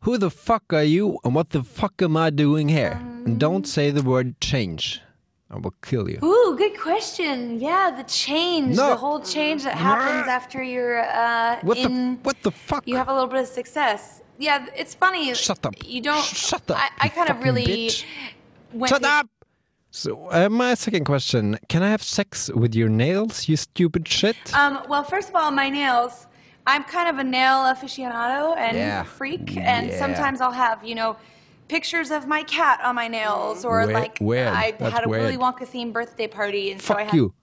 Who 0.00 0.16
the 0.16 0.30
fuck 0.30 0.72
are 0.72 0.82
you, 0.82 1.18
and 1.22 1.34
what 1.34 1.50
the 1.50 1.62
fuck 1.62 2.00
am 2.00 2.16
I 2.16 2.30
doing 2.30 2.70
here? 2.70 2.98
And 3.26 3.38
don't 3.38 3.68
say 3.68 3.90
the 3.90 4.02
word 4.02 4.40
change. 4.40 5.02
I 5.50 5.58
will 5.58 5.74
kill 5.82 6.08
you. 6.08 6.20
Ooh, 6.24 6.56
good 6.56 6.80
question. 6.80 7.60
Yeah, 7.60 7.90
the 7.94 8.04
change, 8.04 8.78
No. 8.78 8.88
the 8.88 8.96
whole 8.96 9.20
change 9.20 9.64
that 9.64 9.74
happens 9.74 10.28
after 10.28 10.62
you're 10.62 11.00
uh, 11.04 11.58
What 11.60 11.76
the 11.76 12.18
what 12.22 12.42
the 12.42 12.50
fuck? 12.50 12.88
you 12.88 12.96
have 12.96 13.08
a 13.08 13.12
little 13.12 13.28
bit 13.28 13.40
of 13.40 13.48
success. 13.48 14.22
Yeah, 14.38 14.66
it's 14.76 14.94
funny. 14.94 15.32
Shut 15.34 15.64
up. 15.64 15.74
You 15.84 16.00
don't. 16.00 16.24
Shut 16.24 16.68
up, 16.70 16.76
I, 16.78 16.88
I 17.00 17.08
kind 17.08 17.30
of 17.30 17.42
really 17.42 17.64
bitch. 17.66 18.04
went. 18.72 18.90
Shut 18.90 19.02
to- 19.02 19.08
up! 19.08 19.26
So, 19.90 20.26
uh, 20.30 20.48
my 20.48 20.74
second 20.74 21.04
question: 21.04 21.58
Can 21.68 21.82
I 21.82 21.90
have 21.90 22.02
sex 22.02 22.50
with 22.52 22.74
your 22.74 22.88
nails, 22.88 23.48
you 23.48 23.56
stupid 23.56 24.08
shit? 24.08 24.36
Um, 24.54 24.82
well, 24.88 25.04
first 25.04 25.28
of 25.28 25.36
all, 25.36 25.50
my 25.50 25.68
nails. 25.70 26.26
I'm 26.66 26.82
kind 26.84 27.10
of 27.10 27.18
a 27.18 27.24
nail 27.24 27.58
aficionado 27.72 28.56
and 28.56 28.76
Yeah. 28.76 29.02
freak, 29.02 29.54
and 29.56 29.88
Yeah. 29.88 29.98
sometimes 29.98 30.40
I'll 30.40 30.50
have, 30.50 30.82
you 30.82 30.94
know, 30.94 31.16
pictures 31.68 32.10
of 32.10 32.26
my 32.26 32.42
cat 32.42 32.80
on 32.82 32.94
my 32.94 33.06
nails, 33.06 33.64
or 33.66 33.80
Weird- 33.84 33.92
like 33.92 34.18
weird. 34.20 34.48
I 34.48 34.70
That's 34.72 34.92
had 34.94 35.04
a 35.04 35.08
Willy 35.08 35.36
weird. 35.36 35.40
Wonka 35.40 35.66
themed 35.68 35.92
birthday 35.92 36.26
party, 36.26 36.72
and 36.72 36.80
so 36.80 36.94
I 36.94 36.96
Fuck 36.98 37.06
had 37.10 37.14
you. 37.16 37.34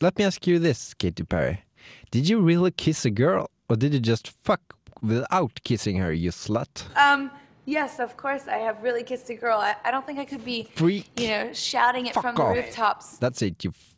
Let 0.00 0.16
me 0.18 0.24
ask 0.24 0.46
you 0.46 0.58
this, 0.60 0.94
Katy 0.94 1.24
Perry: 1.24 1.64
Did 2.12 2.28
you 2.28 2.40
really 2.40 2.70
kiss 2.70 3.04
a 3.04 3.10
girl, 3.10 3.50
or 3.68 3.74
did 3.76 3.92
you 3.92 4.00
just 4.00 4.28
fuck 4.28 4.73
without 5.04 5.60
kissing 5.64 5.96
her, 5.98 6.12
you 6.12 6.30
slut? 6.30 6.84
Um, 6.96 7.30
yes, 7.66 7.98
of 8.00 8.16
course, 8.16 8.48
I 8.48 8.58
have 8.58 8.82
really 8.82 9.02
kissed 9.02 9.28
a 9.30 9.34
girl. 9.34 9.58
I, 9.58 9.74
I 9.84 9.90
don't 9.90 10.06
think 10.06 10.18
I 10.18 10.24
could 10.24 10.44
be, 10.44 10.68
Freak. 10.74 11.08
you 11.20 11.28
know, 11.28 11.52
shouting 11.52 12.06
it 12.06 12.14
Fuck 12.14 12.22
from 12.24 12.34
the 12.36 12.44
rooftops. 12.44 13.18
That's 13.18 13.42
it. 13.42 13.64
You. 13.64 13.70
F- 13.70 13.90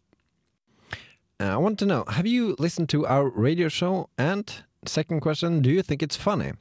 Uh, 1.38 1.52
I 1.52 1.59
want 1.59 1.78
to 1.78 1.86
know: 1.86 2.04
Have 2.09 2.26
you 2.26 2.57
listened 2.59 2.88
to 2.88 3.04
our 3.07 3.28
radio 3.28 3.68
show? 3.68 4.09
And 4.16 4.44
second 4.86 5.20
question: 5.20 5.61
Do 5.62 5.70
you 5.70 5.82
think 5.82 6.02
it's 6.02 6.16
funny? 6.16 6.52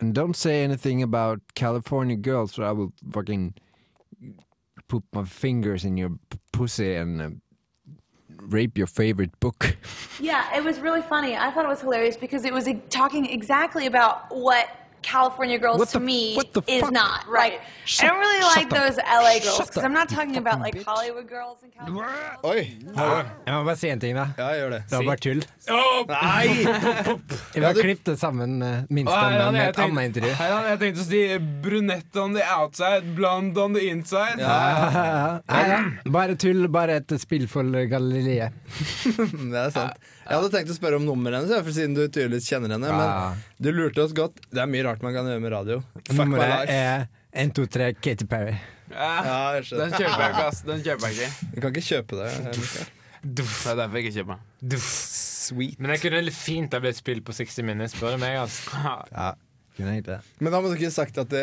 And 0.00 0.14
don't 0.14 0.36
say 0.36 0.62
anything 0.64 1.02
about 1.02 1.40
California 1.54 2.16
girls, 2.16 2.58
or 2.58 2.64
I 2.64 2.72
will 2.72 2.92
fucking 3.12 3.54
put 4.88 5.04
my 5.12 5.24
fingers 5.24 5.84
in 5.84 5.96
your 5.96 6.10
pussy 6.52 6.94
and 6.96 7.22
uh, 7.22 7.30
rape 8.42 8.76
your 8.76 8.86
favorite 8.86 9.38
book. 9.40 9.76
Yeah, 10.18 10.56
it 10.56 10.62
was 10.62 10.80
really 10.80 11.02
funny. 11.02 11.36
I 11.36 11.50
thought 11.50 11.64
it 11.64 11.68
was 11.68 11.80
hilarious 11.80 12.16
because 12.16 12.44
it 12.44 12.52
was 12.52 12.68
talking 12.90 13.26
exactly 13.26 13.86
about 13.86 14.34
what 14.34 14.68
California 15.02 15.58
girls 15.58 15.78
What 15.78 15.88
to 15.90 15.98
the- 15.98 16.04
me 16.04 16.34
what 16.36 16.52
the 16.52 16.62
is 16.66 16.80
fuck? 16.82 16.92
not. 16.92 17.26
Right. 17.28 17.52
Like, 17.52 17.60
Shut- 17.84 18.04
I 18.04 18.08
don't 18.08 18.20
really 18.20 18.40
like 18.54 18.68
the, 18.70 18.76
those 18.76 18.98
LA 18.98 19.38
girls 19.42 19.66
because 19.68 19.84
I'm 19.84 19.92
not 19.92 20.08
talking 20.08 20.36
about 20.36 20.60
like 20.60 20.74
bitch. 20.74 20.84
Hollywood 20.84 21.28
girls 21.28 21.58
and 21.62 21.72
California. 21.74 22.38
Oi! 22.44 22.76
Jeg 23.46 23.54
må 23.54 23.64
bare 23.64 23.76
si 23.76 23.88
en 23.90 24.00
ting, 24.00 24.14
da. 24.14 24.26
Ja, 24.38 24.50
gjør 24.60 24.70
det. 24.76 24.82
Det 24.90 24.98
var 25.00 25.08
bare 25.10 25.22
tull. 25.24 25.42
Nei! 26.10 26.46
Vi 27.54 27.64
har 27.64 27.74
klippet 27.80 28.18
sammen 28.20 28.62
ah, 28.62 28.84
Å, 28.84 28.94
her 28.94 29.10
stemme 29.10 29.40
hadde 29.40 29.52
med 29.56 29.68
et 29.68 29.80
annet 29.84 30.10
intervju. 30.10 30.34
her 30.40 30.52
ja, 30.54 30.60
jeg 30.70 30.80
tenkte 30.84 31.02
å 31.04 31.08
si 31.08 31.22
brunette 31.64 32.22
on 32.22 32.34
the 32.36 32.44
outside, 32.56 33.14
blond 33.16 33.58
on 33.58 33.74
the 33.76 33.88
inside. 33.90 34.38
Ja, 34.40 35.40
ja. 35.48 35.82
Bare 36.10 36.36
tull, 36.40 36.66
bare 36.72 37.00
et 37.00 37.14
spill 37.22 37.46
for 37.50 37.64
galleriet. 37.90 38.54
Det 39.50 39.64
er 39.66 39.74
sant. 39.74 40.10
Jeg 40.30 40.38
hadde 40.38 40.50
tenkt 40.54 40.70
å 40.70 40.74
spørre 40.76 40.98
om 41.00 41.06
nummeret 41.08 41.40
hennes, 41.40 41.64
for 41.66 41.74
siden 41.74 41.96
du 41.96 42.04
tydeligvis 42.06 42.46
kjenner 42.46 42.70
henne. 42.76 42.86
Ja. 42.86 42.98
Men 43.34 43.64
du 43.66 43.72
lurte 43.74 44.04
oss 44.04 44.12
godt. 44.14 44.36
Det 44.54 44.60
er 44.62 44.68
mye 44.70 44.84
rart 44.86 45.02
man 45.02 45.16
kan 45.16 45.26
gjøre 45.26 45.42
med 45.42 45.50
radio. 45.50 45.80
Fuck 46.06 46.20
Nummeret 46.20 46.70
er 46.70 47.08
123 47.34 47.88
Katy 47.98 48.28
Perry. 48.30 48.54
Ja, 48.94 49.58
den 49.58 49.90
kjøper 49.90 50.22
jeg 50.22 50.30
ikke, 50.30 50.44
ass. 50.46 50.62
Den 50.66 50.84
kjøper 50.86 51.10
jeg 51.10 51.16
ikke. 51.18 51.50
Du 51.50 51.58
kan 51.64 51.74
ikke 51.74 51.82
kjøpe 51.88 52.20
det. 52.20 52.30
Duff. 52.54 53.56
Det 53.64 53.72
er 53.72 53.80
derfor 53.82 53.98
jeg 53.98 54.06
ikke 54.06 54.16
kjøper 54.20 54.38
den. 54.38 54.84
Sweet. 54.86 55.80
Men 55.82 55.94
det 55.94 55.98
kunne 56.04 56.34
fint 56.34 56.76
ha 56.78 56.80
blitt 56.84 57.00
spilt 57.00 57.26
på 57.26 57.34
60 57.34 57.66
Minutes, 57.66 57.96
spør 57.98 58.14
du 58.14 58.22
meg. 58.22 58.38
Altså. 58.40 58.84
Ja, 59.10 59.32
kunne 59.76 59.96
egentlig 59.96 60.14
det. 60.14 60.20
Men 60.38 60.54
da 60.54 60.60
må 60.62 60.70
du 60.70 60.76
ikke 60.78 60.92
sagt 60.94 61.18
at 61.18 61.32
det 61.34 61.42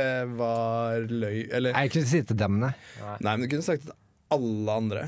eh, 0.00 0.24
var 0.38 1.04
løy 1.10 1.44
Eller 1.50 1.76
Jeg 1.76 1.92
kunne 1.92 2.08
si 2.08 2.22
til 2.24 2.40
dem, 2.40 2.56
nei. 2.62 2.72
Nei, 3.20 3.34
men 3.36 3.44
du 3.44 3.50
kunne 3.52 3.66
sagt 3.68 3.84
det 3.84 3.92
til 3.92 4.00
alle 4.38 4.78
andre. 4.80 5.04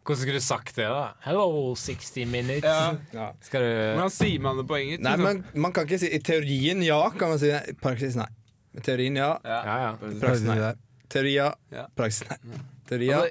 Hvordan 0.00 0.20
skulle 0.22 0.40
du 0.40 0.44
sagt 0.44 0.76
det, 0.76 0.86
da? 0.88 1.14
Hello, 1.26 1.74
60 1.76 2.26
Minutes. 2.26 2.64
Ja. 2.64 2.96
Ja. 3.12 3.26
Skal 3.44 3.62
du 3.62 3.70
Hvordan 3.70 4.12
sier 4.14 4.40
man 4.40 4.56
det 4.58 4.66
på 4.70 4.78
engelsk? 4.78 5.02
Nei, 5.04 5.16
liksom? 5.16 5.42
men 5.52 5.64
man 5.66 5.74
kan 5.76 5.88
ikke 5.88 6.00
si 6.00 6.08
I 6.16 6.20
teorien 6.24 6.84
ja, 6.84 7.00
kan 7.16 7.34
man 7.34 7.40
si. 7.42 7.50
I 7.52 7.74
praksis 7.80 8.16
nei. 8.18 8.28
I 8.74 8.84
teorien 8.86 9.18
ja, 9.20 9.34
ja. 9.44 9.58
Ja, 9.66 9.76
ja. 9.84 9.90
praksis 10.22 10.46
nei. 10.46 10.72
Teori 11.10 11.34
ja, 11.34 11.50
praksis 11.98 12.28
nei. 12.30 12.60
Teori 12.88 13.10
ja, 13.10 13.24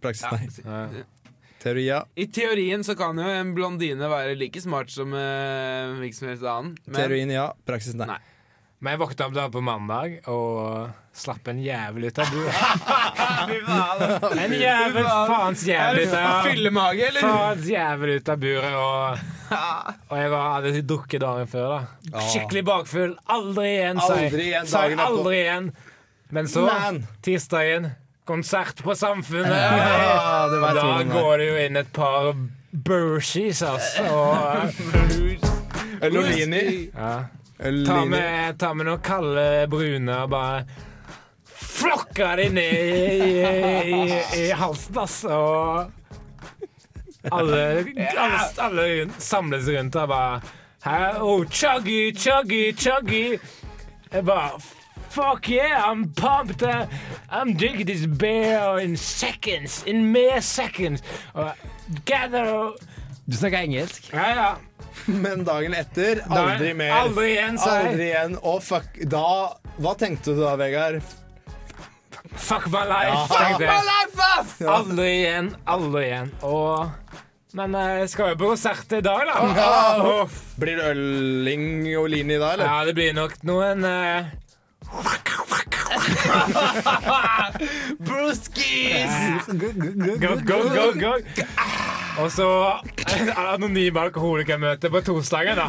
praksis 0.00 0.64
nei. 0.64 0.80
ja. 0.96 1.04
Teori 1.62 1.84
ja, 1.86 2.00
I 2.16 2.26
teorien 2.30 2.84
så 2.86 2.94
kan 2.98 3.18
jo 3.18 3.26
en 3.26 3.52
blondine 3.56 4.08
være 4.10 4.36
like 4.38 4.60
smart 4.62 4.92
som 4.92 5.12
uh, 5.16 5.96
hvilken 6.00 6.18
som 6.18 6.28
helst 6.30 6.46
annen. 6.46 6.74
Men 6.86 6.98
teorien 7.00 7.32
ja, 7.34 7.50
praksis 7.68 7.96
nei. 7.98 8.08
Nei. 8.12 8.20
Men 8.78 8.92
jeg 8.92 9.00
våkna 9.00 9.26
opp 9.26 9.34
da 9.36 9.44
på 9.48 9.60
mandag 9.64 10.18
og 10.28 10.90
slapp 11.16 11.48
en 11.48 11.60
jævel 11.64 12.10
ut 12.10 12.18
av 12.20 12.28
buret. 12.28 12.56
En 14.36 14.52
jævel 14.52 15.06
faens 15.06 15.62
jævel 15.64 16.02
ut 16.02 16.14
av 16.18 16.44
fyllemage, 16.44 17.06
eller? 17.08 17.24
Faens 17.24 17.70
jævel 17.70 18.12
ut 18.18 18.28
av 18.28 18.42
buret, 18.42 18.74
og, 18.76 19.54
og 20.10 20.16
jeg 20.20 20.32
var, 20.34 20.48
hadde 20.58 20.82
drukket 20.90 21.24
dagen 21.24 21.48
før. 21.50 21.76
da 22.12 22.24
Skikkelig 22.28 22.64
bakfull. 22.68 23.14
Aldri 23.32 23.70
igjen, 23.70 24.02
sa 24.02 24.18
jeg. 24.20 24.28
Aldri 24.32 24.48
igjen 24.50 24.68
Sa 24.68 24.82
jeg 24.90 25.00
aldri 25.06 25.38
igjen. 25.38 25.70
Men 26.36 26.50
så, 26.50 26.66
tirsdagen, 27.24 27.88
konsert 28.28 28.82
på 28.84 28.96
Samfunnet. 28.98 29.56
Ja, 29.56 30.50
da 30.76 30.84
går 31.14 31.32
det 31.40 31.48
jo 31.48 31.56
inn 31.64 31.80
et 31.80 31.92
par 31.96 32.34
Bershies, 32.76 33.62
altså. 33.64 34.04
Og, 34.12 34.76
Lolini. 36.12 36.90
ja. 36.92 37.16
Ta 37.58 38.04
med, 38.04 38.58
ta 38.60 38.72
med 38.76 38.84
noen 38.86 39.00
kalde 39.00 39.66
brune 39.72 40.16
og 40.22 40.30
bare 40.30 40.64
Flokka 41.56 42.34
de 42.36 42.48
ned 42.52 42.72
i, 42.72 43.30
i, 43.40 44.00
i, 44.04 44.42
i 44.42 44.50
halsen, 44.56 44.98
altså. 45.00 45.28
Og 45.28 45.90
alle, 47.32 47.62
alle, 48.16 48.40
alle 48.62 49.10
samles 49.18 49.68
rundt 49.72 49.96
og 49.96 50.08
bare 50.08 50.40
Her, 50.86 51.16
oh, 51.20 51.44
chuggy, 51.50 52.12
chuggy, 52.14 52.72
chuggy. 52.76 53.38
Jeg 54.12 54.24
bare 54.24 54.60
Fuck 55.10 55.48
yeah, 55.48 55.90
I'm 55.90 56.12
pumped. 56.14 56.62
uh, 56.62 56.86
I'm 57.30 57.56
drinking 57.56 57.86
this 57.86 58.06
beer 58.06 58.78
in 58.78 58.96
seconds. 58.96 59.82
In 59.86 60.12
mere 60.12 60.42
seconds. 60.42 61.02
Gather 62.04 62.72
Du 63.26 63.36
snakker 63.36 63.58
engelsk? 63.58 64.12
Ja, 64.12 64.28
ja. 64.28 64.50
Men 65.24 65.44
dagen 65.46 65.74
etter, 65.76 66.22
aldri 66.30 66.72
mer. 66.78 66.92
Aldri 67.02 67.30
igjen, 67.34 67.60
sa 67.60 67.76
jeg. 67.80 67.92
Aldri 67.92 68.08
igjen. 68.10 68.36
Og 68.42 68.58
fuck. 68.64 68.98
Da 69.12 69.28
Hva 69.76 69.92
tenkte 70.00 70.34
du 70.34 70.42
da, 70.42 70.56
Vegard? 70.60 71.04
Fuck 72.36 72.66
my 72.72 72.84
life. 72.88 73.12
Ja. 73.12 73.26
tenkte 73.30 73.64
jeg. 73.64 73.84
life, 73.86 74.30
ass! 74.38 74.56
Aldri 74.76 75.08
igjen, 75.20 75.52
aldri 75.66 76.02
igjen. 76.08 76.32
Og 76.46 77.14
Men 77.56 77.72
jeg 77.80 78.08
skal 78.12 78.34
jo 78.34 78.36
på 78.40 78.50
konsert 78.52 78.90
i 78.92 79.00
dag, 79.04 79.22
da. 79.28 79.36
Ja. 79.56 79.76
Og, 80.04 80.34
Blir 80.60 80.76
det 80.80 80.90
øling 80.92 81.86
og 81.96 82.10
Lini 82.12 82.36
dag, 82.36 82.52
eller? 82.58 82.66
ja, 82.68 82.84
det 82.88 82.94
blir 82.98 83.14
nok 83.16 83.38
noen 83.48 83.84
uh, 83.88 84.24
Bruskis! 88.06 89.46
Go, 90.20 90.36
go, 90.44 90.62
go, 90.68 90.92
go. 91.00 91.12
Og 92.16 92.30
så 92.32 92.48
anonyme 93.36 94.00
alkoholikermøte 94.06 94.88
på 94.92 95.02
torsdagen, 95.04 95.58
da. 95.58 95.66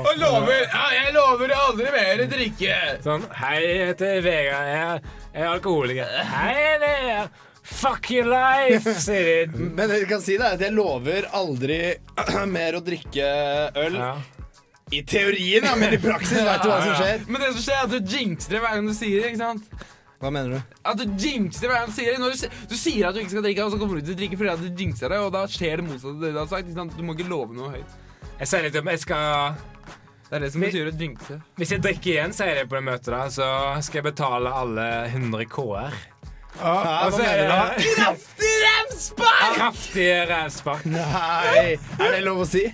Og, 0.00 0.10
lover 0.20 0.62
ja, 0.64 0.84
Jeg 0.96 1.14
lover 1.16 1.52
aldri 1.56 1.92
mer 1.92 2.22
drikke! 2.30 2.76
sånn 3.04 3.26
Hei, 3.36 3.58
jeg 3.60 3.88
heter 3.92 4.20
Vegard. 4.24 4.70
Jeg, 4.72 5.14
jeg 5.34 5.44
er 5.44 5.50
alkoholiker. 5.52 6.14
Hei, 6.32 6.76
Vegard. 6.82 7.40
Fuck 7.62 8.10
your 8.10 8.26
life, 8.26 8.90
sier 9.04 9.46
de. 9.52 9.68
Men 9.76 9.92
det 9.92 10.02
du 10.02 10.08
kan 10.10 10.22
si 10.24 10.34
er 10.34 10.48
at 10.56 10.62
jeg 10.64 10.74
lover 10.74 11.28
aldri 11.36 11.78
mer 12.56 12.78
å 12.78 12.82
drikke 12.84 13.28
øl. 13.84 13.98
Ja. 14.00 14.14
I 14.92 15.00
teorien, 15.08 15.64
ja, 15.64 15.76
men 15.78 15.94
i 15.94 16.00
praksis 16.00 16.42
vet 16.42 16.64
du 16.64 16.68
hva 16.68 16.80
som 16.82 16.96
skjer. 16.98 17.22
Men 17.28 17.40
det 17.44 17.52
som 17.54 17.62
skjer, 17.64 17.78
er 17.78 17.86
at 17.86 17.92
du 17.94 18.16
jinxer 18.16 18.56
det 18.56 18.60
hver 18.60 18.74
gang 18.76 18.88
du 18.90 18.96
sier 18.96 19.22
det. 19.22 19.30
ikke 19.32 19.40
sant? 19.40 19.86
Hva 20.22 20.30
mener 20.30 20.54
du? 20.54 20.76
At 20.86 21.00
du 21.00 21.04
jinxer 21.18 21.66
hva 21.72 21.80
han 21.82 21.90
sier. 21.94 22.14
Når 22.22 22.36
du, 22.36 22.46
du 22.70 22.76
sier 22.78 23.08
at 23.08 23.16
du 23.16 23.20
ikke 23.24 23.32
skal 23.34 23.42
drikke, 23.48 23.64
og 23.66 23.72
så 23.74 23.80
kommer 23.80 23.98
du 23.98 24.06
til 24.06 24.14
å 24.14 24.18
drikke 24.20 24.38
fordi 24.38 24.52
at 24.52 24.62
du 24.62 24.82
jinxer 24.84 25.10
det, 25.10 25.18
og 25.18 25.32
da 25.34 25.42
skjer 25.50 25.82
det 25.82 25.86
motsatte 25.88 26.14
av 26.14 26.22
det 26.22 26.30
du 26.30 26.38
har 26.38 26.48
sagt. 26.52 26.70
sant? 26.76 26.94
Du 26.94 27.02
må 27.06 27.16
ikke 27.18 27.26
love 27.32 27.56
noe 27.58 27.72
høyt. 27.74 27.96
Jeg 28.38 28.50
sier 28.52 28.64
litt 28.68 28.78
om 28.78 28.88
jeg 28.92 29.00
skal 29.02 29.56
Det 30.28 30.38
er 30.38 30.44
det 30.46 30.52
som 30.54 30.62
betyr 30.64 30.88
å 30.88 30.94
jinxe. 31.02 31.40
Hvis 31.58 31.74
jeg 31.74 31.82
drikker 31.84 32.14
igjen, 32.14 32.32
sier 32.38 32.62
jeg 32.62 32.70
på 32.70 32.78
det 32.78 32.84
møtet, 32.86 33.10
da, 33.12 33.24
så 33.34 33.48
skal 33.84 34.00
jeg 34.00 34.06
betale 34.12 34.54
alle 34.62 34.86
100 35.10 35.44
K-er. 35.52 35.98
Hva 36.62 36.72
Og 37.08 37.14
så 37.16 37.20
mener 37.24 37.42
er 37.42 37.42
du? 37.42 37.50
da 37.50 37.60
Kraftig 37.98 38.54
revspark! 38.62 39.54
Kraftig 39.58 40.08
rævspark. 40.30 40.86
Nei, 40.94 41.66
er 41.98 42.14
det 42.16 42.22
lov 42.28 42.42
å 42.44 42.48
si? 42.48 42.66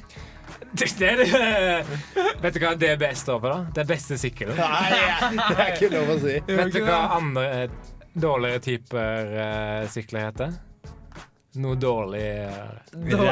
Det 0.73 0.89
er 1.03 1.17
det. 1.17 1.29
Vet 2.43 2.55
du 2.55 2.61
hva 2.63 2.75
DBS 2.77 3.23
står 3.25 3.41
for, 3.41 3.49
da? 3.49 3.73
Det 3.75 3.83
er 3.83 3.89
beste 3.89 4.19
sykkelen. 4.21 4.59
Nei, 4.59 5.39
det 5.39 5.57
er 5.57 5.75
ikke 5.75 5.91
lov 5.95 6.13
å 6.13 6.17
si. 6.23 6.35
Vet 6.49 6.73
du 6.75 6.81
hva 6.85 6.99
andre 7.17 7.45
eh, 7.57 7.77
dårligere 8.19 8.63
typer 8.65 9.33
uh, 9.33 9.89
sykler 9.91 10.29
heter? 10.29 10.57
Noe 11.59 11.79
dårlig 11.81 12.25
eh, 12.45 12.73
Dårlig, 12.93 13.31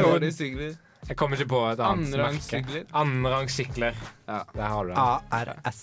dårlig 0.00 0.32
sykler. 0.36 0.76
Jeg 1.06 1.18
kommer 1.18 1.38
ikke 1.38 1.50
på 1.52 1.62
et 1.70 1.82
annet 1.82 2.10
merke. 2.10 2.22
Andrangssykler. 2.22 2.86
Andrangssykler. 3.02 3.98
Ja. 4.26 4.40
Der 4.54 4.70
har 4.72 4.86
du 4.86 4.94
den. 4.94 5.02
ARS. 5.40 5.82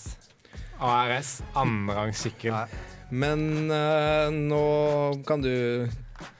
ARS. 0.80 1.30
Andrangssykkel. 1.60 2.74
Men 3.14 3.46
uh, 3.70 4.32
nå 4.32 4.64
kan 5.28 5.44
du 5.44 5.52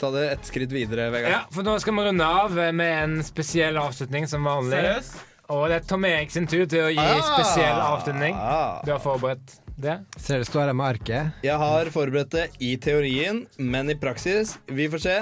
ta 0.01 0.11
det 0.15 0.25
et 0.33 0.49
skritt 0.49 0.73
videre, 0.75 1.11
Vegard. 1.15 1.33
Ja, 1.33 1.43
for 1.55 1.67
nå 1.67 1.77
skal 1.83 1.97
vi 1.97 2.07
runde 2.09 2.27
av 2.27 2.55
med 2.77 2.91
en 3.03 3.17
spesiell 3.27 3.79
avslutning 3.81 4.29
som 4.31 4.47
vanlig. 4.47 4.79
Seriøst? 4.79 5.23
Og 5.53 5.67
det 5.69 5.77
er 5.77 5.89
Tom 5.89 6.05
Erik 6.09 6.31
sin 6.33 6.47
tur 6.49 6.65
til 6.65 6.87
å 6.87 6.93
gi 6.93 7.05
spesiell 7.27 7.81
avslutning. 7.85 8.37
Ah. 8.41 8.81
Du 8.87 8.95
har 8.95 9.03
forberedt 9.05 9.59
det? 9.77 9.99
Ser 10.17 10.41
du 10.41 10.47
står 10.49 10.71
her 10.71 10.77
med 10.77 10.95
arket? 10.95 11.43
Jeg 11.45 11.59
har 11.61 11.91
forberedt 11.93 12.33
det 12.33 12.47
i 12.65 12.77
teorien, 12.81 13.43
men 13.59 13.91
i 13.93 13.97
praksis 13.99 14.57
Vi 14.71 14.89
får 14.89 15.05
se. 15.05 15.19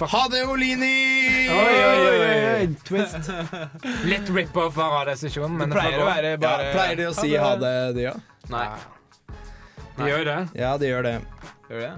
Ha 0.00 0.20
det, 0.32 0.46
Olini! 0.48 1.48
Oi, 1.52 1.78
oi, 1.84 2.04
oi. 2.08 2.68
Twist. 2.88 3.28
Litt 4.10 4.30
rip-off 4.32 4.78
av 4.80 4.94
radiosesjonen, 5.02 5.58
men 5.60 5.68
Det 5.68 5.76
pleier 5.76 6.00
å 6.00 6.06
være 6.08 6.30
Ja, 6.38 6.54
pleier 6.72 6.96
de 6.96 7.08
å 7.10 7.14
si 7.14 7.34
ha 7.36 7.52
det, 7.60 7.74
de 7.98 8.08
òg? 8.14 8.22
Nei. 8.50 8.66
De 9.98 10.08
gjør 10.08 10.24
det. 10.30 10.38
Ja, 10.56 10.72
de 10.80 10.88
gjør 10.88 11.04
det. 11.04 11.16
Gjør 11.70 11.80
det? 11.84 11.92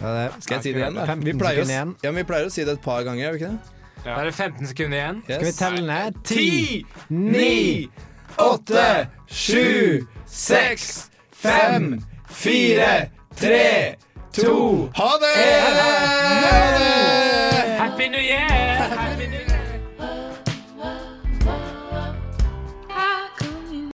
Ja, 0.00 0.08
det. 0.16 0.42
Skal 0.42 0.54
jeg 0.56 0.62
si 0.64 0.72
det 0.72 0.80
igjen? 0.82 0.94
da? 0.96 1.04
15 1.06 1.24
Vi 1.26 1.32
pleier, 1.38 1.62
å, 1.62 1.66
sekunder 1.66 1.74
igjen. 1.74 1.90
s- 1.94 2.02
ja, 2.02 2.10
men 2.10 2.16
vi 2.24 2.28
pleier 2.32 2.46
å 2.46 2.50
si 2.52 2.64
det 2.64 2.72
et 2.78 2.82
par 2.82 3.02
ganger, 3.06 3.22
gjør 3.22 3.32
vi 3.32 3.38
ikke 3.42 3.50
det? 3.52 3.58
Da 4.04 4.14
er 4.18 4.24
det 4.24 4.34
15 4.34 4.66
sekunder 4.66 4.98
igjen. 4.98 5.22
Yes. 5.28 5.36
Skal 5.36 5.46
vi 5.46 5.52
telle 5.52 5.82
ned? 5.86 6.14
Ti, 6.24 6.86
ni, 7.10 7.90
åtte, 8.38 8.86
sju, 9.30 10.06
seks, 10.26 11.10
fem, 11.30 12.00
fire, 12.26 13.10
tre, 13.36 13.94
to 14.32 14.90
Ha 14.96 15.10
det! 15.22 15.36
Ha 15.62 16.78
det! 16.78 17.78
Happy 17.78 18.08
New 18.08 18.18
Year! 18.18 18.88
Happy 18.96 19.26
New 19.28 19.31